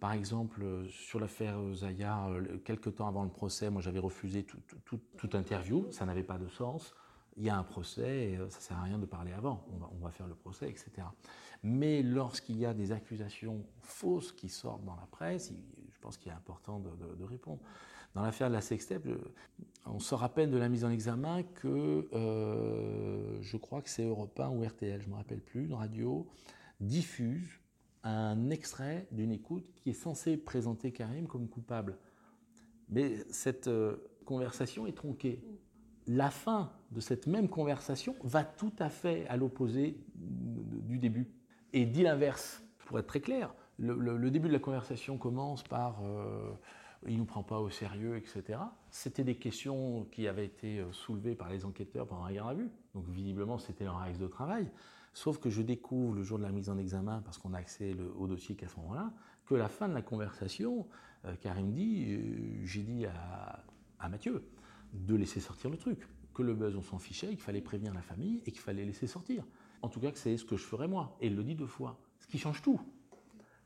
Par 0.00 0.12
exemple, 0.12 0.62
sur 0.90 1.18
l'affaire 1.18 1.56
Zaya, 1.72 2.28
euh, 2.28 2.58
quelques 2.62 2.96
temps 2.96 3.08
avant 3.08 3.22
le 3.22 3.30
procès, 3.30 3.70
moi, 3.70 3.80
j'avais 3.80 4.00
refusé 4.00 4.44
toute 4.84 5.34
interview. 5.34 5.86
Ça 5.92 6.04
n'avait 6.04 6.22
pas 6.22 6.36
de 6.36 6.46
sens. 6.46 6.94
Il 7.38 7.44
y 7.44 7.48
a 7.48 7.56
un 7.56 7.62
procès 7.62 8.32
et 8.32 8.36
euh, 8.36 8.50
ça 8.50 8.60
sert 8.60 8.76
à 8.76 8.82
rien 8.82 8.98
de 8.98 9.06
parler 9.06 9.32
avant. 9.32 9.64
On 9.72 9.78
va, 9.78 9.88
on 9.90 10.04
va 10.04 10.10
faire 10.10 10.26
le 10.26 10.34
procès, 10.34 10.68
etc. 10.68 10.90
Mais 11.62 12.02
lorsqu'il 12.02 12.58
y 12.58 12.66
a 12.66 12.74
des 12.74 12.92
accusations 12.92 13.64
fausses 13.80 14.30
qui 14.30 14.50
sortent 14.50 14.84
dans 14.84 14.96
la 14.96 15.06
presse, 15.10 15.54
je 15.90 15.98
pense 16.02 16.18
qu'il 16.18 16.30
est 16.30 16.34
important 16.34 16.80
de 16.80 17.24
répondre. 17.24 17.62
Dans 18.14 18.22
l'affaire 18.22 18.48
de 18.48 18.54
la 18.54 18.60
sextape, 18.60 19.08
on 19.86 19.98
se 19.98 20.14
rappelle 20.14 20.50
de 20.50 20.56
la 20.56 20.68
mise 20.68 20.84
en 20.84 20.90
examen 20.90 21.42
que 21.42 22.08
euh, 22.12 23.42
je 23.42 23.56
crois 23.56 23.82
que 23.82 23.90
c'est 23.90 24.04
Europe 24.04 24.38
1 24.38 24.50
ou 24.50 24.64
RTL, 24.64 25.00
je 25.00 25.06
ne 25.06 25.12
me 25.12 25.16
rappelle 25.16 25.40
plus, 25.40 25.64
une 25.64 25.74
radio, 25.74 26.26
diffuse 26.80 27.60
un 28.04 28.50
extrait 28.50 29.06
d'une 29.10 29.32
écoute 29.32 29.66
qui 29.74 29.90
est 29.90 29.94
censé 29.94 30.36
présenter 30.36 30.92
Karim 30.92 31.26
comme 31.26 31.48
coupable. 31.48 31.96
Mais 32.88 33.16
cette 33.30 33.66
euh, 33.66 33.96
conversation 34.24 34.86
est 34.86 34.92
tronquée. 34.92 35.42
La 36.06 36.30
fin 36.30 36.70
de 36.92 37.00
cette 37.00 37.26
même 37.26 37.48
conversation 37.48 38.14
va 38.22 38.44
tout 38.44 38.74
à 38.78 38.90
fait 38.90 39.26
à 39.28 39.36
l'opposé 39.36 39.98
du 40.14 40.98
début 40.98 41.32
et 41.72 41.84
dit 41.86 42.02
l'inverse. 42.02 42.62
Pour 42.86 42.98
être 42.98 43.06
très 43.06 43.20
clair, 43.20 43.54
le, 43.78 44.30
début 44.30 44.48
de 44.48 44.52
la 44.52 44.60
conversation 44.60 45.18
commence 45.18 45.64
par... 45.64 46.04
Euh, 46.04 46.52
il 47.06 47.14
ne 47.14 47.18
nous 47.18 47.24
prend 47.24 47.42
pas 47.42 47.60
au 47.60 47.70
sérieux, 47.70 48.16
etc. 48.16 48.58
C'était 48.90 49.24
des 49.24 49.36
questions 49.36 50.06
qui 50.10 50.28
avaient 50.28 50.46
été 50.46 50.78
euh, 50.78 50.92
soulevées 50.92 51.34
par 51.34 51.48
les 51.48 51.64
enquêteurs 51.64 52.06
pendant 52.06 52.24
la 52.24 52.32
garde 52.32 52.50
à 52.50 52.54
vue. 52.54 52.70
Donc 52.94 53.06
visiblement, 53.08 53.58
c'était 53.58 53.84
leur 53.84 54.00
axe 54.00 54.18
de 54.18 54.26
travail. 54.26 54.70
Sauf 55.12 55.38
que 55.38 55.50
je 55.50 55.62
découvre 55.62 56.14
le 56.14 56.22
jour 56.22 56.38
de 56.38 56.42
la 56.42 56.50
mise 56.50 56.68
en 56.70 56.78
examen, 56.78 57.22
parce 57.24 57.38
qu'on 57.38 57.54
a 57.54 57.58
accès 57.58 57.96
au 58.18 58.26
dossier 58.26 58.56
qu'à 58.56 58.68
ce 58.68 58.76
moment-là, 58.80 59.12
que 59.46 59.54
la 59.54 59.68
fin 59.68 59.88
de 59.88 59.94
la 59.94 60.02
conversation, 60.02 60.86
euh, 61.24 61.34
Karim 61.36 61.72
dit, 61.72 62.06
euh, 62.08 62.64
j'ai 62.64 62.82
dit 62.82 63.06
à, 63.06 63.62
à 64.00 64.08
Mathieu 64.08 64.44
de 64.92 65.14
laisser 65.14 65.40
sortir 65.40 65.70
le 65.70 65.76
truc, 65.76 66.08
que 66.32 66.42
le 66.42 66.54
buzz 66.54 66.74
on 66.76 66.82
s'en 66.82 66.98
fichait, 66.98 67.28
qu'il 67.28 67.40
fallait 67.40 67.60
prévenir 67.60 67.94
la 67.94 68.02
famille 68.02 68.42
et 68.46 68.50
qu'il 68.50 68.60
fallait 68.60 68.84
laisser 68.84 69.06
sortir. 69.06 69.44
En 69.82 69.88
tout 69.88 70.00
cas, 70.00 70.10
que 70.10 70.18
c'est 70.18 70.36
ce 70.36 70.44
que 70.44 70.56
je 70.56 70.64
ferais 70.64 70.88
moi. 70.88 71.16
Et 71.20 71.26
il 71.26 71.36
le 71.36 71.44
dit 71.44 71.54
deux 71.54 71.66
fois, 71.66 71.98
ce 72.18 72.26
qui 72.26 72.38
change 72.38 72.62
tout. 72.62 72.80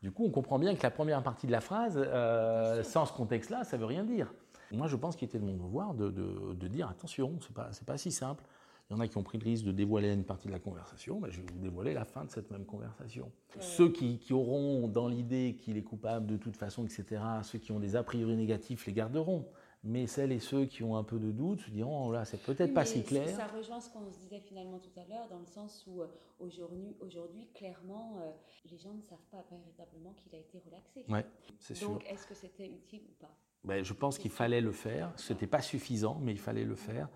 Du 0.03 0.13
coup, 0.13 0.25
on 0.25 0.31
comprend 0.31 0.59
bien 0.59 0.75
que 0.75 0.83
la 0.83 0.91
première 0.91 1.23
partie 1.23 1.47
de 1.47 1.53
la 1.53 1.61
phrase, 1.61 1.97
euh, 1.97 2.83
sans 2.85 3.05
ce 3.05 3.13
contexte-là, 3.13 3.65
ça 3.65 3.77
veut 3.77 3.85
rien 3.85 4.05
dire. 4.05 4.33
Moi, 4.71 4.87
je 4.87 4.97
pense 4.97 5.17
qu'il 5.17 5.27
était 5.27 5.39
de 5.39 5.45
mon 5.45 5.55
devoir 5.55 5.95
de, 5.95 6.69
dire 6.69 6.89
attention, 6.89 7.39
c'est 7.41 7.55
pas, 7.55 7.71
pas 7.87 7.99
si 7.99 8.13
simple. 8.13 8.45
Il 8.91 8.95
y 8.95 8.97
en 8.97 9.01
a 9.01 9.09
qui 9.09 9.19
ont 9.19 9.23
pris 9.23 9.37
le 9.37 9.45
risque 9.45 9.65
de 9.65 9.73
dévoiler 9.73 10.13
une 10.13 10.25
partie 10.25 10.47
de 10.47 10.53
la 10.53 10.59
conversation, 10.59 11.21
mais 11.21 11.31
je 11.31 11.41
vais 11.41 11.47
vous 11.53 11.59
dévoiler 11.59 11.93
la 11.93 12.07
fin 12.07 12.25
de 12.25 12.31
cette 12.31 12.51
même 12.51 12.65
conversation. 12.65 13.31
Ceux 13.61 13.91
qui, 13.91 14.19
qui 14.19 14.33
auront 14.33 14.89
dans 14.89 15.09
l'idée 15.09 15.57
qu'il 15.61 15.77
est 15.77 15.83
coupable 15.83 16.27
de 16.27 16.39
toute 16.39 16.57
façon, 16.57 16.85
etc., 16.85 17.21
ceux 17.43 17.59
qui 17.59 17.71
ont 17.73 17.81
des 17.81 17.97
a 17.97 18.03
priori 18.03 18.35
négatifs 18.35 18.87
les 18.87 18.95
garderont 18.95 19.47
mais 19.85 20.07
celles 20.07 20.33
et 20.33 20.41
ceux 20.41 20.67
qui 20.67 20.83
ont 20.83 20.97
un 20.97 21.05
peu 21.05 21.19
de 21.19 21.31
doute 21.31 21.61
se 21.61 21.71
diront 21.71 22.09
oh 22.09 22.13
là 22.13 22.25
c'est 22.25 22.43
peut-être 22.43 22.75
pas 22.75 22.85
si 22.85 23.03
clair. 23.05 23.29
Ça 23.37 23.47
rejoint 23.47 23.81
ce 23.81 23.91
qu'on 23.91 24.05
se 24.11 24.19
disait 24.19 24.41
finalement 24.41 24.79
tout 24.79 25.01
à 25.01 25.05
l'heure 25.09 25.29
dans 25.29 25.39
le 25.39 25.47
sens 25.47 25.85
où 25.87 26.03
euh, 26.03 26.07
aujourd'hui, 26.41 26.97
aujourd'hui 27.01 27.49
clairement 27.55 28.19
euh, 28.21 28.31
les 28.71 28.79
gens 28.79 28.93
ne 28.93 29.03
savent 29.03 29.19
pas 29.31 29.45
véritablement 29.51 30.13
qu'il 30.15 30.35
a 30.35 30.39
été 30.39 30.59
relaxé. 30.59 31.05
Ouais, 31.09 31.25
c'est 31.59 31.75
sûr. 31.75 31.91
Donc 31.91 32.05
est-ce 32.11 32.27
que 32.27 32.35
c'était 32.35 32.67
utile 32.67 33.03
ou 33.09 33.15
pas? 33.21 33.35
Ben, 33.65 33.85
je 33.85 33.93
pense 33.93 34.19
qu'il 34.19 34.31
fallait 34.31 34.61
le 34.61 34.73
faire. 34.73 35.13
Ce 35.17 35.33
n'était 35.33 35.47
pas 35.47 35.61
suffisant, 35.61 36.19
mais 36.23 36.33
il 36.33 36.39
fallait 36.39 36.65
le 36.65 36.77
faire. 36.77 37.09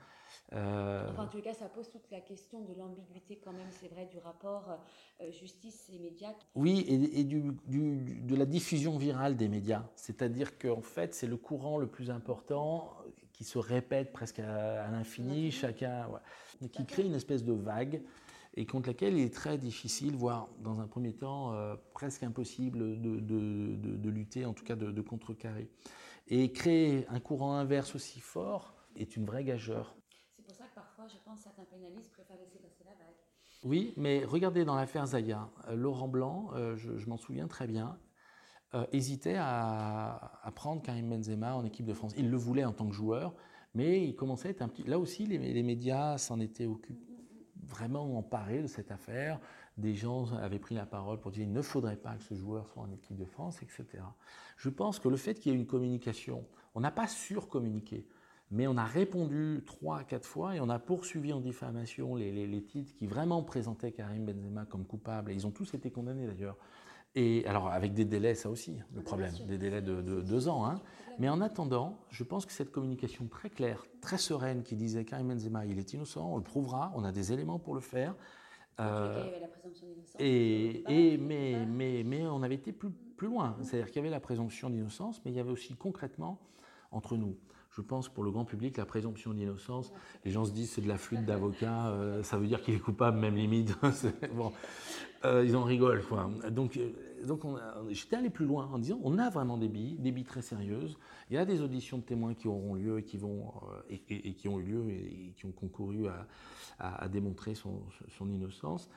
Euh... 0.52 1.08
Enfin, 1.10 1.24
en 1.24 1.28
tout 1.28 1.40
cas, 1.40 1.54
ça 1.54 1.68
pose 1.68 1.88
toute 1.90 2.10
la 2.10 2.20
question 2.20 2.60
de 2.60 2.74
l'ambiguïté, 2.74 3.40
quand 3.42 3.52
même, 3.52 3.70
c'est 3.70 3.88
vrai, 3.88 4.06
du 4.06 4.18
rapport 4.18 4.78
euh, 5.20 5.30
justice 5.30 5.88
et 5.92 5.98
médias. 5.98 6.34
Oui, 6.54 6.84
et, 6.88 7.24
du, 7.24 7.42
de 7.68 8.36
la 8.36 8.44
diffusion 8.44 8.98
virale 8.98 9.36
des 9.36 9.48
médias. 9.48 9.84
C'est-à-dire 9.96 10.58
qu'en 10.58 10.82
fait, 10.82 11.14
c'est 11.14 11.26
le 11.26 11.36
courant 11.36 11.78
le 11.78 11.86
plus 11.86 12.10
important 12.10 12.92
qui 13.32 13.44
se 13.44 13.58
répète 13.58 14.12
presque 14.12 14.40
à, 14.40 14.90
l'infini, 14.90 15.50
chacun. 15.50 16.08
qui 16.70 16.84
crée 16.84 17.04
une 17.04 17.14
espèce 17.14 17.44
de 17.44 17.52
vague 17.52 18.02
et 18.54 18.66
contre 18.66 18.88
laquelle 18.88 19.14
il 19.14 19.24
est 19.24 19.34
très 19.34 19.56
difficile, 19.56 20.14
voire 20.14 20.48
dans 20.60 20.80
un 20.80 20.86
premier 20.86 21.14
temps 21.14 21.54
euh, 21.54 21.74
presque 21.94 22.22
impossible 22.22 23.00
de, 23.00 23.20
de, 23.20 23.76
de, 23.76 24.10
lutter, 24.10 24.44
en 24.44 24.52
tout 24.52 24.64
cas 24.64 24.76
de, 24.76 25.00
contrecarrer. 25.00 25.70
Et 26.28 26.52
créer 26.52 27.06
un 27.08 27.20
courant 27.20 27.54
inverse 27.54 27.94
aussi 27.94 28.20
fort 28.20 28.74
est 28.96 29.16
une 29.16 29.24
vraie 29.24 29.44
gageure 29.44 29.96
je 31.08 31.16
pense 31.24 31.38
que 31.38 31.44
certains 31.44 31.64
pénalistes 31.64 32.12
préfèrent 32.12 32.36
laisser 32.36 32.58
passer 32.58 32.84
la 32.84 32.92
vague. 32.92 33.16
Oui, 33.64 33.94
mais 33.96 34.24
regardez 34.24 34.64
dans 34.64 34.74
l'affaire 34.74 35.06
Zaya, 35.06 35.48
euh, 35.68 35.76
Laurent 35.76 36.08
Blanc, 36.08 36.50
euh, 36.54 36.76
je, 36.76 37.08
m'en 37.08 37.16
souviens 37.16 37.46
très 37.46 37.66
bien, 37.66 37.98
euh, 38.74 38.84
hésitait 38.92 39.36
à, 39.38 40.52
prendre 40.54 40.82
Karim 40.82 41.08
Benzema 41.08 41.54
en 41.54 41.64
équipe 41.64 41.86
de 41.86 41.94
France. 41.94 42.12
Il 42.16 42.30
le 42.30 42.36
voulait 42.36 42.64
en 42.64 42.72
tant 42.72 42.88
que 42.88 42.94
joueur, 42.94 43.34
mais 43.74 44.04
il 44.04 44.14
commençait 44.16 44.48
à 44.48 44.50
être 44.50 44.62
un 44.62 44.68
petit. 44.68 44.82
Là 44.84 44.98
aussi, 44.98 45.26
les, 45.26 45.62
médias 45.62 46.18
s'en 46.18 46.40
étaient 46.40 46.66
occupés, 46.66 47.00
vraiment 47.62 48.18
emparés 48.18 48.62
de 48.62 48.66
cette 48.66 48.90
affaire. 48.90 49.38
Des 49.78 49.94
gens 49.94 50.32
avaient 50.34 50.58
pris 50.58 50.74
la 50.74 50.84
parole 50.84 51.18
pour 51.18 51.30
dire 51.30 51.44
qu'il 51.44 51.52
ne 51.52 51.62
faudrait 51.62 51.96
pas 51.96 52.16
que 52.16 52.24
ce 52.24 52.34
joueur 52.34 52.68
soit 52.68 52.82
en 52.82 52.90
équipe 52.90 53.16
de 53.16 53.24
France, 53.24 53.62
etc. 53.62 53.86
Je 54.56 54.68
pense 54.68 54.98
que 54.98 55.08
le 55.08 55.16
fait 55.16 55.34
qu'il 55.34 55.52
y 55.52 55.54
ait 55.54 55.58
une 55.58 55.66
communication, 55.66 56.44
on 56.74 56.80
n'a 56.80 56.90
pas 56.90 57.06
surcommuniqué 57.06 58.06
mais 58.52 58.66
on 58.66 58.76
a 58.76 58.84
répondu 58.84 59.62
trois, 59.64 60.04
quatre 60.04 60.26
fois 60.26 60.54
et 60.54 60.60
on 60.60 60.68
a 60.68 60.78
poursuivi 60.78 61.32
en 61.32 61.40
diffamation 61.40 62.16
les, 62.16 62.62
titres 62.62 62.94
qui 62.94 63.06
vraiment 63.06 63.42
présentaient 63.42 63.92
Karim 63.92 64.26
Benzema 64.26 64.66
comme 64.66 64.84
coupable. 64.84 65.32
Et 65.32 65.34
ils 65.34 65.46
ont 65.46 65.50
tous 65.50 65.72
été 65.72 65.90
condamnés 65.90 66.26
d'ailleurs. 66.26 66.58
Et 67.14 67.46
alors 67.46 67.68
avec 67.68 67.94
des 67.94 68.04
délais, 68.04 68.34
ça 68.34 68.50
aussi, 68.50 68.78
le 68.94 69.02
problème, 69.02 69.32
des 69.48 69.56
délais 69.56 69.80
de, 69.80 70.02
deux 70.02 70.48
ans. 70.48 70.66
Hein. 70.66 70.82
Mais 71.18 71.30
en 71.30 71.40
attendant, 71.40 71.98
je 72.10 72.24
pense 72.24 72.44
que 72.44 72.52
cette 72.52 72.70
communication 72.70 73.26
très 73.26 73.48
claire, 73.48 73.86
très 74.02 74.18
sereine, 74.18 74.62
qui 74.62 74.76
disait 74.76 75.06
Karim 75.06 75.28
Benzema, 75.28 75.64
il 75.64 75.78
est 75.78 75.94
innocent, 75.94 76.30
on 76.30 76.36
le 76.36 76.42
prouvera, 76.42 76.92
on 76.94 77.04
a 77.04 77.12
des 77.12 77.32
éléments 77.32 77.58
pour 77.58 77.74
le 77.74 77.80
faire. 77.80 78.14
Euh, 78.80 79.30
et, 80.18 81.12
et 81.12 81.16
mais, 81.16 81.64
mais, 81.66 82.02
mais 82.04 82.26
on 82.26 82.42
avait 82.42 82.56
été 82.56 82.72
plus, 82.72 82.90
plus 82.90 83.28
loin. 83.28 83.56
C'est-à-dire 83.62 83.86
qu'il 83.86 83.96
y 83.96 84.00
avait 84.00 84.10
la 84.10 84.20
présomption 84.20 84.68
d'innocence, 84.68 85.22
mais 85.24 85.30
il 85.30 85.36
y 85.36 85.40
avait 85.40 85.50
aussi 85.50 85.74
concrètement 85.74 86.38
entre 86.90 87.16
nous 87.16 87.34
je 87.74 87.80
pense, 87.80 88.08
pour 88.08 88.22
le 88.22 88.30
grand 88.30 88.44
public, 88.44 88.76
la 88.76 88.84
présomption 88.84 89.32
d'innocence. 89.32 89.92
Les 90.24 90.30
gens 90.30 90.44
se 90.44 90.52
disent 90.52 90.70
c'est 90.70 90.82
de 90.82 90.88
la 90.88 90.98
flûte 90.98 91.24
d'avocat, 91.26 91.88
euh, 91.88 92.22
ça 92.22 92.36
veut 92.36 92.46
dire 92.46 92.62
qu'il 92.62 92.74
est 92.74 92.80
coupable, 92.80 93.18
même 93.18 93.34
limite. 93.34 93.74
bon, 94.34 94.52
euh, 95.24 95.44
ils 95.44 95.56
en 95.56 95.64
rigolent, 95.64 96.04
quoi. 96.06 96.30
Donc, 96.50 96.76
euh, 96.76 96.92
donc 97.26 97.44
j'étais 97.90 98.16
allé 98.16 98.30
plus 98.30 98.46
loin 98.46 98.68
en 98.72 98.78
disant 98.78 98.98
on 99.02 99.18
a 99.18 99.30
vraiment 99.30 99.56
des 99.56 99.68
billes, 99.68 99.96
des 99.98 100.12
billes 100.12 100.24
très 100.24 100.42
sérieuses. 100.42 100.98
Il 101.30 101.34
y 101.34 101.38
a 101.38 101.44
des 101.44 101.62
auditions 101.62 101.98
de 101.98 102.02
témoins 102.02 102.34
qui 102.34 102.48
auront 102.48 102.74
lieu 102.74 102.98
et 102.98 103.04
qui, 103.04 103.16
vont, 103.16 103.52
et, 103.88 104.34
qui 104.34 104.48
ont 104.48 104.58
eu 104.58 104.64
lieu 104.64 104.90
et, 104.90 105.32
qui 105.36 105.46
ont 105.46 105.52
concouru 105.52 106.08
à, 106.08 106.26
à, 106.78 107.08
démontrer 107.08 107.54
son, 107.54 107.82
son, 108.18 108.28
innocence. 108.28 108.90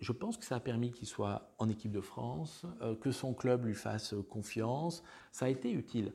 Je 0.00 0.12
pense 0.12 0.36
que 0.36 0.44
ça 0.44 0.56
a 0.56 0.60
permis 0.60 0.92
qu'il 0.92 1.06
soit 1.08 1.52
en 1.58 1.68
équipe 1.68 1.92
de 1.92 2.00
France, 2.00 2.64
que 3.00 3.10
son 3.10 3.34
club 3.34 3.66
lui 3.66 3.74
fasse 3.74 4.14
confiance. 4.30 5.02
Ça 5.32 5.46
a 5.46 5.48
été 5.48 5.72
utile 5.72 6.12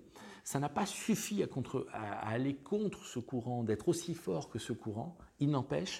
ça 0.47 0.61
n'a 0.61 0.69
pas 0.69 0.85
suffi 0.85 1.43
à, 1.43 2.29
aller 2.29 2.55
contre 2.55 3.03
ce 3.03 3.19
courant, 3.19 3.65
d'être 3.65 3.89
aussi 3.89 4.13
fort 4.13 4.47
que 4.47 4.59
ce 4.59 4.71
courant. 4.71 5.17
Il 5.41 5.49
n'empêche 5.49 5.99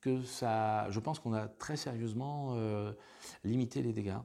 que 0.00 0.22
ça, 0.22 0.88
je 0.88 1.00
pense 1.00 1.18
qu'on 1.18 1.32
a 1.32 1.48
très 1.48 1.76
sérieusement 1.76 2.54
euh, 2.54 2.92
limité 3.42 3.82
les 3.82 3.92
dégâts. 3.92 4.20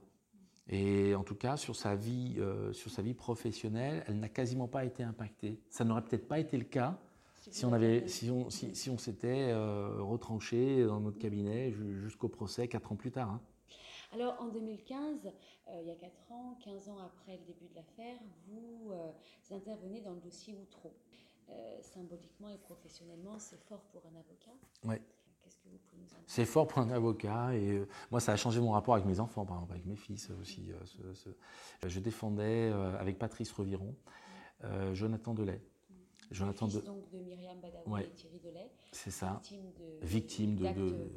Et 0.68 1.16
en 1.16 1.24
tout 1.24 1.34
cas, 1.34 1.58
sur 1.58 1.76
sa 1.76 1.96
vie, 1.96 2.36
euh, 2.38 2.72
sur 2.72 2.92
sa 2.92 3.02
vie 3.02 3.16
professionnelle, 3.16 4.04
elle 4.08 4.20
n'a 4.20 4.30
quasiment 4.30 4.68
pas 4.68 4.86
été 4.86 5.02
impactée. 5.02 5.60
Ça 5.72 5.84
n'aurait 5.84 6.04
peut-être 6.04 6.28
pas 6.28 6.38
été 6.38 6.56
le 6.56 6.66
cas 6.66 7.00
si, 7.50 7.66
on 7.66 7.74
avait, 7.74 8.08
si 8.08 8.30
on, 8.30 8.52
si, 8.52 8.92
on 8.92 9.00
s'était 9.00 9.50
euh, 9.50 10.04
retranché 10.04 10.86
dans 10.86 11.00
notre 11.00 11.18
cabinet 11.18 11.72
jusqu'au 11.72 12.30
procès 12.30 12.68
quatre 12.68 12.92
ans 12.92 12.96
plus 12.96 13.12
tard. 13.12 13.32
Hein. 13.32 13.42
Alors 14.14 14.40
en 14.40 14.48
2015, 14.50 15.26
euh, 15.26 15.80
il 15.82 15.88
y 15.88 15.92
a 15.92 15.96
4 15.96 16.32
ans, 16.32 16.58
15 16.64 16.90
ans 16.90 17.00
après 17.00 17.38
le 17.38 17.46
début 17.46 17.68
de 17.68 17.76
l'affaire, 17.76 18.18
vous, 18.48 18.92
euh, 18.92 19.12
intervenez 19.52 20.02
dans 20.02 20.14
le 20.14 20.20
dossier 20.20 20.56
Outreau. 20.56 20.94
Euh, 21.50 21.82
symboliquement 21.82 22.50
et 22.50 22.58
professionnellement, 22.58 23.38
c'est 23.38 23.60
fort 23.66 23.82
pour 23.92 24.02
un 24.06 24.16
avocat. 24.18 24.52
Oui. 24.86 24.96
Qu'est-ce 25.42 25.58
que 25.58 25.68
vous 25.68 25.78
pouvez 25.90 26.02
nous 26.02 26.14
en 26.14 26.18
dire? 26.20 26.24
C'est 26.28 26.46
fort 26.46 26.68
pour 26.68 26.80
un 26.80 26.90
avocat 26.92 27.54
et 27.56 27.86
moi 28.12 28.22
ça 28.22 28.32
a 28.32 28.36
changé 28.38 28.62
mon 28.62 28.72
rapport 28.72 28.94
avec 28.94 29.06
mes 29.06 29.20
enfants, 29.20 29.46
par 29.46 29.58
exemple 29.58 29.74
avec 29.74 29.86
mes 29.86 29.98
fils 29.98 30.30
aussi. 30.40 30.72
je 31.86 32.00
défendais 32.00 32.72
avec 32.98 33.20
Patrice 33.20 33.52
Reviron 33.52 33.94
Jonathan 34.94 35.34
Delay. 35.34 35.62
Jonathan 36.34 36.68
de... 36.68 36.80
donc 36.82 37.10
de 37.12 37.20
Myriam 37.20 37.60
Badawi 37.62 38.04
et 38.04 38.10
Thierry 38.10 38.40
Delay. 38.40 38.72
C'est 38.92 39.12
ça. 39.12 39.40
Victime 40.02 40.56
de, 40.56 40.72
de, 40.72 41.12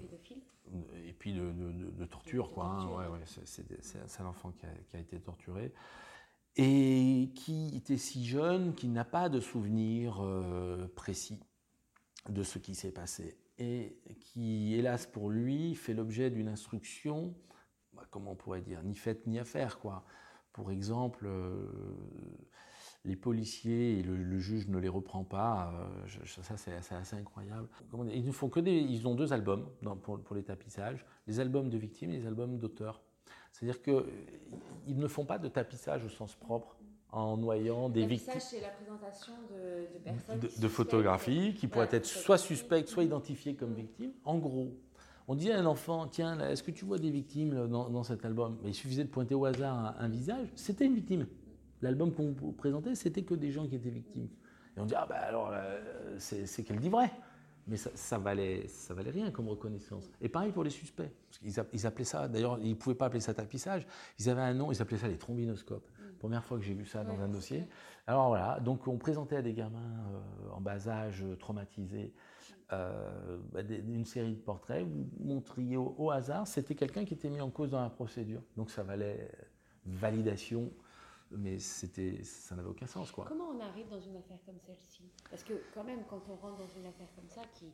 et 1.07 1.13
puis 1.13 1.33
de, 1.33 2.05
torture, 2.05 2.53
quoi. 2.53 2.67
Hein. 2.67 2.89
Ouais, 2.89 3.07
ouais, 3.07 3.25
c'est 3.25 4.21
un 4.21 4.27
enfant 4.27 4.53
qui 4.53 4.67
a, 4.67 4.71
qui 4.89 4.97
a, 4.97 5.01
été 5.01 5.19
torturé 5.19 5.73
et 6.57 7.31
qui 7.35 7.77
était 7.77 7.97
si 7.97 8.27
jeune 8.27 8.75
qu'il 8.75 8.93
n'a 8.93 9.05
pas 9.05 9.29
de 9.29 9.41
souvenir 9.41 10.23
euh, 10.23 10.87
précis 10.95 11.41
de 12.29 12.43
ce 12.43 12.59
qui 12.59 12.75
s'est 12.75 12.93
passé 12.93 13.39
et 13.59 13.99
qui, 14.21 14.75
hélas 14.75 15.07
pour 15.07 15.31
lui, 15.31 15.75
fait 15.75 15.95
l'objet 15.95 16.31
d'une 16.31 16.49
instruction, 16.49 17.35
bah, 17.95 18.07
comment 18.11 18.33
on 18.33 18.37
pourrait 18.37 18.61
dire, 18.61 18.83
ni 18.83 18.95
faite 18.95 19.27
ni 19.27 19.39
à 19.39 19.45
faire, 19.45 19.79
quoi. 19.79 20.05
Pour 20.53 20.71
exemple. 20.71 21.27
Euh, 21.27 21.67
les 23.07 23.17
policiers 23.17 23.99
et 23.99 24.03
le, 24.03 24.39
juge 24.39 24.69
ne 24.69 24.79
les 24.79 24.89
reprend 24.89 25.25
pas. 25.25 25.73
Euh, 25.73 26.27
ça, 26.43 26.57
c'est 26.57 26.75
assez, 26.75 27.17
incroyable. 27.17 27.69
Ils 28.13 28.25
ne 28.25 28.33
font 28.33 28.49
que 28.49 28.61
des. 28.61 28.73
Ils 28.73 29.07
ont 29.07 29.15
deux 29.15 29.33
albums 29.33 29.67
pour, 30.03 30.35
les 30.35 30.43
tapissages 30.43 31.07
les 31.27 31.41
albums 31.41 31.71
de 31.71 31.79
victimes 31.79 32.11
et 32.11 32.19
les 32.19 32.27
albums 32.27 32.59
d'auteurs. 32.59 33.01
C'est-à-dire 33.53 33.83
qu'ils 33.83 34.99
ne 34.99 35.09
font 35.09 35.25
pas 35.25 35.39
de 35.39 35.49
tapissage 35.49 36.05
au 36.05 36.09
sens 36.09 36.35
propre 36.35 36.77
en 37.11 37.37
noyant 37.37 37.89
des 37.89 38.05
victimes. 38.05 38.35
c'est 38.39 38.61
la 38.61 38.69
présentation 38.69 39.33
de, 39.51 39.99
personnes. 39.99 40.41
De, 40.41 40.69
photographies 40.69 41.55
qui 41.55 41.67
pourraient 41.67 41.89
être 41.91 42.05
soit 42.05 42.39
suspectes, 42.39 42.89
soit 42.89 43.05
identifiées 43.05 43.55
comme 43.55 43.75
victimes. 43.75 44.13
En 44.25 44.39
gros, 44.39 44.77
on 45.29 45.35
dit 45.35 45.51
à 45.51 45.59
un 45.59 45.67
enfant 45.67 46.07
Tiens, 46.07 46.39
est-ce 46.41 46.63
que 46.63 46.71
tu 46.71 46.85
vois 46.85 46.99
des 46.99 47.11
victimes 47.11 47.69
dans, 47.69 48.03
cet 48.03 48.25
album? 48.25 48.59
Il 48.65 48.75
suffisait 48.75 49.05
de 49.05 49.09
pointer 49.09 49.35
au 49.35 49.45
hasard 49.45 49.97
un 49.99 50.09
visage, 50.09 50.49
c'était 50.55 50.85
une 50.85 50.95
victime. 50.95 51.27
L'album 51.83 52.13
qu'on 52.13 52.35
présentait, 52.53 52.95
c'était 52.95 53.23
que 53.23 53.35
des 53.35 53.51
gens 53.51 53.67
qui 53.67 53.77
étaient 53.77 53.91
victimes. 53.91 54.29
Et 54.77 54.81
on 54.81 54.87
dit, 54.87 54.95
ah 54.97 55.07
ben 55.09 55.17
alors, 55.17 55.51
euh, 55.53 56.17
c'est 56.19 56.65
qu'elle 56.65 56.81
dit 56.81 56.89
vrai. 56.89 57.11
Mais 57.69 57.77
ça, 57.77 57.91
ça, 57.95 58.17
valait, 58.19 58.69
ça 58.69 58.95
valait 58.95 59.11
rien 59.11 59.31
comme 59.33 59.49
reconnaissance. 59.49 60.09
Et 60.21 60.29
pareil 60.29 60.53
pour 60.53 60.63
les 60.63 60.71
suspects. 60.71 61.11
Ils, 61.43 61.55
ils 61.73 61.87
appelaient 61.87 62.05
ça, 62.05 62.29
d'ailleurs, 62.29 62.59
ils 62.61 62.71
ne 62.71 62.75
pouvaient 62.75 62.95
pas 62.95 63.07
appeler 63.07 63.21
ça 63.21 63.35
tapissage. 63.35 63.87
Ils 64.21 64.31
avaient 64.31 64.43
un 64.43 64.55
nom, 64.55 64.71
ils 64.71 64.81
appelaient 64.81 64.99
ça 64.99 65.09
les 65.09 65.19
trombinoscopes. 65.19 65.89
Première 66.21 66.45
fois 66.45 66.59
que 66.59 66.65
j'ai 66.65 66.75
vu 66.75 66.87
ça 66.87 67.03
dans 67.05 67.21
un 67.21 67.29
dossier. 67.29 67.67
Alors 68.07 68.29
voilà, 68.29 68.61
donc 68.61 68.87
on 68.87 68.99
présentait 68.99 69.37
à 69.37 69.43
des 69.43 69.53
gamins 69.53 69.79
euh, 69.79 70.51
en 70.53 70.61
bas 70.61 70.89
âge 70.89 71.25
traumatisés 71.41 72.15
euh, 72.73 73.39
bah, 73.53 73.61
une 73.63 74.05
série 74.05 74.35
de 74.35 74.41
portraits, 74.41 74.85
vous 74.85 75.09
montriez 75.21 75.77
au, 75.77 76.11
hasard, 76.11 76.49
c'était 76.49 76.75
quelqu'un 76.75 77.05
qui 77.05 77.15
était 77.15 77.31
mis 77.31 77.41
en 77.41 77.51
cause 77.51 77.71
dans 77.71 77.81
la 77.81 77.91
procédure. 77.91 78.43
Donc 78.57 78.71
ça 78.71 78.83
valait 78.83 79.31
validation, 79.85 80.73
mais 81.31 81.59
c'était, 81.59 82.23
ça 82.23 82.55
n'avait 82.55 82.69
aucun 82.69 82.87
sens. 82.87 83.11
Quoi. 83.11 83.25
Comment 83.27 83.51
on 83.51 83.61
arrive 83.61 83.89
dans 83.89 84.01
une 84.01 84.17
affaire 84.17 84.39
comme 84.45 84.59
celle-ci? 84.61 85.03
Parce 85.31 85.43
que 85.43 85.55
quand 85.75 85.85
même, 85.85 86.05
quand 86.09 86.23
on 86.29 86.37
rentre 86.37 86.59
dans 86.59 86.69
une 86.69 86.87
affaire 86.87 87.09
comme 87.15 87.29
ça, 87.29 87.43
qui, 87.55 87.73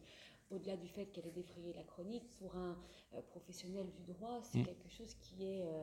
au-delà 0.51 0.77
du 0.77 0.89
fait 0.89 1.07
qu'elle 1.07 1.27
ait 1.27 1.33
défrayé 1.33 1.73
la 1.75 1.85
chronique, 1.85 2.29
pour 2.39 2.55
un 2.57 2.77
euh, 3.15 3.21
professionnel 3.31 3.87
du 3.91 4.13
droit, 4.13 4.41
c'est 4.43 4.61
mm. 4.61 4.65
quelque 4.67 4.89
chose 4.91 5.15
qui 5.21 5.45
est... 5.45 5.67
Euh, 5.67 5.83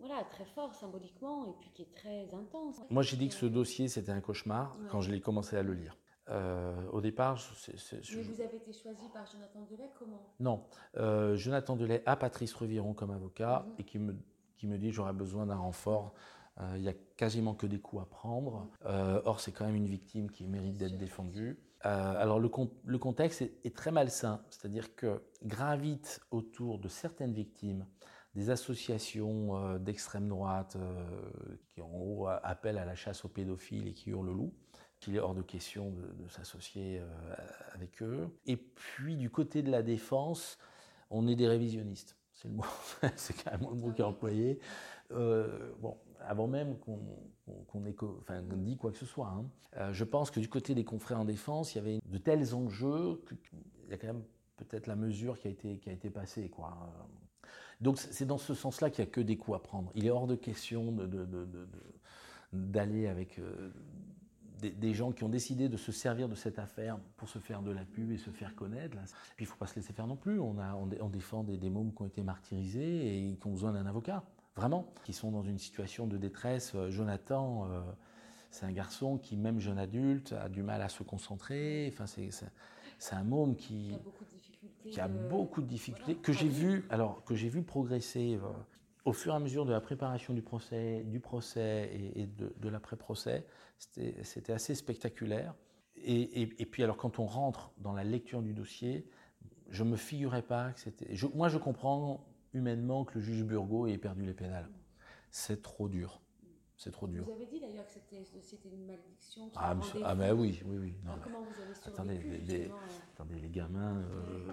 voilà, 0.00 0.24
très 0.24 0.44
fort 0.44 0.74
symboliquement 0.74 1.46
et 1.46 1.52
puis 1.60 1.70
qui 1.72 1.82
est 1.82 1.94
très 1.94 2.34
intense. 2.34 2.80
Moi, 2.90 3.04
j'ai 3.04 3.16
dit 3.16 3.28
que 3.28 3.34
ce 3.34 3.46
dossier, 3.46 3.86
c'était 3.86 4.10
un 4.10 4.20
cauchemar 4.20 4.76
quand 4.90 5.00
je 5.00 5.12
l'ai 5.12 5.20
commencé 5.20 5.56
à 5.56 5.62
le 5.62 5.72
lire. 5.72 5.96
Euh, 6.30 6.74
au 6.90 7.00
départ, 7.02 7.38
c'est, 7.38 7.74
Mais 8.14 8.22
vous 8.22 8.40
avez 8.40 8.56
été 8.56 8.72
choisi 8.72 9.08
par 9.12 9.26
Jonathan 9.26 9.66
Delay, 9.70 9.90
comment? 9.98 10.22
Non, 10.40 10.64
euh, 10.96 11.36
Jonathan 11.36 11.76
Delay 11.76 12.02
a 12.06 12.16
Patrice 12.16 12.54
Reviron 12.54 12.94
comme 12.94 13.10
avocat 13.10 13.66
mhm. 13.66 13.74
et 13.78 13.84
qui 13.84 13.98
me, 13.98 14.16
qui 14.56 14.66
me 14.66 14.78
dit 14.78 14.90
j'aurais 14.90 15.12
besoin 15.12 15.44
d'un 15.44 15.56
renfort. 15.56 16.14
Euh, 16.60 16.72
il 16.76 16.82
n'y 16.82 16.88
a 16.88 16.94
quasiment 17.16 17.54
que 17.54 17.66
des 17.66 17.80
coups 17.80 18.02
à 18.02 18.06
prendre. 18.06 18.68
or, 18.84 19.40
c'est 19.40 19.52
quand 19.52 19.66
même 19.66 19.76
une 19.76 19.88
victime 19.88 20.30
qui 20.30 20.46
mérite 20.46 20.76
d'être 20.76 20.98
défendue. 20.98 21.58
alors, 21.80 22.38
le, 22.40 22.98
contexte 22.98 23.42
est, 23.42 23.76
très 23.76 23.90
malsain, 23.90 24.42
c'est-à-dire 24.50 24.94
que 24.94 25.22
gravite 25.42 26.20
autour 26.30 26.78
de 26.78 26.88
certaines 26.88 27.32
victimes 27.32 27.86
des 28.34 28.50
associations 28.50 29.78
d'extrême 29.78 30.28
droite 30.28 30.76
qui 31.68 31.80
en 31.80 31.88
gros 31.88 32.26
appellent 32.26 32.78
à 32.78 32.84
la 32.84 32.94
chasse 32.94 33.24
aux 33.24 33.28
pédophiles 33.28 33.86
et 33.86 33.94
qui 33.94 34.10
hurlent 34.10 34.26
le 34.26 34.32
loup 34.32 34.52
qu'il 35.04 35.16
est 35.16 35.20
hors 35.20 35.34
de 35.34 35.42
question 35.42 35.90
de, 35.90 36.28
s'associer 36.28 36.98
euh, 37.00 37.34
avec 37.74 38.02
eux. 38.02 38.28
Et 38.46 38.56
puis 38.56 39.16
du 39.16 39.28
côté 39.28 39.62
de 39.62 39.70
la 39.70 39.82
défense, 39.82 40.58
on 41.10 41.28
est 41.28 41.36
des 41.36 41.46
révisionnistes. 41.46 42.16
C'est 42.32 42.48
le 42.48 42.54
mot, 42.54 42.64
c'est 43.16 43.36
carrément 43.36 43.70
le 43.70 43.76
mot 43.76 43.92
qui 43.92 44.00
est 44.00 44.04
employé. 44.04 44.58
Euh, 45.10 45.72
bon, 45.78 45.98
avant 46.26 46.46
même 46.46 46.78
qu'on 46.78 46.98
enfin, 48.20 48.42
dit 48.42 48.76
quoi 48.76 48.92
que 48.92 48.98
ce 48.98 49.06
soit. 49.06 49.28
Hein. 49.28 49.44
Euh, 49.76 49.92
je 49.92 50.04
pense 50.04 50.30
que 50.30 50.40
du 50.40 50.48
côté 50.48 50.74
des 50.74 50.84
confrères 50.84 51.20
en 51.20 51.24
défense, 51.24 51.74
il 51.74 51.78
y 51.78 51.80
avait 51.80 52.00
de 52.04 52.18
tels 52.18 52.54
enjeux 52.54 53.22
qu'il 53.28 53.90
y 53.90 53.92
a 53.92 53.98
quand 53.98 54.08
même 54.08 54.22
peut-être 54.56 54.86
la 54.86 54.96
mesure 54.96 55.38
qui 55.38 55.48
a 55.48 55.50
été, 55.50 56.10
passée. 56.10 56.48
Quoi. 56.48 56.76
Donc 57.80 57.98
c'est 57.98 58.26
dans 58.26 58.38
ce 58.38 58.54
sens-là 58.54 58.90
qu'il 58.90 59.04
n'y 59.04 59.10
a 59.10 59.12
que 59.12 59.20
des 59.20 59.36
coups 59.36 59.56
à 59.56 59.60
prendre. 59.60 59.90
Il 59.94 60.06
est 60.06 60.10
hors 60.10 60.26
de 60.26 60.36
question 60.36 60.96
d'aller 62.52 63.08
avec 63.08 63.40
des, 64.72 64.94
gens 64.94 65.12
qui 65.12 65.24
ont 65.24 65.28
décidé 65.28 65.68
de 65.68 65.76
se 65.76 65.92
servir 65.92 66.28
de 66.28 66.34
cette 66.34 66.58
affaire 66.58 66.98
pour 67.16 67.28
se 67.28 67.38
faire 67.38 67.62
de 67.62 67.70
la 67.70 67.84
pub 67.84 68.10
et 68.12 68.16
se 68.16 68.30
faire 68.30 68.54
connaître. 68.54 68.96
Puis 69.36 69.44
il 69.44 69.44
ne 69.44 69.48
faut 69.48 69.56
pas 69.56 69.66
se 69.66 69.76
laisser 69.76 69.92
faire 69.92 70.06
non 70.06 70.16
plus. 70.16 70.38
On, 70.38 71.08
défend 71.08 71.42
des, 71.42 71.56
des 71.56 71.70
mômes 71.70 71.92
qui 71.92 72.02
ont 72.02 72.06
été 72.06 72.22
martyrisés 72.22 73.30
et 73.30 73.36
qui 73.36 73.46
ont 73.46 73.52
besoin 73.52 73.72
d'un 73.72 73.86
avocat, 73.86 74.24
vraiment, 74.56 74.92
qui 75.04 75.12
sont 75.12 75.30
dans 75.30 75.42
une 75.42 75.58
situation 75.58 76.06
de 76.06 76.16
détresse. 76.16 76.72
Euh, 76.74 76.90
Jonathan, 76.90 77.68
euh, 77.68 77.82
c'est 78.50 78.66
un 78.66 78.72
garçon 78.72 79.18
qui, 79.18 79.36
même 79.36 79.60
jeune 79.60 79.78
adulte, 79.78 80.32
a 80.32 80.48
du 80.48 80.62
mal 80.62 80.82
à 80.82 80.88
se 80.88 81.02
concentrer. 81.02 81.90
Enfin, 81.92 82.06
c'est 82.06 83.14
un 83.14 83.24
môme 83.24 83.56
qui, 83.56 83.94
a 83.94 83.98
beaucoup 83.98 84.24
de 84.24 84.30
difficultés, 84.30 84.90
qui 84.90 85.00
a 85.00 85.08
beaucoup 85.08 85.62
de 85.62 85.66
difficultés 85.66 86.14
que 86.16 86.32
j'ai 86.32 86.48
vu, 86.48 86.84
alors 86.90 87.24
que 87.24 87.34
j'ai 87.34 87.48
vu 87.48 87.62
progresser. 87.62 88.38
Euh, 88.42 88.48
au 89.04 89.12
fur 89.12 89.34
et 89.34 89.36
à 89.36 89.38
mesure 89.38 89.66
de 89.66 89.72
la 89.72 89.82
préparation 89.82 90.32
du 90.32 90.40
procès, 90.40 91.02
du 91.04 91.20
procès 91.20 91.90
et, 92.14 92.26
de, 92.26 92.68
l'après-procès, 92.70 93.46
c'était 93.76 94.52
assez 94.52 94.74
spectaculaire. 94.74 95.54
Et, 95.96 96.46
puis 96.64 96.82
alors 96.82 96.96
quand 96.96 97.18
on 97.18 97.26
rentre 97.26 97.70
dans 97.76 97.92
la 97.92 98.02
lecture 98.02 98.40
du 98.40 98.54
dossier, 98.54 99.06
je 99.68 99.84
me 99.84 99.96
figurais 99.96 100.40
pas 100.40 100.72
que 100.72 100.80
c'était... 100.80 101.14
Moi 101.34 101.50
je 101.50 101.58
comprends 101.58 102.26
humainement 102.54 103.04
que 103.04 103.18
le 103.18 103.20
juge 103.20 103.44
Burgot 103.44 103.86
ait 103.86 103.98
perdu 103.98 104.24
les 104.24 104.34
pénales. 104.34 104.68
C'est 105.30 105.62
trop 105.62 105.88
dur. 105.88 106.20
C'est 106.76 106.90
trop 106.90 107.06
dur. 107.06 107.24
Vous 107.24 107.32
avez 107.32 107.46
dit 107.46 107.60
d'ailleurs 107.60 107.86
que 107.86 107.92
c'était 107.92 108.68
une 108.68 108.86
malédiction. 108.86 109.48
Qui 109.48 109.56
ah, 109.56 109.76
ah 110.04 110.14
mais 110.14 110.32
oui, 110.32 110.60
oui, 110.64 110.78
oui. 110.78 110.94
comment 111.22 111.42
vous 111.42 111.62
avez 111.62 111.74
survécu, 111.74 111.88
attendez, 111.88 112.18
les, 112.18 112.70
attendez, 113.14 113.38
les 113.40 113.48
gamins, 113.48 113.98
euh, 113.98 114.52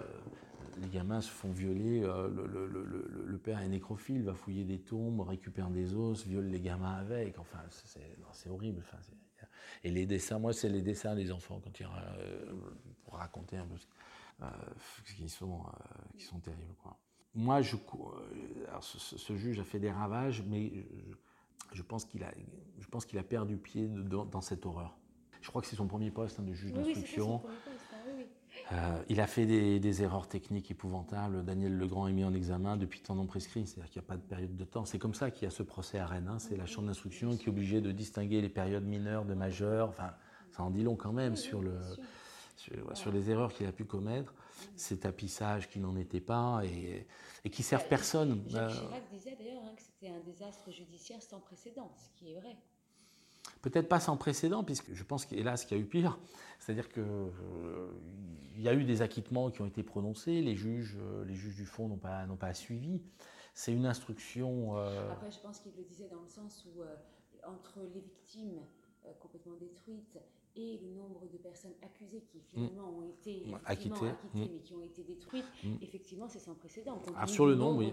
les 0.80 0.88
gamins 0.88 1.20
se 1.20 1.30
font 1.30 1.50
violer, 1.50 2.02
euh, 2.04 2.28
le, 2.28 3.38
père 3.38 3.60
est 3.60 3.68
nécrophile, 3.68 4.22
va 4.22 4.34
fouiller 4.34 4.64
des 4.64 4.78
tombes, 4.78 5.20
récupère 5.20 5.68
des 5.68 5.94
os, 5.94 6.24
viole 6.24 6.46
les 6.46 6.60
gamins 6.60 6.94
avec. 6.94 7.38
Enfin, 7.38 7.58
c'est 7.68 8.48
horrible. 8.48 8.80
Enfin, 8.80 8.98
et 9.84 9.90
les 9.90 10.06
dessins, 10.06 10.38
moi, 10.38 10.52
c'est 10.52 10.68
les 10.68 10.82
dessins 10.82 11.14
des 11.14 11.32
enfants 11.32 11.60
quand 11.62 11.78
ils 11.80 11.86
euh, 11.86 12.52
pour 13.04 13.14
raconter 13.14 13.56
un 13.56 13.66
peu 13.66 13.76
euh, 14.42 14.46
qui 15.16 15.28
sont 15.28 15.62
qui 16.16 16.24
sont 16.24 16.38
terribles. 16.38 16.74
Quoi. 16.82 16.96
Moi, 17.34 17.62
je, 17.62 17.76
alors 18.68 18.84
ce, 18.84 19.36
juge 19.36 19.58
a 19.58 19.64
fait 19.64 19.78
des 19.78 19.90
ravages, 19.90 20.42
mais 20.48 20.70
je, 21.72 21.82
pense 21.82 22.04
qu'il 22.04 22.22
a, 22.24 22.30
je 22.78 22.86
pense 22.88 23.06
qu'il 23.06 23.18
a 23.18 23.22
perdu 23.22 23.56
pied 23.56 23.88
dans, 23.88 24.40
cette 24.40 24.66
horreur. 24.66 24.96
Je 25.40 25.48
crois 25.48 25.62
que 25.62 25.68
c'est 25.68 25.76
son 25.76 25.86
premier 25.86 26.10
poste 26.10 26.38
hein, 26.38 26.42
de 26.42 26.52
juge 26.52 26.72
d'instruction. 26.72 27.42
Euh, 28.72 29.02
il 29.08 29.20
a 29.20 29.26
fait 29.26 29.46
des, 29.46 30.02
erreurs 30.02 30.28
techniques 30.28 30.70
épouvantables. 30.70 31.44
Daniel 31.44 31.76
Legrand 31.76 32.06
est 32.06 32.12
mis 32.12 32.24
en 32.24 32.34
examen 32.34 32.76
depuis 32.76 33.00
temps 33.00 33.14
non 33.14 33.26
prescrit, 33.26 33.66
c'est-à-dire 33.66 33.90
qu'il 33.90 34.00
n'y 34.00 34.06
a 34.06 34.08
pas 34.08 34.16
de 34.16 34.22
période 34.22 34.56
de 34.56 34.64
temps. 34.64 34.84
C'est 34.84 34.98
comme 34.98 35.14
ça 35.14 35.30
qu'il 35.30 35.44
y 35.44 35.46
a 35.46 35.50
ce 35.50 35.62
procès 35.62 35.98
à 35.98 36.06
Rennes. 36.06 36.28
Hein. 36.28 36.38
C'est 36.38 36.56
la 36.56 36.66
chambre 36.66 36.86
d'instruction 36.86 37.36
qui 37.36 37.46
est 37.46 37.48
obligée 37.48 37.80
de 37.80 37.92
distinguer 37.92 38.40
les 38.40 38.48
périodes 38.48 38.84
mineures 38.84 39.24
de 39.24 39.34
majeures. 39.34 39.88
Enfin, 39.88 40.12
ça 40.52 40.62
en 40.62 40.70
dit 40.70 40.82
long 40.82 40.96
quand 40.96 41.12
même 41.12 41.36
sur, 41.36 41.60
le, 41.60 41.78
sur, 42.94 43.12
les 43.12 43.30
erreurs 43.30 43.52
qu'il 43.52 43.66
a 43.66 43.72
pu 43.72 43.84
commettre, 43.84 44.34
ces 44.76 44.98
tapissages 44.98 45.68
qui 45.68 45.78
n'en 45.80 45.96
étaient 45.96 46.20
pas 46.20 46.62
et, 46.64 47.06
qui 47.50 47.62
servent 47.62 47.88
personne. 47.88 48.42
Jacques 48.48 48.70
euh, 48.70 48.74
Chirac 48.74 49.08
disait 49.10 49.36
d'ailleurs 49.36 49.62
hein, 49.64 49.74
que 49.76 49.82
c'était 49.82 50.12
un 50.12 50.20
désastre 50.20 50.70
judiciaire 50.70 51.22
sans 51.22 51.40
précédent, 51.40 51.90
ce 51.96 52.18
qui 52.18 52.32
est 52.32 52.34
vrai. 52.34 52.56
Peut-être 53.60 53.88
pas 53.88 54.00
sans 54.00 54.16
précédent, 54.16 54.64
puisque 54.64 54.92
je 54.92 55.04
pense 55.04 55.24
qu'hélas, 55.24 55.64
qu'il 55.66 55.76
y 55.76 55.80
a 55.80 55.82
eu 55.82 55.86
pire. 55.86 56.18
C'est-à-dire 56.58 56.88
qu'il 56.88 57.02
euh, 57.02 57.88
y 58.56 58.68
a 58.68 58.74
eu 58.74 58.84
des 58.84 59.02
acquittements 59.02 59.50
qui 59.50 59.62
ont 59.62 59.66
été 59.66 59.82
prononcés, 59.82 60.40
les 60.42 60.56
juges, 60.56 60.96
euh, 61.00 61.24
les 61.24 61.34
juges 61.34 61.56
du 61.56 61.66
fond 61.66 61.88
n'ont 61.88 61.96
pas, 61.96 62.24
pas 62.38 62.54
suivi. 62.54 63.00
C'est 63.54 63.72
une 63.72 63.86
instruction. 63.86 64.78
Euh, 64.78 65.12
Après, 65.12 65.30
je 65.30 65.40
pense 65.40 65.60
qu'il 65.60 65.72
le 65.76 65.82
disait 65.84 66.08
dans 66.08 66.20
le 66.20 66.28
sens 66.28 66.64
où, 66.66 66.82
entre 67.44 67.80
les 67.94 68.00
victimes 68.00 68.60
complètement 69.20 69.56
détruites 69.56 70.18
et 70.56 70.78
le 70.82 70.90
nombre 70.90 71.26
de 71.32 71.38
personnes 71.38 71.72
accusées 71.82 72.22
qui 72.30 72.40
finalement 72.40 72.90
ont 72.98 73.02
été 73.02 73.42
acquittées, 73.64 74.12
mm. 74.34 74.40
mais 74.40 74.60
qui 74.62 74.74
ont 74.74 74.82
été 74.82 75.02
détruites, 75.02 75.46
mm. 75.64 75.76
effectivement, 75.80 76.28
c'est 76.28 76.38
sans 76.38 76.54
précédent. 76.54 77.00
Ah, 77.16 77.26
sur 77.26 77.46
le 77.46 77.54
nombre, 77.54 77.78
oui, 77.78 77.92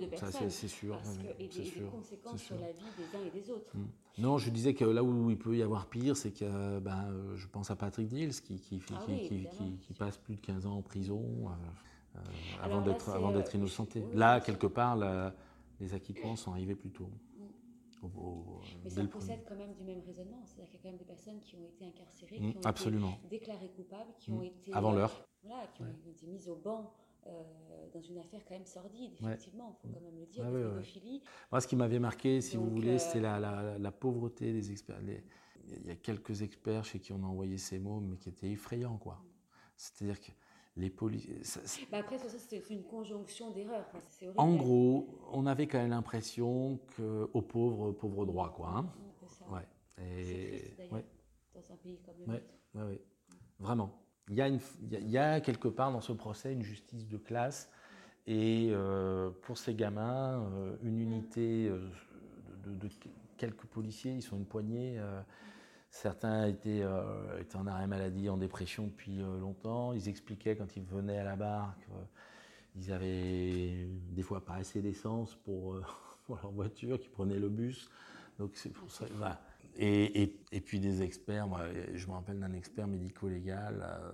c'est 0.49 0.67
sûr. 0.67 0.99
et 1.39 1.47
des, 1.47 1.81
conséquences 1.91 2.41
sur 2.41 2.59
la 2.59 2.71
vie 2.71 2.83
des 2.97 3.17
uns 3.17 3.25
et 3.25 3.31
des 3.31 3.49
autres. 3.49 3.75
Mm. 3.75 3.87
Non, 4.19 4.37
je 4.37 4.49
disais 4.49 4.73
que 4.73 4.83
là 4.83 5.03
où 5.03 5.29
il 5.29 5.37
peut 5.37 5.55
y 5.55 5.61
avoir 5.61 5.87
pire, 5.87 6.17
c'est 6.17 6.31
que 6.31 6.79
ben, 6.79 7.05
euh, 7.09 7.37
je 7.37 7.47
pense 7.47 7.71
à 7.71 7.75
Patrick 7.75 8.07
Dills 8.07 8.41
qui, 8.41 8.59
qui, 8.59 8.81
ah 8.93 9.05
qui, 9.07 9.93
passe 9.93 10.17
plus 10.17 10.35
de 10.35 10.41
15 10.41 10.65
ans 10.65 10.77
en 10.77 10.81
prison 10.81 11.23
euh, 11.23 12.17
euh, 12.17 12.19
avant 12.61 12.81
d'être 12.81 13.55
innocenté. 13.55 14.03
Là, 14.13 14.41
quelque 14.41 14.67
part, 14.67 14.97
les 15.79 15.93
acquittements 15.93 16.35
sont 16.35 16.51
arrivés 16.51 16.75
plus 16.75 16.91
tôt. 16.91 17.09
Mais 18.83 18.89
ça 18.89 19.03
procède 19.05 19.43
quand 19.47 19.55
même 19.55 19.73
du 19.73 19.83
même 19.83 20.01
raisonnement. 20.01 20.41
C'est-à-dire 20.45 20.69
qu'il 20.69 20.75
y 20.75 20.79
a 20.79 20.83
quand 20.83 20.89
même 20.89 20.97
des 20.97 21.05
personnes 21.05 21.39
qui 21.41 21.55
ont 21.55 21.65
été 21.65 21.85
incarcérées, 21.85 22.35
qui 22.35 22.43
ont 22.43 23.09
été 23.11 23.27
déclarées 23.29 23.71
coupables, 23.71 24.11
qui 24.19 24.31
ont 24.31 24.41
été. 24.41 24.73
Avant 24.73 24.91
l'heure. 24.91 25.25
Voilà, 25.43 25.67
qui 25.67 25.81
ont 25.83 26.11
été 26.11 26.27
mises 26.27 26.47
au 26.49 26.55
banc. 26.55 26.93
Euh, 27.27 27.43
dans 27.93 28.01
une 28.01 28.17
affaire 28.17 28.39
quand 28.45 28.53
même 28.53 28.65
sordide, 28.65 29.11
effectivement, 29.19 29.75
il 29.75 29.81
faut 29.81 29.93
quand 29.93 30.01
même 30.01 30.17
le 30.17 30.25
dire, 30.25 30.45
pédophilie. 30.45 31.21
Moi, 31.51 31.59
ce 31.59 31.67
qui 31.67 31.75
m'avait 31.75 31.99
marqué, 31.99 32.39
si 32.39 32.55
vous 32.55 32.69
voulez, 32.69 32.95
euh, 32.95 32.97
c'était 32.97 33.19
la, 33.19 33.77
la, 33.77 33.91
pauvreté 33.91 34.53
des 34.53 34.71
experts. 34.71 35.01
il 35.01 35.85
y 35.85 35.91
a 35.91 35.95
quelques 35.95 36.41
experts 36.41 36.85
chez 36.85 36.99
qui 36.99 37.11
on 37.11 37.21
a 37.23 37.27
envoyé 37.27 37.57
ces 37.57 37.77
mots, 37.77 37.99
mais 37.99 38.15
qui 38.17 38.29
étaient 38.29 38.49
effrayants, 38.49 38.97
quoi. 38.97 39.21
C'est-à-dire 39.75 40.19
que 40.19 40.31
les 40.75 40.89
policiers. 40.89 41.41
Bah 41.91 41.99
après, 41.99 42.17
ça, 42.17 42.27
c'est 42.29 42.69
une 42.69 42.83
conjonction 42.83 43.51
d'erreurs. 43.51 43.85
en 44.37 44.55
gros, 44.55 45.19
on 45.31 45.45
avait 45.45 45.67
quand 45.67 45.79
même 45.79 45.89
l'impression 45.89 46.79
qu'aux 46.95 47.41
pauvres, 47.41 47.91
pauvres 47.91 48.25
droits, 48.25 48.53
quoi. 48.55 48.69
Hein 48.69 48.89
ouais. 49.51 49.67
Et... 50.01 50.75
ouais. 50.91 51.05
dans 51.53 51.73
un 51.73 51.77
pays 51.77 51.99
comme 52.05 52.15
le 52.19 52.33
ouais. 52.33 52.43
Ouais, 52.75 52.83
ouais. 52.83 53.01
Vraiment. 53.59 53.91
Il 54.29 54.35
y, 54.35 54.41
a 54.41 54.47
une, 54.47 54.59
il 54.91 55.09
y, 55.09 55.17
a 55.17 55.41
quelque 55.41 55.67
part 55.67 55.91
dans 55.91 56.01
ce 56.01 56.13
procès 56.13 56.53
une 56.53 56.61
justice 56.61 57.07
de 57.07 57.17
classe. 57.17 57.69
Et 58.27 58.69
euh, 58.71 59.31
pour 59.41 59.57
ces 59.57 59.73
gamins, 59.73 60.43
euh, 60.53 60.77
une 60.83 60.99
unité 60.99 61.67
euh, 61.67 61.89
de, 62.63 62.75
de, 62.75 62.89
quelques 63.37 63.65
policiers, 63.65 64.13
ils 64.13 64.21
sont 64.21 64.37
une 64.37 64.45
poignée. 64.45 64.99
Certains 65.89 66.45
étaient, 66.45 66.81
euh, 66.83 67.39
étaient, 67.39 67.55
en 67.55 67.67
arrêt 67.67 67.87
maladie, 67.87 68.29
en 68.29 68.37
dépression 68.37 68.87
depuis 68.87 69.21
euh, 69.21 69.39
longtemps. 69.39 69.93
Ils 69.93 70.07
expliquaient 70.07 70.55
quand 70.55 70.75
ils 70.75 70.83
venaient 70.83 71.17
à 71.17 71.23
la 71.23 71.35
barque, 71.35 71.87
qu'ils 72.71 72.91
avaient 72.91 73.87
des 74.11 74.21
fois 74.21 74.45
pas 74.45 74.55
assez 74.55 74.81
d'essence 74.81 75.35
pour, 75.45 75.75
leur 76.29 76.51
voiture, 76.51 76.99
qu'ils 76.99 77.11
prenaient 77.11 77.39
le 77.39 77.49
bus. 77.49 77.89
Donc 78.37 78.51
c'est 78.53 78.69
pour 78.69 78.91
ça. 78.91 79.05
Et, 79.81 80.61
puis 80.65 80.79
des 80.79 81.01
experts, 81.01 81.47
je 81.93 82.07
me 82.07 82.11
rappelle 82.11 82.39
d'un 82.39 82.53
expert 82.53 82.87
médico-légal 82.87 83.81
euh, 83.81 84.11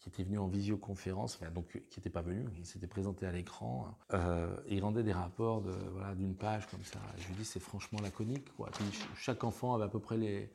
qui 0.00 0.08
était 0.08 0.24
venu 0.24 0.38
en 0.38 0.48
visioconférence, 0.48 1.38
donc 1.54 1.68
qui 1.88 1.98
n'était 1.98 2.10
pas 2.10 2.22
venu, 2.22 2.44
il 2.58 2.66
s'était 2.66 2.86
présenté 2.86 3.26
à 3.26 3.32
l'écran, 3.32 3.96
euh, 4.12 4.56
il 4.68 4.82
rendait 4.82 5.02
des 5.02 5.12
rapports 5.12 5.62
de, 5.62 5.72
voilà, 5.92 6.14
d'une 6.14 6.34
page 6.34 6.66
comme 6.66 6.82
ça. 6.82 6.98
Je 7.18 7.28
lui 7.28 7.34
dis 7.34 7.44
c'est 7.44 7.60
franchement 7.60 8.00
laconique. 8.02 8.48
Chaque 9.16 9.44
enfant 9.44 9.74
avait 9.74 9.84
à 9.84 9.88
peu 9.88 10.00
près 10.00 10.16
les, 10.16 10.50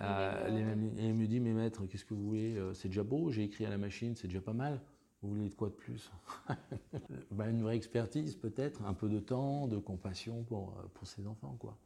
euh, 0.00 0.94
et 0.98 1.06
il 1.08 1.14
me 1.14 1.26
dit 1.26 1.40
mais 1.40 1.52
maître, 1.52 1.84
qu'est-ce 1.86 2.04
que 2.04 2.14
vous 2.14 2.24
voulez 2.24 2.56
euh, 2.56 2.74
C'est 2.74 2.88
déjà 2.88 3.02
beau, 3.02 3.30
j'ai 3.30 3.42
écrit 3.42 3.66
à 3.66 3.70
la 3.70 3.78
machine, 3.78 4.14
c'est 4.14 4.28
déjà 4.28 4.40
pas 4.40 4.52
mal. 4.52 4.80
Vous 5.22 5.30
voulez 5.30 5.48
de 5.48 5.54
quoi 5.54 5.68
de 5.68 5.74
plus 5.74 6.12
ben, 7.32 7.50
Une 7.50 7.62
vraie 7.62 7.76
expertise 7.76 8.36
peut-être, 8.36 8.84
un 8.84 8.94
peu 8.94 9.08
de 9.08 9.18
temps, 9.18 9.66
de 9.66 9.78
compassion 9.78 10.44
pour, 10.44 10.68
euh, 10.78 10.88
pour 10.94 11.06
ses 11.06 11.26
enfants. 11.26 11.56
quoi. 11.58 11.76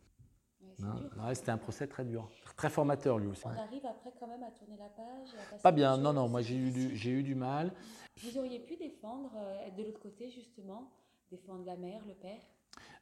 Ouais, 1.19 1.35
c'était 1.35 1.51
un 1.51 1.59
procès 1.59 1.87
très 1.87 2.05
dur, 2.05 2.29
très 2.57 2.71
formateur 2.71 3.19
lui 3.19 3.29
aussi. 3.29 3.47
On 3.47 3.51
arrive 3.51 3.87
après 3.87 4.13
quand 4.19 4.27
même 4.27 4.43
à 4.43 4.51
tourner 4.51 4.77
la 4.77 4.89
page 4.89 5.29
à 5.53 5.59
Pas 5.59 5.73
bien, 5.73 5.97
non, 5.97 6.13
non, 6.13 6.29
moi 6.29 6.41
j'ai 6.41 6.57
eu, 6.57 6.71
du, 6.71 6.97
j'ai 6.97 7.11
eu 7.11 7.23
du 7.23 7.35
mal. 7.35 7.73
Vous 8.23 8.39
auriez 8.39 8.59
pu 8.59 8.77
défendre, 8.77 9.33
être 9.67 9.77
de 9.77 9.85
l'autre 9.85 10.01
côté 10.01 10.31
justement, 10.31 10.91
défendre 11.31 11.65
la 11.65 11.77
mère, 11.77 12.03
le 12.07 12.15
père? 12.15 12.41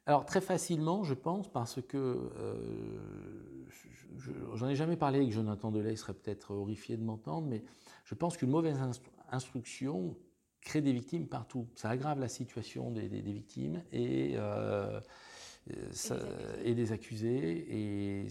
Alors 0.05 0.25
très 0.25 0.41
facilement, 0.41 1.03
je 1.03 1.13
pense, 1.13 1.51
parce 1.51 1.79
que 1.81 2.31
euh, 2.37 3.65
j'en 4.55 4.67
ai 4.67 4.75
jamais 4.75 4.97
parlé 4.97 5.19
avec 5.19 5.31
Jonathan 5.31 5.71
Delay, 5.71 5.93
il 5.93 5.97
serait 5.97 6.13
peut-être 6.13 6.51
horrifié 6.51 6.97
de 6.97 7.03
m'entendre, 7.03 7.47
mais 7.47 7.63
je 8.05 8.15
pense 8.15 8.35
qu'une 8.35 8.49
mauvaise 8.49 8.79
instruction 9.31 10.17
crée 10.61 10.81
des 10.81 10.93
victimes 10.93 11.27
partout. 11.27 11.67
Ça 11.75 11.89
aggrave 11.89 12.19
la 12.19 12.29
situation 12.29 12.91
des, 12.91 13.09
des, 13.09 13.21
victimes 13.21 13.83
et, 13.91 14.33
euh, 14.35 14.99
ça, 15.91 16.17
et, 16.63 16.73
des 16.73 16.91
accusés. 16.91 17.65
Et, 17.69 18.27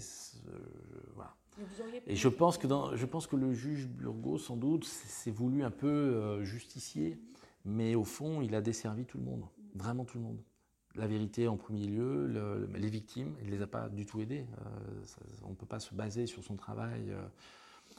voilà. 1.14 1.34
Et 2.06 2.16
je 2.16 2.28
pense, 2.28 2.58
que 2.58 2.66
dans, 2.66 2.96
je 2.96 3.06
pense 3.06 3.26
que 3.26 3.36
le 3.36 3.52
juge 3.52 3.86
Burgot, 3.86 4.38
sans 4.38 4.56
doute, 4.56 4.84
s'est 4.84 5.30
voulu 5.30 5.62
un 5.62 5.70
peu 5.70 5.88
euh, 5.88 6.42
justicier, 6.42 7.20
mais 7.64 7.94
au 7.94 8.04
fond, 8.04 8.42
il 8.42 8.54
a 8.54 8.60
desservi 8.60 9.04
tout 9.04 9.18
le 9.18 9.24
monde, 9.24 9.44
vraiment 9.74 10.04
tout 10.04 10.18
le 10.18 10.24
monde 10.24 10.40
la 10.96 11.06
vérité 11.06 11.48
en 11.48 11.56
premier 11.56 11.86
lieu, 11.86 12.26
les 12.74 12.88
victimes, 12.88 13.36
il 13.40 13.46
ne 13.46 13.50
les 13.52 13.62
a 13.62 13.66
pas 13.66 13.88
du 13.88 14.06
tout 14.06 14.20
aidées. 14.20 14.46
Euh, 14.60 15.04
on 15.44 15.50
ne 15.50 15.54
peut 15.54 15.66
pas 15.66 15.80
se 15.80 15.94
baser 15.94 16.26
sur 16.26 16.42
son 16.42 16.56
travail 16.56 17.10
euh, 17.10 17.22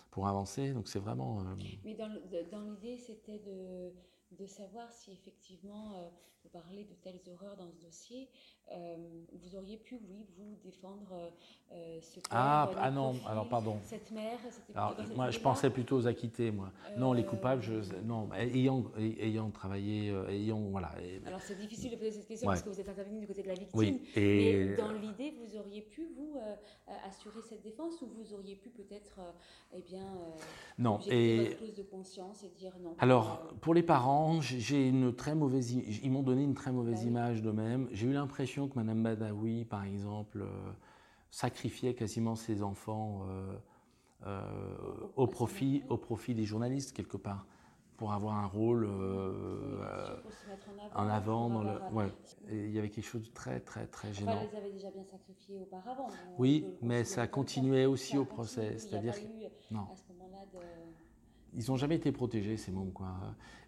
pour 0.09 0.27
avancer, 0.27 0.73
donc 0.73 0.87
c'est 0.87 0.99
vraiment... 0.99 1.41
Euh, 1.41 1.55
Mais 1.83 1.95
dans, 1.95 2.61
l'idée, 2.61 2.97
c'était 2.97 3.39
de, 3.39 3.93
de, 4.31 4.45
savoir 4.45 4.91
si 4.91 5.11
effectivement, 5.11 6.11
vous 6.43 6.49
parlez 6.49 6.83
de 6.83 6.93
telles 7.01 7.19
horreurs 7.31 7.55
dans 7.57 7.69
ce 7.69 7.77
dossier, 7.85 8.29
vous 9.33 9.55
auriez 9.57 9.77
pu, 9.77 9.99
oui, 10.09 10.25
vous 10.37 10.55
défendre 10.63 11.31
ce 12.01 12.15
père, 12.15 12.29
Ah, 12.31 12.71
ah 12.77 12.91
non, 12.91 13.15
alors 13.27 13.47
pardon. 13.49 13.77
Cette 13.83 14.11
mère, 14.11 14.37
alors, 14.73 14.95
moi, 15.15 15.29
je 15.29 15.39
pensais 15.39 15.69
plutôt 15.69 15.97
aux 15.97 16.07
acquittés, 16.07 16.51
moi. 16.51 16.71
non, 16.97 17.13
les 17.13 17.25
coupables, 17.25 17.61
je, 17.61 17.73
non, 18.03 18.29
ayant, 18.33 18.85
ayant 18.97 19.49
travaillé, 19.49 20.13
ayant, 20.29 20.61
voilà. 20.69 20.91
Alors 21.25 21.41
c'est 21.41 21.57
difficile 21.59 21.91
de 21.91 21.97
poser 21.97 22.11
cette 22.11 22.27
question 22.27 22.47
parce 22.47 22.63
que 22.63 22.69
vous 22.69 22.79
êtes 22.79 22.89
intervenu 22.89 23.19
du 23.19 23.27
côté 23.27 23.43
de 23.43 23.47
la 23.47 23.55
victime. 23.55 23.77
Oui, 23.77 24.01
et... 24.15 24.65
Mais 24.65 24.75
dans 24.75 24.91
l'idée, 24.93 25.33
vous 25.37 25.57
auriez 25.57 25.81
pu, 25.81 26.07
vous, 26.15 26.39
assurer 27.07 27.41
cette 27.41 27.63
défense 27.63 28.01
ou 28.01 28.07
vous 28.07 28.33
auriez 28.33 28.55
pu 28.55 28.69
peut-être, 28.69 29.19
eh 29.73 29.81
bien, 29.81 30.07
non, 30.77 30.99
et... 31.07 31.37
votre 31.39 31.57
clause 31.57 31.75
de 31.75 31.83
conscience 31.83 32.43
et 32.43 32.49
dire 32.49 32.73
non? 32.81 32.95
Alors, 32.99 33.53
pour 33.61 33.73
les 33.73 33.83
parents, 33.83 34.39
j'ai 34.41 34.87
une 34.87 35.13
très 35.13 35.35
mauvaise, 35.35 35.71
ils 35.73 36.11
m'ont 36.11 36.23
donné 36.32 36.43
une 36.43 36.53
très 36.53 36.71
mauvaise 36.71 37.01
bah 37.01 37.07
image 37.07 37.41
d'eux-mêmes. 37.41 37.89
J'ai 37.91 38.07
eu 38.07 38.13
l'impression 38.13 38.69
que 38.69 38.75
Madame 38.75 39.03
Badawi, 39.03 39.65
par 39.65 39.84
exemple, 39.84 40.45
sacrifiait 41.29 41.93
quasiment 41.93 42.36
ses 42.36 42.63
enfants 42.63 43.25
euh, 43.29 43.55
euh, 44.27 44.41
au, 45.15 45.27
profit, 45.27 45.84
au 45.89 45.97
profit 45.97 46.34
des 46.34 46.45
journalistes, 46.45 46.93
quelque 46.93 47.17
part, 47.17 47.45
pour 47.97 48.13
avoir 48.13 48.36
un 48.36 48.45
rôle 48.45 48.86
euh, 48.86 50.15
en 50.95 51.07
avant. 51.07 51.49
dans 51.49 51.63
le, 51.63 51.82
ouais. 51.91 52.07
Et 52.49 52.65
il 52.65 52.71
y 52.71 52.79
avait 52.79 52.89
quelque 52.89 53.05
chose 53.05 53.27
de 53.27 53.34
très, 53.34 53.59
très, 53.59 53.88
très 53.88 54.13
gênant. 54.13 54.32
Enfin, 54.32 54.47
les 54.51 54.57
avait 54.57 54.71
déjà 54.71 54.91
bien 54.91 55.03
sacrifiés 55.03 55.59
auparavant. 55.59 56.07
Oui, 56.38 56.65
mais 56.82 57.03
ça 57.03 57.27
continuait 57.27 57.86
aussi 57.86 58.17
au 58.17 58.25
procès. 58.25 58.77
C'est-à-dire 58.77 59.15
non. 59.69 59.82
à 59.91 59.95
ce 59.95 60.03
moment-là 60.13 60.45
de 60.53 60.59
ils 61.53 61.65
n'ont 61.67 61.77
jamais 61.77 61.95
été 61.95 62.11
protégés, 62.11 62.57
ces 62.57 62.71
membres. 62.71 62.93
Quoi. 62.93 63.13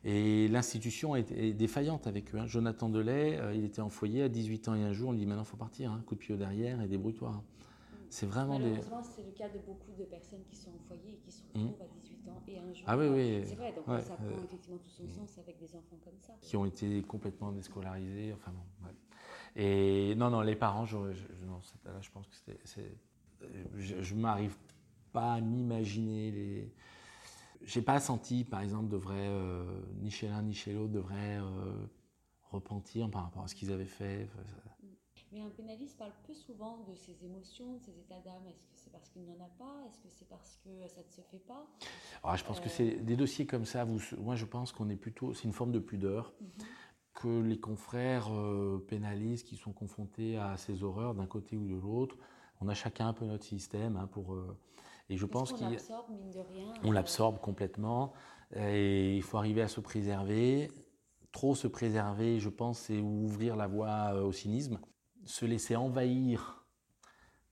Et 0.03 0.47
l'institution 0.47 1.15
est, 1.15 1.53
défaillante 1.53 2.07
avec 2.07 2.34
eux. 2.34 2.39
Hein. 2.39 2.47
Jonathan 2.47 2.89
Delay, 2.89 3.38
euh, 3.39 3.53
il 3.53 3.65
était 3.65 3.81
en 3.81 3.89
foyer 3.89 4.23
à 4.23 4.29
18 4.29 4.67
ans 4.69 4.75
et 4.75 4.84
un 4.84 4.93
jour, 4.93 5.09
on 5.09 5.11
lui 5.11 5.19
dit 5.19 5.25
maintenant 5.25 5.43
il 5.43 5.49
faut 5.49 5.57
partir, 5.57 5.91
hein. 5.91 6.03
coup 6.05 6.15
de 6.15 6.19
pied 6.19 6.34
au 6.34 6.38
derrière 6.38 6.81
et 6.81 6.88
débrouille-toi. 6.88 7.29
Hein. 7.29 7.43
C'est 8.09 8.27
vraiment 8.27 8.59
des. 8.59 8.75
c'est 8.75 9.25
le 9.25 9.31
cas 9.31 9.49
de 9.49 9.57
beaucoup 9.65 9.91
de 9.97 10.03
personnes 10.03 10.43
qui 10.47 10.55
sont 10.55 10.69
en 10.69 10.88
foyer 10.88 11.13
et 11.13 11.17
qui 11.17 11.31
se 11.31 11.41
mmh. 11.41 11.63
retrouvent 11.63 11.81
à 11.81 11.88
18 11.88 12.29
ans 12.29 12.43
et 12.47 12.59
un 12.59 12.73
jour. 12.73 12.84
Ah 12.86 12.95
oui, 12.95 13.07
oui. 13.07 13.41
C'est 13.43 13.55
vrai, 13.55 13.73
donc 13.73 13.86
ça 14.01 14.13
prend 14.13 14.43
effectivement 14.43 14.77
tout 14.77 14.89
son 14.89 15.07
sens 15.07 15.39
avec 15.39 15.57
des 15.57 15.75
enfants 15.75 15.97
comme 16.03 16.19
ça. 16.19 16.34
Qui 16.39 16.55
ont 16.55 16.65
été 16.65 17.01
complètement 17.01 17.51
déscolarisés, 17.51 18.31
enfin 18.34 18.51
bon. 18.51 18.88
Et 19.55 20.15
non, 20.15 20.29
non, 20.29 20.41
les 20.41 20.55
parents, 20.55 20.86
je, 20.86 20.97
je, 21.13 21.45
non, 21.45 21.59
là, 21.86 21.99
je 22.01 22.09
pense 22.11 22.27
que 22.27 22.36
c'était. 22.36 22.95
Je 23.77 24.15
ne 24.15 24.19
m'arrive 24.19 24.55
pas 25.11 25.34
à 25.34 25.41
m'imaginer 25.41 26.31
les 26.31 26.73
j'ai 27.66 27.82
pas 27.82 27.99
senti, 27.99 28.43
par 28.43 28.61
exemple, 28.61 28.89
de 28.89 28.97
vrai, 28.97 29.28
euh, 29.28 29.64
ni 30.01 30.11
chez 30.11 30.28
l'un 30.28 30.41
ni 30.41 30.53
chez 30.53 30.74
l'autre, 30.74 30.91
devrait 30.91 31.38
euh, 31.38 31.86
repentir 32.51 33.09
par 33.09 33.24
rapport 33.24 33.43
à 33.43 33.47
ce 33.47 33.55
qu'ils 33.55 33.72
avaient 33.72 33.86
fait. 33.86 34.30
Mais 35.32 35.41
un 35.41 35.49
pénaliste 35.49 35.97
parle 35.97 36.11
peu 36.28 36.34
souvent 36.34 36.86
de 36.88 36.93
ses 36.95 37.26
émotions, 37.26 37.74
de 37.74 37.80
ses 37.80 37.97
états 37.97 38.20
d'âme. 38.20 38.45
Est-ce 38.47 38.61
que 38.68 38.76
c'est 38.76 38.91
parce 38.91 39.09
qu'il 39.09 39.26
n'en 39.26 39.43
a 39.43 39.49
pas? 39.57 39.84
Est-ce 39.88 39.99
que 39.99 40.07
c'est 40.09 40.30
parce 40.30 40.59
que 40.64 40.70
ça 40.88 41.01
ne 41.01 41.09
se 41.09 41.22
fait 41.22 41.39
pas? 41.39 41.66
Alors, 42.22 42.34
ah, 42.34 42.36
Je 42.36 42.43
pense 42.43 42.59
que 42.59 42.70
c'est 42.70 42.97
des 43.03 43.16
dossiers 43.16 43.47
comme 43.47 43.66
ça. 43.66 43.84
Vous, 43.84 43.99
moi, 44.20 44.36
je 44.36 44.45
pense 44.45 44.72
qu'on 44.72 44.89
est 44.89 44.95
plutôt. 44.95 45.34
C'est 45.34 45.45
une 45.45 45.53
forme 45.53 45.72
de 45.72 45.80
pudeur. 45.80 46.34
Mhm. 46.39 46.47
que 47.16 47.41
les 47.41 47.59
confrères 47.59 48.28
euh, 48.34 48.84
pénalistes 48.88 49.47
qui 49.47 49.55
sont 49.55 49.72
confrontés 49.72 50.38
à 50.38 50.57
ces 50.57 50.84
horreurs 50.84 51.14
d'un 51.14 51.28
côté 51.28 51.55
ou 51.55 51.68
de 51.68 51.76
l'autre, 51.76 52.18
on 52.59 52.68
a 52.68 52.74
chacun 52.74 53.07
un 53.07 53.14
peu 53.14 53.26
notre 53.26 53.43
système 53.43 53.97
hein, 53.97 54.07
pour, 54.07 54.36
et 55.14 55.18
je 55.18 55.28
pense 55.28 55.53
qu'on 55.53 55.70
l'absorbe, 55.70 56.09
mine 56.09 56.32
de 56.32 56.39
rien. 56.39 56.74
On 56.84 56.91
l'absorbe 56.91 57.39
complètement. 57.39 58.14
Et 58.55 59.16
il 59.16 59.22
faut 59.22 59.38
arriver 59.38 59.61
à 59.61 59.68
se 59.68 59.80
préserver. 59.80 60.72
Trop 61.32 61.53
se 61.53 61.68
préserver, 61.68 62.39
je 62.39 62.49
pense, 62.49 62.80
c'est 62.80 62.99
ouvrir 62.99 63.55
la 63.55 63.68
voie 63.68 64.14
euh, 64.14 64.24
au 64.24 64.32
cynisme. 64.32 64.80
Se 65.26 65.45
laisser 65.45 65.76
envahir 65.76 66.66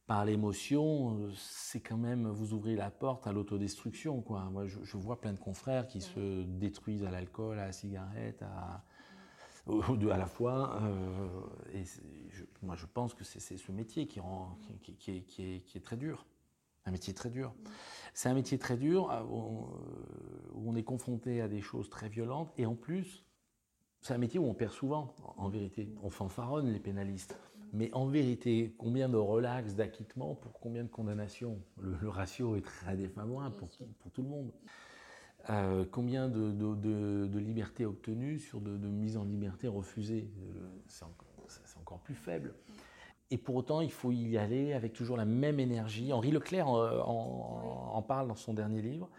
par 0.07 0.25
l'émotion, 0.25 1.29
c'est 1.35 1.81
quand 1.81 1.97
même 1.97 2.27
vous 2.27 2.53
ouvrir 2.53 2.79
la 2.79 2.89
porte 2.89 3.27
à 3.27 3.31
l'autodestruction. 3.31 4.21
Quoi. 4.21 4.41
Moi, 4.49 4.65
je, 4.65 4.97
vois 4.97 5.21
plein 5.21 5.33
de 5.33 5.39
confrères 5.39 5.85
qui 5.85 6.01
se 6.01 6.43
détruisent 6.43 7.03
à 7.03 7.11
l'alcool, 7.11 7.59
à 7.59 7.67
la 7.67 7.71
cigarette, 7.71 8.41
à, 8.41 8.83
deux 9.97 10.09
à 10.09 10.17
la 10.17 10.25
fois. 10.25 10.81
Euh, 10.81 11.75
et 11.75 11.83
moi, 12.63 12.75
je 12.75 12.87
pense 12.87 13.13
que 13.13 13.23
c'est 13.23 13.57
ce 13.57 13.71
métier 13.71 14.07
qui, 14.07 14.19
rend, 14.19 14.57
qui, 14.81 14.95
qui, 14.95 15.11
est, 15.11 15.21
qui, 15.21 15.43
est, 15.43 15.59
qui 15.61 15.77
est 15.77 15.81
très 15.81 15.97
dur. 15.97 16.25
Un 16.85 16.91
métier 16.91 17.13
très 17.13 17.29
dur. 17.29 17.53
C'est 18.13 18.29
un 18.29 18.33
métier 18.33 18.57
très 18.57 18.77
dur 18.77 19.11
euh, 19.11 19.23
où 20.53 20.69
on 20.69 20.75
est 20.75 20.83
confronté 20.83 21.41
à 21.41 21.47
des 21.47 21.61
choses 21.61 21.89
très 21.89 22.09
violentes 22.09 22.51
et 22.57 22.65
en 22.65 22.75
plus, 22.75 23.23
c'est 24.01 24.13
un 24.13 24.17
métier 24.17 24.39
où 24.39 24.45
on 24.45 24.53
perd 24.53 24.71
souvent, 24.71 25.13
en 25.37 25.47
vérité. 25.49 25.93
On 26.01 26.09
fanfaronne 26.09 26.71
les 26.71 26.79
pénalistes. 26.79 27.37
Mais 27.73 27.93
en 27.93 28.07
vérité, 28.07 28.75
combien 28.77 29.07
de 29.07 29.15
relax, 29.15 29.75
d'acquittement 29.75 30.35
pour 30.35 30.59
combien 30.59 30.83
de 30.83 30.89
condamnations? 30.89 31.61
Le, 31.79 32.09
ratio 32.09 32.55
est 32.57 32.65
très 32.65 32.97
défavorable 32.97 33.55
pour, 33.55 33.69
pour, 33.99 34.11
tout 34.11 34.23
le 34.23 34.27
monde. 34.27 34.51
Euh, 35.49 35.85
combien 35.89 36.27
de, 36.27 36.51
de, 36.51 37.27
de, 37.27 37.39
libertés 37.39 37.85
obtenues 37.85 38.39
sur 38.39 38.59
de, 38.59 38.71
mise 38.71 39.15
en 39.17 39.23
liberté 39.23 39.67
refusées? 39.67 40.29
Euh, 40.37 40.67
C'est 40.87 41.05
encore, 41.05 41.47
encore, 41.79 41.99
plus 41.99 42.15
faible. 42.15 42.53
Et 43.31 43.37
pour 43.37 43.55
autant, 43.55 43.79
il 43.79 43.91
faut 43.91 44.11
y 44.11 44.37
aller 44.37 44.73
avec 44.73 44.91
toujours 44.91 45.15
la 45.15 45.25
même 45.25 45.59
énergie. 45.59 46.11
Henri 46.11 46.31
Leclerc 46.31 46.67
en, 46.67 48.03
parle 48.05 48.27
dans 48.27 48.35
son 48.35 48.53
dernier 48.53 48.81
livre. 48.81 49.09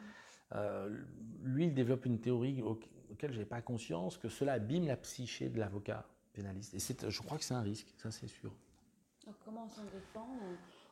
Euh, 0.55 0.95
lui, 1.43 1.65
il 1.65 1.75
développe 1.75 2.05
une 2.05 2.21
théorie 2.21 2.61
auquel 2.61 3.31
je 3.31 3.39
n'avais 3.39 3.49
pas 3.49 3.63
conscience, 3.63 4.19
que 4.19 4.29
cela 4.29 4.53
abîme 4.53 4.87
la 4.87 4.99
psyché 4.99 5.49
de 5.49 5.59
l'avocat 5.59 6.07
pénaliste. 6.35 6.75
Et 6.75 7.11
je 7.11 7.23
crois 7.23 7.39
que 7.39 7.45
c'est 7.45 7.55
un 7.55 7.63
risque, 7.63 7.87
ça 7.97 8.11
c'est 8.11 8.29
sûr. 8.29 8.53
Alors 9.25 9.39
comment 9.45 9.65
on 9.65 9.69
s'en 9.69 9.85
défend? 9.85 10.29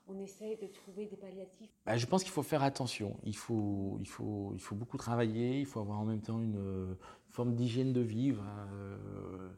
On, 0.08 0.18
essaie 0.18 0.56
de 0.60 0.66
trouver 0.66 1.06
des 1.06 1.16
palliatifs? 1.16 1.70
Bah, 1.86 1.96
Je 1.96 2.06
pense 2.06 2.22
qu'il 2.24 2.32
faut 2.32 2.42
faire 2.42 2.62
attention. 2.62 3.16
Il 3.22 3.36
faut, 3.36 3.98
il, 4.00 4.08
faut, 4.08 4.52
il 4.54 4.60
faut 4.60 4.74
beaucoup 4.74 4.96
travailler, 4.96 5.60
il 5.60 5.66
faut 5.66 5.78
avoir 5.78 6.00
en 6.00 6.04
même 6.04 6.20
temps 6.20 6.40
une, 6.40 6.96
forme 7.28 7.54
d'hygiène 7.54 7.92
de 7.92 8.00
vivre. 8.00 8.42
Euh, 8.72 9.48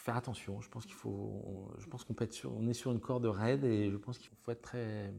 faire 0.00 0.16
attention. 0.16 0.60
Je 0.60 0.68
pense 0.68 0.86
qu'il 0.86 0.94
faut, 0.94 1.70
je 1.78 1.86
pense 1.86 2.04
qu'on 2.04 2.14
peut 2.14 2.24
être 2.24 2.32
sur, 2.32 2.54
on 2.54 2.66
est 2.68 2.74
sur 2.74 2.90
une 2.90 3.00
corde 3.00 3.26
raide 3.26 3.64
et 3.64 3.90
je 3.90 3.96
pense 3.96 4.18
qu'il 4.18 4.30
faut 4.30 4.50
être 4.50 4.62
très, 4.62 5.12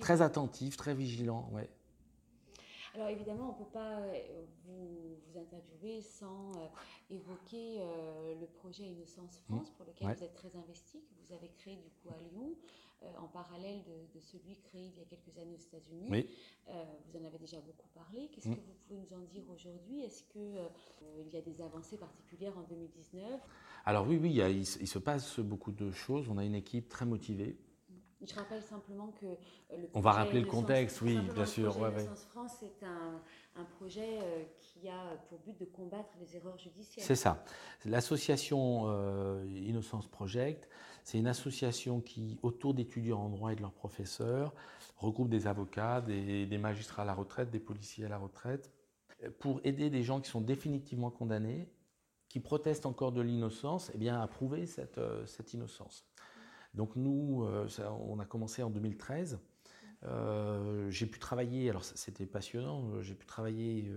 très 0.00 0.22
attentif, 0.22 0.76
très 0.76 0.94
vigilant. 0.94 1.48
Ouais. 1.52 1.68
Alors 2.94 3.08
évidemment, 3.08 3.48
on 3.48 3.58
ne 3.58 3.64
peut 3.64 3.70
pas 3.72 4.00
euh, 4.00 4.44
vous, 4.64 5.16
vous 5.26 5.38
interviewer 5.38 6.02
sans 6.02 6.52
euh, 6.56 6.68
évoquer 7.08 7.78
euh, 7.80 8.34
le 8.38 8.46
projet 8.46 8.84
Innocence 8.84 9.42
Mmh. 9.48 9.56
France 9.56 9.70
pour 9.70 9.86
lequel 9.86 10.14
vous 10.14 10.24
êtes 10.24 10.34
très 10.34 10.54
investi, 10.56 11.00
que 11.00 11.26
vous 11.26 11.32
avez 11.32 11.48
créé 11.48 11.76
du 11.76 11.88
coup 11.88 12.08
à 12.10 12.18
Lyon, 12.30 12.54
en 13.18 13.26
parallèle 13.28 13.82
de, 13.84 14.14
de, 14.14 14.20
celui 14.20 14.56
créé 14.56 14.86
il 14.94 14.98
y 14.98 15.02
a 15.02 15.04
quelques 15.04 15.36
années 15.38 15.54
aux 15.54 15.76
États-Unis. 15.76 16.08
Oui. 16.10 16.28
vous 16.68 17.18
en 17.20 17.24
avez 17.24 17.38
déjà 17.38 17.60
beaucoup 17.60 17.88
parlé. 17.94 18.28
Qu'est-ce 18.32 18.48
Mmh. 18.48 18.56
que 18.56 18.60
vous 18.60 18.74
pouvez 18.86 19.00
nous 19.00 19.12
en 19.14 19.20
dire 19.20 19.42
aujourd'hui? 19.50 20.00
Est-ce 20.02 20.22
qu'il 20.24 21.32
y 21.32 21.36
a 21.36 21.40
des 21.40 21.62
avancées 21.62 21.96
particulières 21.96 22.56
en 22.56 22.62
2019 22.62 23.40
Alors 23.84 24.06
oui, 24.06 24.18
oui, 24.20 24.30
il, 24.30 24.36
y 24.36 24.42
a, 24.42 24.48
il, 24.48 24.60
il 24.60 24.88
se 24.88 24.98
passe 24.98 25.38
beaucoup 25.40 25.72
de 25.72 25.90
choses. 25.90 26.28
On 26.28 26.38
a 26.38 26.44
une 26.44 26.54
équipe 26.54 26.88
très 26.88 27.04
motivée. 27.06 27.56
Je 28.24 28.34
rappelle 28.34 28.62
simplement 28.62 29.08
que 29.20 29.26
le 29.76 29.88
on 29.94 30.00
va 30.00 30.12
rappeler 30.12 30.40
le 30.40 30.46
contexte, 30.46 31.00
oui, 31.02 31.18
bien 31.34 31.44
sûr. 31.46 31.76
Ouais, 31.78 31.88
ouais. 31.88 32.06
France, 32.30 32.52
c'est 32.60 32.86
un, 32.86 33.20
un, 33.56 33.64
projet 33.64 34.20
euh, 34.22 34.44
qui 34.60 34.88
a 34.88 35.16
pour 35.28 35.40
but 35.40 35.58
de 35.58 35.64
combattre 35.64 36.10
les 36.20 36.36
erreurs 36.36 36.56
judiciaires. 36.56 37.04
C'est 37.04 37.16
ça. 37.16 37.44
L'association 37.84 38.84
euh, 38.86 39.44
Innocence 39.66 40.06
Project, 40.06 40.68
c'est 41.04 41.18
une 41.18 41.26
association 41.26 42.00
qui, 42.00 42.38
autour 42.42 42.74
d'étudiants 42.74 43.20
en 43.20 43.28
droit 43.28 43.52
et 43.52 43.56
de 43.56 43.60
leurs 43.60 43.72
professeurs, 43.72 44.54
regroupe 44.96 45.28
des 45.28 45.46
avocats, 45.46 46.00
des, 46.00 46.46
des, 46.46 46.58
magistrats 46.58 47.02
à 47.02 47.06
la 47.06 47.14
retraite, 47.14 47.50
des 47.50 47.60
policiers 47.60 48.04
à 48.04 48.08
la 48.08 48.18
retraite, 48.18 48.70
pour 49.38 49.60
aider 49.64 49.90
des 49.90 50.02
gens 50.02 50.20
qui 50.20 50.30
sont 50.30 50.40
définitivement 50.40 51.10
condamnés, 51.10 51.68
qui 52.28 52.40
protestent 52.40 52.86
encore 52.86 53.12
de 53.12 53.20
l'innocence, 53.20 53.90
et 53.94 53.98
bien 53.98 54.20
à 54.20 54.26
prouver 54.26 54.66
cette, 54.66 54.98
euh, 54.98 55.24
cette 55.26 55.52
innocence. 55.52 56.06
Donc 56.74 56.96
nous, 56.96 57.44
euh, 57.44 57.68
ça, 57.68 57.92
on 57.92 58.18
a 58.20 58.24
commencé 58.24 58.62
en 58.62 58.70
2013. 58.70 59.38
Euh, 60.04 60.90
j'ai 60.90 61.06
pu 61.06 61.18
travailler, 61.18 61.68
alors 61.68 61.84
c'était 61.84 62.26
passionnant, 62.26 63.02
j'ai 63.02 63.14
pu 63.14 63.26
travailler 63.26 63.92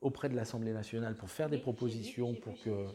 auprès 0.00 0.28
de 0.28 0.36
l'Assemblée 0.36 0.72
nationale 0.72 1.16
pour 1.16 1.30
faire 1.30 1.48
des 1.48 1.58
propositions 1.58 2.34
pour 2.34 2.54
que... 2.60 2.86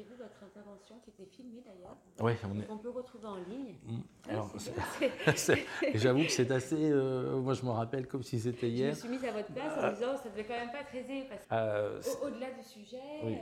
Intervention 0.77 0.99
qui 1.03 1.09
était 1.09 1.25
filmée 1.25 1.63
d'ailleurs. 1.65 1.97
Ouais, 2.19 2.37
on, 2.43 2.59
est... 2.59 2.69
on 2.69 2.77
peut 2.77 2.89
retrouver 2.89 3.25
en 3.25 3.35
ligne. 3.35 3.75
Mmh. 3.85 4.29
Alors, 4.29 4.53
j'avoue 5.95 6.23
que 6.23 6.31
c'est 6.31 6.51
assez... 6.51 6.91
Euh, 6.91 7.37
moi, 7.37 7.53
je 7.53 7.63
me 7.63 7.71
rappelle 7.71 8.07
comme 8.07 8.23
si 8.23 8.39
c'était 8.39 8.69
hier. 8.69 8.93
Je 8.93 8.95
me 8.95 9.01
suis 9.01 9.09
mise 9.09 9.25
à 9.25 9.31
votre 9.31 9.51
place 9.51 9.73
en 9.77 9.93
disant 9.93 10.17
ça 10.17 10.29
devait 10.29 10.45
quand 10.45 10.53
même 10.53 10.71
pas 10.71 10.81
être 10.81 10.95
aisé 10.95 11.27
parce 11.29 11.45
que 11.45 12.25
au-delà 12.25 12.51
du 12.51 12.63
sujet, 12.63 13.01
oui. 13.23 13.37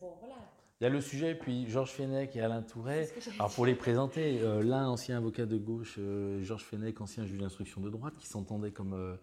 bon 0.00 0.14
voilà. 0.20 0.36
Il 0.80 0.84
y 0.84 0.86
a 0.86 0.90
le 0.90 1.02
sujet, 1.02 1.34
puis 1.34 1.68
Georges 1.68 1.90
Fenech 1.90 2.34
et 2.36 2.40
Alain 2.40 2.62
Touret. 2.62 3.06
Alors 3.38 3.52
pour 3.52 3.66
les 3.66 3.74
présenter, 3.74 4.40
euh, 4.40 4.62
l'un 4.62 4.88
ancien 4.88 5.18
avocat 5.18 5.44
de 5.44 5.58
gauche, 5.58 5.96
euh, 5.98 6.42
Georges 6.42 6.64
Fenech, 6.64 6.98
ancien 7.02 7.26
juge 7.26 7.38
d'instruction 7.38 7.82
de 7.82 7.90
droite, 7.90 8.14
qui 8.18 8.26
s'entendait 8.26 8.70
comme, 8.70 8.94
euh, 8.94 9.14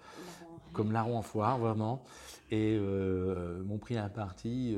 comme 0.74 0.92
larron 0.92 1.18
en 1.18 1.22
foire, 1.22 1.58
vraiment, 1.58 2.04
et 2.52 2.78
euh, 2.80 3.64
m'ont 3.64 3.78
pris 3.78 3.98
un 3.98 4.10
parti 4.10 4.76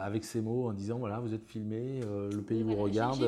avec 0.00 0.24
ces 0.24 0.40
mots 0.40 0.68
en 0.68 0.72
disant 0.72 0.98
voilà, 0.98 1.20
vous 1.20 1.34
êtes 1.34 1.44
filmé, 1.44 2.00
le 2.02 2.40
pays 2.40 2.62
vous 2.62 2.76
regarde, 2.76 3.22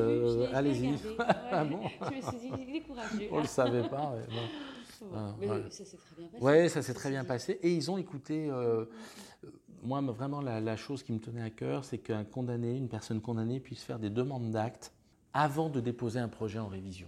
allez-y. 0.53 0.87
Ouais. 1.17 1.25
ah 1.51 1.63
bon 1.63 1.79
je 2.01 2.15
me 2.15 2.21
suis 2.21 2.37
dit, 2.37 2.51
il 2.67 2.75
est 2.75 2.81
courageux. 2.81 3.27
On 3.31 3.37
ne 3.37 3.41
le 3.41 3.47
savait 3.47 3.87
pas. 3.87 4.11
Ouais, 4.11 4.25
bon. 4.29 5.09
ah, 5.15 5.35
Mais 5.39 5.49
ouais. 5.49 5.63
ça 5.69 5.85
s'est 5.85 5.97
très 5.97 6.15
bien 6.17 6.27
passé. 6.27 6.45
Oui, 6.45 6.69
ça 6.69 6.81
s'est 6.81 6.93
très 6.93 7.09
bien 7.09 7.23
passé. 7.23 7.59
Et 7.61 7.73
ils 7.73 7.89
ont 7.89 7.97
écouté 7.97 8.51
moi, 9.83 10.01
vraiment, 10.01 10.41
la, 10.41 10.59
la, 10.59 10.75
chose 10.75 11.03
qui 11.03 11.11
me 11.11 11.19
tenait 11.19 11.41
à 11.41 11.49
cœur, 11.49 11.85
c'est 11.85 11.97
qu'un 11.97 12.23
condamné, 12.23 12.75
une 12.75 12.89
personne 12.89 13.21
condamnée, 13.21 13.59
puisse 13.59 13.83
faire 13.83 13.99
des 13.99 14.09
demandes 14.09 14.51
d'actes 14.51 14.91
avant 15.33 15.69
de 15.69 15.79
déposer 15.79 16.19
un 16.19 16.27
projet 16.27 16.59
en 16.59 16.67
révision. 16.67 17.07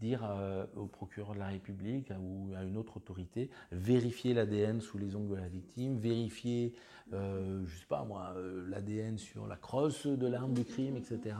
Dire 0.00 0.24
euh, 0.24 0.64
au 0.76 0.86
procureur 0.86 1.34
de 1.34 1.40
la 1.40 1.48
République 1.48 2.12
ou 2.20 2.52
à 2.56 2.62
une 2.62 2.76
autre 2.76 2.98
autorité, 2.98 3.50
vérifier 3.72 4.32
l'ADN 4.32 4.80
sous 4.80 4.96
les 4.96 5.16
ongles 5.16 5.36
de 5.36 5.40
la 5.40 5.48
victime, 5.48 5.98
vérifier, 5.98 6.74
euh, 7.12 7.64
je 7.66 7.78
sais 7.78 7.86
pas 7.86 8.04
moi, 8.04 8.32
euh, 8.36 8.68
l'ADN 8.68 9.18
sur 9.18 9.46
la 9.46 9.56
crosse 9.56 10.06
de 10.06 10.26
l'arme 10.26 10.54
du 10.54 10.64
crime, 10.64 10.96
etc. 10.96 11.34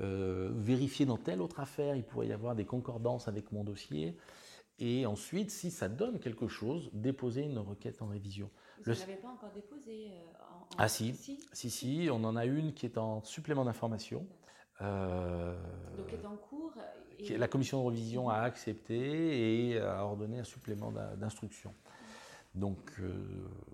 Euh, 0.00 0.50
vérifier 0.54 1.06
dans 1.06 1.18
telle 1.18 1.40
autre 1.40 1.60
affaire, 1.60 1.94
il 1.94 2.04
pourrait 2.04 2.28
y 2.28 2.32
avoir 2.32 2.54
des 2.54 2.64
concordances 2.64 3.28
avec 3.28 3.52
mon 3.52 3.64
dossier. 3.64 4.16
Et 4.80 5.06
ensuite, 5.06 5.50
si 5.50 5.70
ça 5.70 5.88
donne 5.88 6.18
quelque 6.18 6.48
chose, 6.48 6.90
déposer 6.92 7.42
une 7.42 7.58
requête 7.58 8.02
en 8.02 8.08
révision. 8.08 8.50
Vous 8.84 8.90
ne 8.90 8.96
l'avez 8.96 9.16
pas 9.16 9.28
encore 9.28 9.52
déposé 9.52 10.10
en, 10.40 10.62
en... 10.62 10.68
Ah 10.78 10.88
si. 10.88 11.14
si, 11.14 11.38
si, 11.52 11.70
si, 11.70 12.08
on 12.10 12.24
en 12.24 12.34
a 12.34 12.44
une 12.44 12.74
qui 12.74 12.86
est 12.86 12.98
en 12.98 13.22
supplément 13.22 13.64
d'information. 13.64 14.26
Euh, 14.80 15.56
Donc 15.96 16.12
est 16.12 16.26
en 16.26 16.36
cours. 16.36 16.74
Et... 17.18 17.36
La 17.36 17.48
commission 17.48 17.82
de 17.82 17.88
révision 17.88 18.28
a 18.28 18.38
accepté 18.38 19.70
et 19.70 19.78
a 19.78 20.04
ordonné 20.04 20.38
un 20.38 20.44
supplément 20.44 20.92
d'instruction. 21.16 21.72
Donc, 22.54 22.92
euh, 23.00 23.12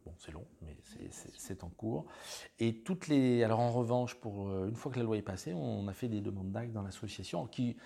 bon, 0.07 0.15
c'est 0.17 0.33
long, 0.33 0.47
mais 0.63 0.75
c'est 1.11 1.65
en 1.65 1.69
cours. 1.69 2.07
Et 2.59 2.77
toutes 2.83 3.09
les. 3.09 3.45
Alors, 3.45 3.61
en 3.61 3.71
revanche, 3.71 4.15
pour 4.15 4.51
une 4.65 4.75
fois 4.75 4.91
que 4.91 4.99
la 4.99 5.05
loi 5.05 5.19
est 5.19 5.23
passée, 5.23 5.53
on 5.53 5.87
a 5.87 5.93
fait 5.93 6.09
des 6.09 6.23
demandes 6.23 6.51
d'actes 6.51 6.73
dans 6.73 6.83
l'association 6.83 7.47
qui 7.47 7.77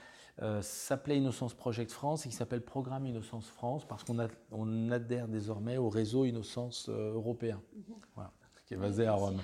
euh, 0.43 0.61
s'appelait 0.63 1.19
Innocence 1.19 1.55
Project 1.55 1.93
France 1.93 2.27
et 2.27 2.29
qui 2.29 2.35
s'appelle 2.35 2.61
Programme 2.61 3.07
Innocence 3.07 3.49
France 3.49 3.87
parce 3.87 4.03
qu'on 4.03 4.19
on 4.51 4.91
adhère 4.91 5.29
désormais 5.29 5.77
au 5.77 5.89
réseau 5.89 6.25
Innocence 6.25 6.89
euh, 6.89 7.13
européen, 7.15 7.61
-hmm. 7.77 7.95
voilà, 8.17 8.33
qui 8.67 8.75
est 8.75 8.79
basé 8.79 9.07
à 9.07 9.12
Rome. 9.12 9.41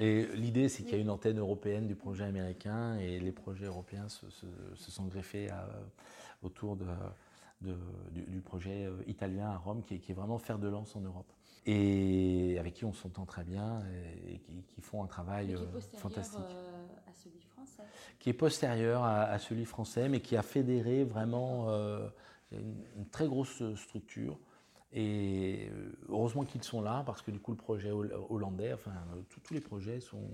Et 0.00 0.26
l'idée, 0.34 0.68
c'est 0.68 0.82
qu'il 0.82 0.92
y 0.92 0.96
a 0.96 1.00
une 1.00 1.10
antenne 1.10 1.38
européenne 1.38 1.86
du 1.86 1.94
projet 1.94 2.24
américain 2.24 2.96
et 2.98 3.18
les 3.18 3.32
projets 3.32 3.66
européens 3.66 4.08
se, 4.08 4.28
se, 4.30 4.46
se 4.74 4.90
sont 4.90 5.06
greffés 5.06 5.50
à, 5.50 5.68
autour 6.42 6.76
de, 6.76 6.86
de, 7.60 7.76
du, 8.12 8.22
du, 8.22 8.40
projet 8.40 8.86
euh, 8.86 9.02
italien 9.06 9.50
à 9.50 9.56
Rome 9.56 9.82
qui 9.82 9.94
est, 9.94 9.98
qui 9.98 10.12
est, 10.12 10.14
vraiment 10.14 10.38
fer 10.38 10.58
de 10.58 10.68
lance 10.68 10.96
en 10.96 11.00
Europe. 11.00 11.30
Et 11.66 12.56
avec 12.58 12.74
qui 12.74 12.84
on 12.84 12.94
s'entend 12.94 13.26
très 13.26 13.44
bien 13.44 13.82
et, 14.26 14.38
qui, 14.38 14.62
qui, 14.62 14.80
font 14.80 15.02
un 15.02 15.06
travail 15.06 15.54
fantastique 15.96 16.40
à 17.06 17.12
celui 17.12 17.40
français. 17.40 17.82
Qui 18.18 18.30
est 18.30 18.34
postérieur 18.34 19.02
à, 19.02 19.24
à, 19.24 19.38
celui 19.38 19.66
français, 19.66 20.08
mais 20.08 20.20
qui 20.20 20.36
a 20.36 20.42
fédéré 20.42 21.04
vraiment 21.04 21.66
euh, 21.68 22.08
une, 22.52 22.86
une, 22.96 23.06
très 23.06 23.26
grosse 23.26 23.62
structure. 23.74 24.38
Et 24.92 25.70
heureusement 26.08 26.44
qu'ils 26.44 26.62
sont 26.62 26.80
là, 26.80 27.02
parce 27.04 27.20
que 27.20 27.30
du 27.30 27.38
coup, 27.38 27.50
le 27.50 27.58
projet 27.58 27.90
hollandais, 27.90 28.72
enfin, 28.72 28.92
tous 29.28 29.52
les 29.52 29.60
projets 29.60 30.00
sont, 30.00 30.30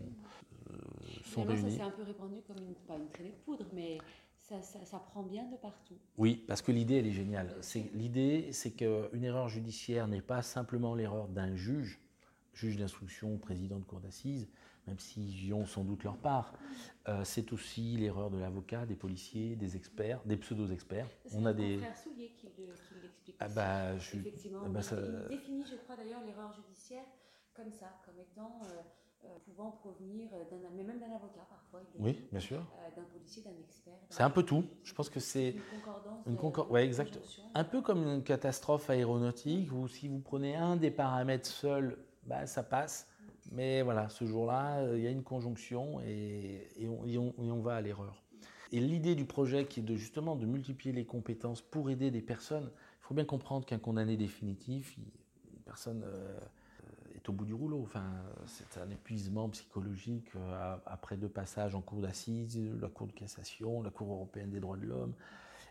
euh, 0.70 0.76
sont 1.24 1.42
réunis. 1.42 1.72
Ça 1.72 1.76
s'est 1.78 1.82
un 1.82 1.90
peu 1.90 2.02
répandu 2.02 2.36
comme 2.46 2.58
une, 2.58 2.74
pas 2.86 2.96
une 2.96 3.08
traînée 3.08 3.30
de 3.30 3.44
poudre, 3.44 3.66
mais 3.72 3.98
ça, 4.40 4.62
ça, 4.62 4.84
ça, 4.84 4.98
prend 4.98 5.22
bien 5.22 5.44
de 5.50 5.56
partout. 5.56 5.96
Oui, 6.18 6.44
parce 6.46 6.62
que 6.62 6.70
l'idée, 6.70 6.96
elle 6.96 7.06
est 7.06 7.12
géniale. 7.12 7.56
L'idée, 7.94 8.50
c'est 8.52 8.72
qu'une 8.72 9.24
erreur 9.24 9.48
judiciaire 9.48 10.06
n'est 10.06 10.22
pas 10.22 10.42
simplement 10.42 10.94
l'erreur 10.94 11.26
d'un 11.28 11.56
juge, 11.56 11.98
juge 12.54 12.76
d'instruction, 12.76 13.36
président 13.38 13.78
de 13.78 13.84
cour 13.84 14.00
d'assises, 14.00 14.48
même 14.86 14.98
s'ils 14.98 15.46
y 15.46 15.52
ont 15.52 15.66
sans 15.66 15.84
doute 15.84 16.04
leur 16.04 16.16
part. 16.16 16.54
Euh, 17.08 17.22
c'est 17.24 17.52
aussi 17.52 17.96
l'erreur 17.96 18.30
de 18.30 18.38
l'avocat, 18.38 18.86
des 18.86 18.96
policiers, 18.96 19.56
des 19.56 19.76
experts, 19.76 20.20
des 20.24 20.36
pseudo-experts. 20.36 21.08
On 21.34 21.46
a 21.46 21.52
des. 21.52 21.78
frère 21.78 21.96
Soulier 21.96 22.32
qui 22.36 22.48
l'explique. 23.02 23.36
Ah 23.40 23.48
bah, 23.48 23.98
je... 23.98 24.16
Effectivement, 24.16 24.60
ah 24.64 24.68
bah, 24.68 24.82
ça... 24.82 24.96
il 25.30 25.36
définit, 25.36 25.64
je 25.64 25.76
crois 25.76 25.96
d'ailleurs, 25.96 26.22
l'erreur 26.24 26.52
judiciaire 26.52 27.04
comme 27.54 27.70
ça, 27.70 27.86
comme 28.04 28.18
étant 28.18 28.60
euh, 28.64 28.80
euh, 29.24 29.28
pouvant 29.44 29.70
provenir 29.70 30.28
d'un, 30.50 30.70
mais 30.76 30.82
même 30.82 30.98
d'un 30.98 31.14
avocat 31.14 31.46
parfois. 31.48 31.80
Oui, 31.98 32.12
dit, 32.12 32.18
bien 32.30 32.40
sûr. 32.40 32.64
D'un 32.96 33.02
policier, 33.02 33.42
d'un 33.42 33.56
expert. 33.62 33.94
C'est 34.10 34.22
un 34.22 34.30
peu 34.30 34.42
tout. 34.42 34.64
Je 34.82 34.92
pense 34.92 35.08
que 35.08 35.20
c'est 35.20 35.50
une 35.50 35.80
concordance. 35.80 36.26
Une 36.26 36.36
concor... 36.36 36.70
ouais, 36.70 36.84
exact. 36.84 37.18
Un 37.54 37.64
peu 37.64 37.80
comme 37.80 38.02
une 38.06 38.22
catastrophe 38.22 38.90
aéronautique 38.90 39.72
où 39.72 39.88
si 39.88 40.08
vous 40.08 40.20
prenez 40.20 40.56
un 40.56 40.76
des 40.76 40.90
paramètres 40.90 41.46
seul, 41.46 41.98
bah, 42.26 42.46
ça 42.46 42.62
passe. 42.62 43.08
Mais 43.52 43.82
voilà, 43.82 44.08
ce 44.08 44.24
jour-là, 44.24 44.82
il 44.94 45.02
y 45.02 45.06
a 45.06 45.10
une 45.10 45.22
conjonction 45.22 46.00
et, 46.00 46.66
et, 46.78 46.88
on, 46.88 47.34
on, 47.36 47.60
va 47.60 47.76
à 47.76 47.80
l'erreur. 47.80 48.22
Et 48.72 48.80
l'idée 48.80 49.14
du 49.14 49.26
projet 49.26 49.66
qui 49.66 49.80
est 49.80 49.82
de 49.82 49.96
justement 49.96 50.34
de 50.34 50.46
multiplier 50.46 50.94
les 50.94 51.04
compétences 51.04 51.60
pour 51.60 51.90
aider 51.90 52.10
des 52.10 52.22
personnes, 52.22 52.70
il 52.72 53.06
faut 53.06 53.14
bien 53.14 53.26
comprendre 53.26 53.66
qu'un 53.66 53.78
condamné 53.78 54.16
définitif, 54.16 54.96
une 54.96 55.60
personne 55.64 56.02
euh, 56.06 56.38
est 57.14 57.28
au 57.28 57.32
bout 57.32 57.44
du 57.44 57.54
rouleau. 57.54 57.82
Enfin, 57.82 58.10
c'est 58.46 58.80
un 58.80 58.88
épuisement 58.90 59.50
psychologique 59.50 60.30
euh, 60.36 60.76
après 60.86 61.18
deux 61.18 61.28
passages 61.28 61.74
en 61.74 61.82
cour 61.82 62.00
d'assises, 62.00 62.58
la 62.80 62.88
cour 62.88 63.06
de 63.06 63.12
cassation, 63.12 63.82
la 63.82 63.90
cour 63.90 64.10
européenne 64.10 64.50
des 64.50 64.60
droits 64.60 64.78
de 64.78 64.86
l'homme. 64.86 65.14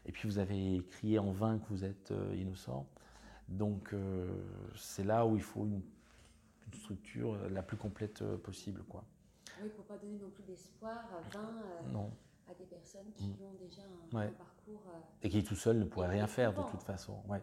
Et 0.05 0.11
puis 0.11 0.27
vous 0.27 0.37
avez 0.37 0.81
crié 0.91 1.19
en 1.19 1.31
vain 1.31 1.59
que 1.59 1.69
vous 1.69 1.85
êtes 1.85 2.11
euh, 2.11 2.35
innocent. 2.35 2.85
Donc 3.47 3.93
euh, 3.93 4.27
c'est 4.75 5.03
là 5.03 5.25
où 5.25 5.35
il 5.35 5.41
faut 5.41 5.65
une 5.65 5.81
structure 6.77 7.37
la 7.49 7.63
plus 7.63 7.77
complète 7.77 8.23
possible. 8.37 8.83
Quoi. 8.83 9.03
Oui, 9.61 9.69
pour 9.69 9.83
ne 9.83 9.89
pas 9.89 9.97
donner 9.97 10.17
non 10.17 10.29
plus 10.29 10.43
d'espoir 10.43 11.03
vain 11.31 11.53
non. 11.91 12.11
à 12.49 12.53
des 12.53 12.65
personnes 12.65 13.11
qui 13.15 13.27
mmh. 13.27 13.43
ont 13.43 13.53
déjà 13.59 13.81
un, 13.81 14.17
ouais. 14.17 14.25
un 14.25 14.31
parcours. 14.31 14.83
Euh, 14.87 14.99
et 15.21 15.29
qui 15.29 15.43
tout 15.43 15.55
seul 15.55 15.77
ne 15.77 15.85
pourraient 15.85 16.09
rien 16.09 16.27
faire 16.27 16.53
de 16.53 16.69
toute 16.69 16.83
façon. 16.83 17.21
Ouais. 17.27 17.41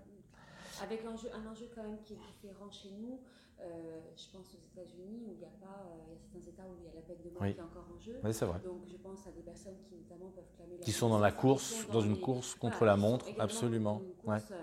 Avec 0.83 1.05
un, 1.05 1.17
jeu, 1.17 1.29
un 1.35 1.51
enjeu 1.51 1.69
quand 1.75 1.83
même 1.83 2.01
qui 2.03 2.15
est 2.15 2.17
différent 2.17 2.71
chez 2.71 2.91
nous. 2.91 3.21
Euh, 3.63 4.01
je 4.17 4.25
pense 4.33 4.55
aux 4.55 4.65
États-Unis 4.73 5.23
où 5.27 5.33
il 5.33 5.39
n'y 5.39 5.45
a 5.45 5.49
pas, 5.61 5.85
euh, 5.85 5.99
il 6.07 6.13
y 6.13 6.17
a 6.17 6.17
certains 6.17 6.51
États 6.51 6.63
où 6.63 6.77
il 6.81 6.87
y 6.87 6.89
a 6.89 6.95
la 6.95 7.03
peine 7.03 7.23
de 7.23 7.31
mort 7.31 7.43
oui. 7.43 7.53
qui 7.53 7.59
est 7.59 7.63
encore 7.63 7.87
en 7.95 7.99
jeu. 7.99 8.19
Oui, 8.25 8.33
c'est 8.33 8.47
vrai. 8.47 8.59
Donc 8.61 8.87
je 8.87 8.97
pense 8.97 9.27
à 9.27 9.31
des 9.33 9.43
personnes 9.43 9.77
qui 9.87 9.97
notamment 9.97 10.31
peuvent 10.31 10.51
clamer. 10.57 10.79
Qui 10.81 10.93
sont 10.93 11.11
dans 11.11 11.19
la 11.19 11.31
course, 11.31 11.87
dans, 11.89 11.95
dans 11.95 12.01
une 12.01 12.15
les, 12.15 12.21
course 12.21 12.55
contre 12.55 12.79
voilà, 12.79 12.93
la 12.95 12.97
montre, 12.97 13.27
absolument. 13.39 13.97
absolument. 13.97 14.01
Une 14.01 14.15
course, 14.15 14.51
ouais. 14.51 14.57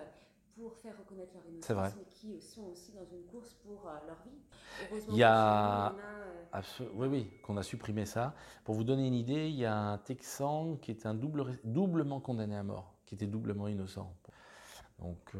Pour 0.57 0.75
faire 0.77 0.97
reconnaître 0.97 1.33
leur 1.33 1.45
innocence, 1.45 1.95
mais 1.97 2.05
qui 2.09 2.41
sont 2.41 2.63
aussi 2.65 2.91
dans 2.91 3.05
une 3.05 3.23
course 3.25 3.53
pour 3.65 3.87
euh, 3.87 3.91
leur 4.07 4.17
vie. 4.23 4.39
Heureusement 4.89 5.13
Il 5.13 5.19
y 5.19 5.23
a- 5.23 5.93
euh, 6.55 6.61
Oui, 6.95 7.07
oui, 7.07 7.31
qu'on 7.43 7.57
a 7.57 7.63
supprimé 7.63 8.05
ça. 8.05 8.33
Pour 8.63 8.75
vous 8.75 8.83
donner 8.83 9.07
une 9.07 9.13
idée, 9.13 9.49
il 9.49 9.55
y 9.55 9.65
a 9.65 9.75
un 9.75 9.97
Texan 9.99 10.77
qui 10.77 10.97
un 11.05 11.13
double, 11.13 11.59
doublement 11.63 12.19
condamné 12.19 12.55
à 12.55 12.63
mort, 12.63 12.95
qui 13.05 13.15
était 13.15 13.27
doublement 13.27 13.67
innocent. 13.67 14.13
Donc, 14.99 15.35
euh, 15.35 15.39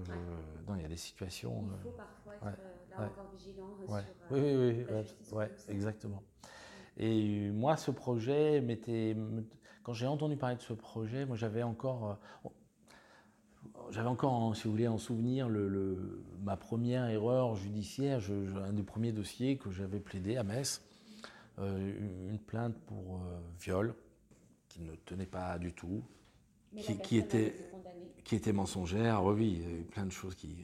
non, 0.68 0.76
il 0.76 0.84
y 0.84 0.86
a 0.86 0.88
des 0.88 0.98
situations. 0.98 1.68
il 1.74 1.82
faut 1.82 1.90
parfois 1.98 2.36
être 2.36 2.46
ouais, 2.46 2.52
là 2.92 3.00
ouais. 3.00 3.06
encore 3.08 3.32
vigilant 3.32 3.76
sur 3.76 3.88
Oui, 4.30 4.40
oui, 4.40 4.56
oui, 4.56 4.86
la 4.90 5.02
justice 5.02 5.34
exactement. 5.70 6.22
Et 6.98 7.50
moi, 7.52 7.76
ce 7.78 7.92
projet 7.92 8.62
m'était. 8.62 9.16
Quand 9.84 9.94
j'ai 9.94 10.08
entendu 10.08 10.36
parler 10.36 10.58
de 10.58 10.62
ce 10.62 10.74
projet, 10.74 11.26
moi, 11.26 11.36
j'avais 11.38 11.64
encore. 11.64 12.20
J'avais 13.92 14.08
encore, 14.10 14.34
en- 14.34 14.54
si 14.54 14.66
vous 14.66 14.72
voulez, 14.72 14.88
en 14.88 14.98
souvenir 14.98 15.48
le, 15.50 15.68
le- 15.70 16.24
ma 16.44 16.58
première 16.58 17.08
erreur 17.10 17.56
judiciaire, 17.56 18.20
je- 18.20 18.46
je- 18.46 18.58
un 18.58 18.74
des 18.74 18.84
premiers 18.84 19.12
dossiers 19.12 19.58
que 19.58 19.72
j'avais 19.72 20.00
plaidé 20.00 20.36
à 20.38 20.44
Metz, 20.44 20.82
euh, 21.60 22.30
une- 22.30 22.40
plainte 22.40 22.76
pour 22.86 23.16
euh, 23.18 23.40
viol 23.60 23.94
qui 24.70 24.82
ne 24.82 24.94
tenait 25.06 25.26
pas 25.26 25.58
du 25.58 25.74
tout, 25.74 26.02
qui- 26.82 26.92
a 27.20 27.24
était- 27.24 27.56
qui 28.24 28.36
était 28.36 28.54
mensongère. 28.54 29.24
Oui, 29.24 29.34
oui, 29.36 29.54
il 29.58 29.62
y 29.62 29.66
avait 29.74 29.84
plein 29.84 30.06
de 30.06 30.12
choses 30.12 30.36
qui. 30.36 30.56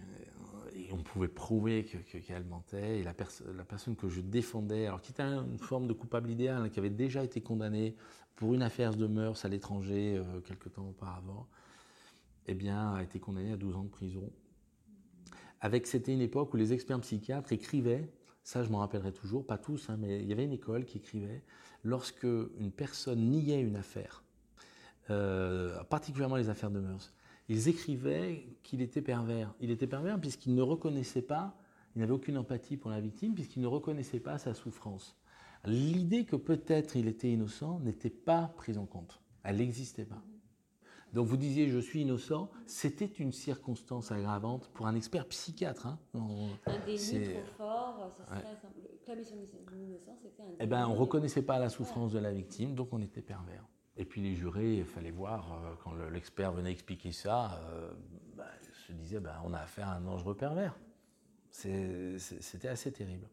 Et 0.75 0.91
on 0.91 0.97
pouvait 0.97 1.27
prouver 1.27 1.85
que- 1.85 1.97
que- 1.97 2.17
qu'elle 2.17 2.45
mentait. 2.45 2.99
Et 2.99 3.03
la 3.03 3.13
personne 3.13 3.95
que 3.95 4.09
je 4.09 4.21
défendais, 4.21 4.87
alors 4.87 5.01
qui 5.01 5.11
était 5.11 5.23
une 5.23 5.57
forme 5.59 5.87
de 5.87 5.93
coupable 5.93 6.29
idéal, 6.31 6.63
hein, 6.63 6.69
qui 6.69 6.79
avait 6.79 6.89
déjà 6.89 7.23
été 7.23 7.41
condamnée 7.41 7.95
pour 8.35 8.53
une 8.53 8.63
affaire 8.63 8.93
de 8.95 9.05
mœurs 9.07 9.45
à 9.45 9.49
l'étranger 9.49 10.17
euh, 10.17 10.39
quelque 10.41 10.69
temps 10.69 10.87
auparavant, 10.89 11.47
eh 12.47 12.53
bien, 12.53 12.93
a 12.93 13.03
été 13.03 13.19
condamnée 13.19 13.53
à 13.53 13.57
12 13.57 13.75
ans 13.75 13.83
de 13.83 13.89
prison. 13.89 14.29
Avec, 15.61 15.87
c'était 15.87 16.13
une 16.13 16.21
époque 16.21 16.53
où 16.53 16.57
les 16.57 16.73
experts 16.73 16.99
psychiatres 17.01 17.53
écrivaient, 17.53 18.11
ça 18.43 18.63
je 18.63 18.69
m'en 18.69 18.79
rappellerai 18.79 19.13
toujours, 19.13 19.45
pas 19.45 19.57
tous, 19.57 19.89
hein, 19.89 19.97
mais 19.97 20.21
il 20.21 20.27
y 20.27 20.33
avait 20.33 20.43
une 20.43 20.51
école 20.51 20.85
qui 20.85 20.97
écrivait, 20.97 21.43
lorsque 21.83 22.23
une 22.23 22.71
personne 22.71 23.29
niait 23.29 23.61
une 23.61 23.77
affaire, 23.77 24.23
euh, 25.09 25.81
particulièrement 25.85 26.35
les 26.35 26.49
affaires 26.49 26.71
de 26.71 26.79
mœurs, 26.79 27.13
ils 27.49 27.67
écrivaient 27.67 28.45
qu'il 28.63 28.81
était 28.81 29.01
pervers. 29.01 29.53
Il 29.59 29.69
était 29.71 29.87
pervers 29.87 30.19
puisqu'il 30.19 30.55
ne 30.55 30.61
reconnaissait 30.61 31.21
pas, 31.21 31.57
il 31.95 31.99
n'avait 31.99 32.13
aucune 32.13 32.37
empathie 32.37 32.77
pour 32.77 32.89
la 32.89 32.99
victime, 32.99 33.35
puisqu'il 33.35 33.61
ne 33.61 33.67
reconnaissait 33.67 34.19
pas 34.19 34.37
sa 34.37 34.53
souffrance. 34.53 35.15
L'idée 35.65 36.25
que 36.25 36.35
peut-être 36.35 36.95
il 36.95 37.07
était 37.07 37.31
innocent 37.31 37.79
n'était 37.79 38.09
pas 38.09 38.53
prise 38.57 38.77
en 38.77 38.85
compte. 38.85 39.21
Elle 39.43 39.57
n'existait 39.57 40.05
pas. 40.05 40.21
Donc 41.13 41.27
vous 41.27 41.37
disiez 41.37 41.69
je 41.69 41.77
suis 41.77 42.01
innocent, 42.01 42.49
c'était 42.65 43.05
une 43.05 43.31
circonstance 43.31 44.11
aggravante 44.11 44.69
pour 44.73 44.87
un 44.87 44.95
expert 44.95 45.27
psychiatre. 45.27 45.85
hein. 45.87 45.99
On- 46.15 46.49
Un 46.65 46.79
déni 46.85 46.97
c'est- 46.97 47.33
trop 47.33 47.43
fort, 47.57 48.11
ça 48.17 48.25
serait 48.25 48.37
Ouais. 48.37 48.55
simple. 48.61 48.79
Clamer 49.05 49.23
son 49.23 49.35
innocence, 49.75 50.17
c'était 50.23 50.41
un 50.41 50.45
Eh 50.59 50.65
ben, 50.65 50.85
on 50.85 50.89
déni. 50.89 50.99
reconnaissait 50.99 51.41
pas 51.43 51.59
la 51.59 51.69
souffrance 51.69 52.11
de 52.13 52.19
la 52.19 52.31
victime, 52.31 52.73
donc 52.73 52.93
on 52.93 53.01
était 53.01 53.21
pervers. 53.21 53.65
Et 53.95 54.05
puis 54.05 54.21
les 54.21 54.33
jurés, 54.33 54.77
il 54.77 54.85
fallait 54.85 55.11
voir, 55.11 55.53
euh, 55.53 55.75
quand 55.83 55.91
le- 55.93 56.09
l'expert 56.09 56.51
venait 56.51 56.71
expliquer 56.71 57.11
ça, 57.11 57.59
euh, 57.69 57.93
bah, 58.35 58.45
ils 58.63 58.75
se 58.87 58.91
disaient, 58.93 59.19
bah, 59.19 59.39
on 59.45 59.53
a 59.53 59.59
affaire 59.59 59.89
à 59.89 59.95
un 59.97 60.01
dangereux 60.01 60.35
pervers. 60.35 60.75
C'était 61.53 62.67
assez 62.67 62.91
terrible. 62.91 63.27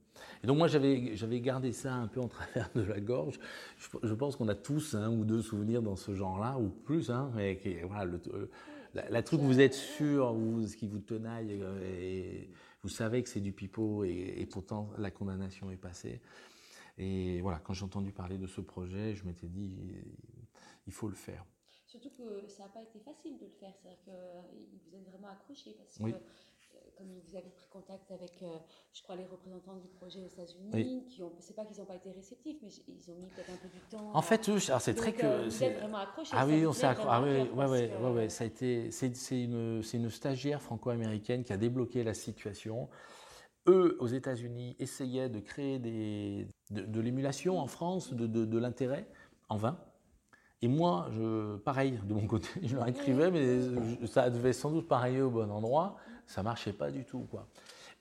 Et 0.45 0.47
donc 0.47 0.59
moi, 0.59 0.69
j'avais 0.69 1.41
gardé 1.41 1.73
ça 1.73 1.95
un 1.95 2.07
peu 2.07 2.21
en 2.21 2.29
travers 2.29 2.71
de 2.75 2.83
la 2.83 3.01
gorge. 3.01 3.41
Je, 3.79 3.89
je 4.03 4.15
pense 4.15 4.37
qu'on 4.37 4.49
a 4.49 4.55
tous 4.55 4.95
un 4.95 5.11
ou 5.11 5.25
deux 5.25 5.41
souvenirs 5.43 5.83
dans 5.83 5.97
ce 5.97 6.15
genre-là, 6.15 6.59
ou 6.59 6.69
plus. 6.69 7.11
Hein, 7.11 7.33
et 7.39 7.83
voilà, 7.85 8.05
le, 8.05 8.21
euh, 8.35 8.51
la, 8.95 9.09
la 9.09 9.23
truc 9.23 9.41
où 9.41 9.45
vous 9.45 9.61
êtes 9.61 9.75
sûr, 9.75 10.37
ce 10.67 10.77
qui 10.77 10.87
vous 10.87 10.99
tenaille, 11.01 11.59
euh, 11.63 11.81
et 11.83 12.51
vous 12.83 12.91
savez 12.91 13.23
que 13.23 13.29
c'est 13.31 13.41
du 13.41 13.53
pipeau, 13.53 14.05
et, 14.05 14.35
et 14.37 14.47
pourtant 14.47 14.91
la 14.99 15.11
condamnation 15.11 15.71
est 15.71 15.77
passée. 15.77 16.21
Et 16.99 17.41
voilà, 17.41 17.59
quand 17.59 17.73
j'ai 17.73 17.85
entendu 17.87 18.13
parler 18.13 18.37
de 18.37 18.47
ce 18.47 18.61
projet, 18.61 19.15
je 19.15 19.25
m'étais 19.25 19.49
dit, 19.49 19.75
il 20.87 20.93
faut 20.93 21.09
le 21.09 21.15
faire. 21.15 21.47
Surtout 21.87 22.11
que 22.11 22.47
ça 22.49 22.65
n'a 22.65 22.69
pas 22.69 22.83
été 22.83 22.99
facile 23.01 23.39
de 23.39 23.47
le 23.47 23.53
faire. 23.59 23.73
C'est-à-dire 23.81 23.99
qu'ils 24.05 24.79
vous 24.91 24.95
êtes 24.97 25.09
vraiment 25.09 25.29
accroché 25.29 25.75
parce 25.79 25.97
Oui. 26.01 26.13
que, 26.13 26.17
euh, 26.17 26.21
comme 27.01 27.09
vous 27.27 27.37
avez 27.37 27.49
pris 27.49 27.67
contact 27.73 28.11
avec, 28.11 28.31
euh, 28.43 28.59
je 28.93 29.03
crois, 29.03 29.17
les 29.17 29.25
représentants 29.25 29.77
du 29.77 29.89
projet 29.89 30.21
aux 30.21 30.27
États-Unis, 30.27 30.71
Oui. 30.75 31.05
qui 31.09 31.23
ont, 31.23 31.33
c'est 31.39 31.57
pas 31.57 31.65
qu'ils 31.65 31.79
n'ont 31.79 31.87
pas 31.87 31.95
été 31.95 32.11
réceptifs, 32.11 32.59
mais 32.63 32.69
ils 32.89 33.11
ont 33.11 33.15
mis 33.15 33.27
peut-être 33.29 33.51
un 33.51 33.57
peu 33.57 33.69
du 33.69 33.81
temps. 33.91 34.11
En 34.13 34.21
fait, 34.23 34.47
alors 34.49 34.81
c'est 34.83 34.95
très 34.95 35.15
euh, 35.25 35.41
que. 35.41 35.45
vous 35.45 35.51
c'est- 35.51 35.67
êtes 35.67 35.79
vraiment 35.79 35.99
accroché. 35.99 36.31
Ah 36.37 36.47
oui, 36.47 36.63
vous 36.63 36.69
on 36.69 36.73
s'est 36.73 36.81
tient 36.81 36.93
accro- 36.93 37.07
vraiment 37.07 37.13
ah 37.13 37.23
oui, 37.23 37.31
ouais, 37.59 37.67
ouais, 37.71 37.89
que- 37.89 38.03
ouais, 38.05 38.11
ouais, 38.13 38.29
ça 38.29 38.45
a 38.45 38.47
été, 38.47 38.91
c'est, 38.91 39.17
c'est 39.17 39.43
une, 39.43 39.83
c'est 39.83 39.97
une 39.97 40.11
stagiaire 40.11 40.61
franco-américaine 40.61 41.43
qui 41.43 41.53
a 41.55 41.57
débloqué 41.57 42.05
la 42.05 42.13
situation. 42.15 42.89
Eux, 43.67 43.97
aux 44.01 44.07
États-Unis, 44.07 44.77
essayaient 44.79 45.29
de 45.31 45.41
créer 45.41 45.79
des, 45.79 46.49
de, 46.71 46.83
de 46.83 47.01
l'émulation 47.01 47.59
en 47.59 47.67
France, 47.67 48.13
de, 48.13 48.27
de, 48.27 48.45
de 48.45 48.59
l'intérêt, 48.59 49.07
en 49.49 49.57
vain. 49.57 49.79
Et 50.63 50.69
moi, 50.69 51.09
je, 51.13 51.57
pareil, 51.57 51.99
de 52.05 52.13
mon 52.13 52.27
côté, 52.27 52.49
je 52.63 52.77
leur 52.77 52.87
écrivais, 52.89 53.31
mais 53.31 54.07
ça 54.07 54.29
devait 54.29 54.53
sans 54.53 54.71
doute 54.71 54.87
pareiller 54.89 55.23
au 55.23 55.31
bon 55.31 55.51
endroit. 55.51 55.97
Ça 56.31 56.45
marchait 56.45 56.73
pas 56.73 56.93
du 56.93 57.05
tout, 57.05 57.27
quoi. 57.29 57.49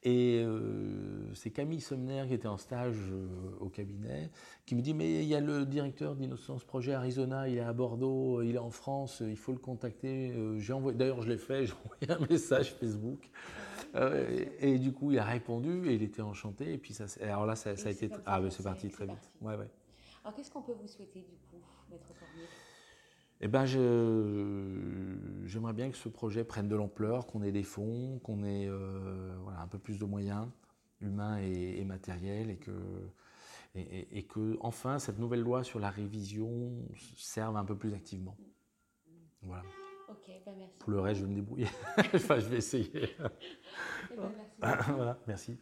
Et 0.03 0.43
euh, 0.45 1.33
c'est 1.33 1.49
Camille 1.49 1.81
Somner 1.81 2.25
qui 2.27 2.35
était 2.35 2.47
en 2.47 2.57
stage 2.57 2.95
euh, 3.11 3.27
au 3.59 3.69
cabinet, 3.69 4.29
qui 4.67 4.75
me 4.75 4.81
dit 4.81 4.93
mais 4.93 5.23
il 5.23 5.27
y 5.27 5.33
a 5.33 5.41
le 5.41 5.65
directeur 5.65 6.15
d'Innocence 6.15 6.63
Projet 6.63 6.93
Arizona, 6.93 7.49
il 7.49 7.57
est 7.57 7.61
à 7.61 7.73
Bordeaux, 7.73 8.41
il 8.41 8.55
est 8.55 8.59
en 8.59 8.69
France, 8.69 9.23
il 9.25 9.35
faut 9.35 9.51
le 9.51 9.57
contacter. 9.57 10.31
Euh, 10.31 10.59
j'ai 10.59 10.71
envoyé, 10.71 10.95
d'ailleurs 10.97 11.21
je 11.23 11.27
l'ai 11.27 11.37
fait, 11.37 11.65
j'ai 11.65 11.73
envoyé 11.73 12.11
un 12.11 12.27
message 12.29 12.75
Facebook. 12.75 13.29
Euh, 13.95 14.45
et, 14.61 14.73
et 14.73 14.79
du 14.79 14.93
coup 14.93 15.11
il 15.11 15.17
a 15.17 15.25
répondu 15.25 15.89
et 15.89 15.95
il 15.95 16.03
était 16.03 16.21
enchanté. 16.21 16.71
Et 16.73 16.77
puis 16.77 16.93
ça, 16.93 17.05
alors 17.21 17.47
là 17.47 17.55
ça, 17.55 17.75
ça 17.75 17.89
a 17.89 17.91
été 17.91 18.09
ah 18.27 18.39
ben, 18.39 18.51
c'est 18.51 18.63
parti 18.63 18.89
très 18.89 19.05
vite. 19.05 19.15
parti. 19.15 19.29
Ouais 19.41 19.55
ouais. 19.55 19.69
Alors, 20.23 20.35
qu'est-ce 20.35 20.51
qu'on 20.51 20.61
peut 20.61 20.75
vous 20.79 20.87
souhaiter, 20.87 21.21
du 21.21 21.35
coup, 21.49 21.63
Maître 21.89 22.07
Cormier? 22.19 22.45
Eh 23.41 23.47
ben, 23.47 23.65
j'aimerais 25.45 25.73
bien 25.73 25.89
que 25.89 25.97
ce 25.97 26.09
projet 26.09 26.43
prenne 26.43 26.67
de 26.67 26.75
l'ampleur, 26.75 27.25
qu'on 27.25 27.41
ait 27.41 27.51
des 27.53 27.63
fonds, 27.63 28.19
qu'on 28.19 28.43
ait 28.43 28.67
euh, 28.67 29.33
voilà, 29.43 29.61
un 29.61 29.67
peu 29.67 29.79
plus 29.79 29.97
de 29.97 30.05
moyens 30.05 30.47
humains 30.99 31.39
et, 31.41 31.79
et 31.79 31.85
matériels, 31.85 32.49
et 32.49 32.57
que, 32.57 32.71
et, 33.75 33.81
et- 33.81 34.17
et 34.19 34.23
que 34.23 34.57
enfin 34.59 34.99
cette 34.99 35.19
nouvelle 35.19 35.41
loi 35.41 35.63
sur 35.63 35.79
la 35.79 35.89
révision 35.89 36.73
serve 37.15 37.55
un 37.55 37.63
peu 37.63 37.75
plus 37.77 37.93
activement. 37.93 38.35
Voilà. 39.41 39.63
Ok, 40.09 40.29
ben 40.45 40.55
merci. 40.57 40.75
Pour 40.79 40.91
le 40.91 40.99
reste, 40.99 41.21
je 41.21 41.25
vais 41.25 41.31
me 41.31 41.35
débrouiller. 41.35 41.67
enfin, 42.13 42.39
je 42.39 42.47
vais 42.49 42.57
essayer. 42.57 42.91
Eh 44.11 44.15
ben, 44.17 44.31
merci. 44.59 44.89
voilà, 44.95 45.17
merci. 45.27 45.57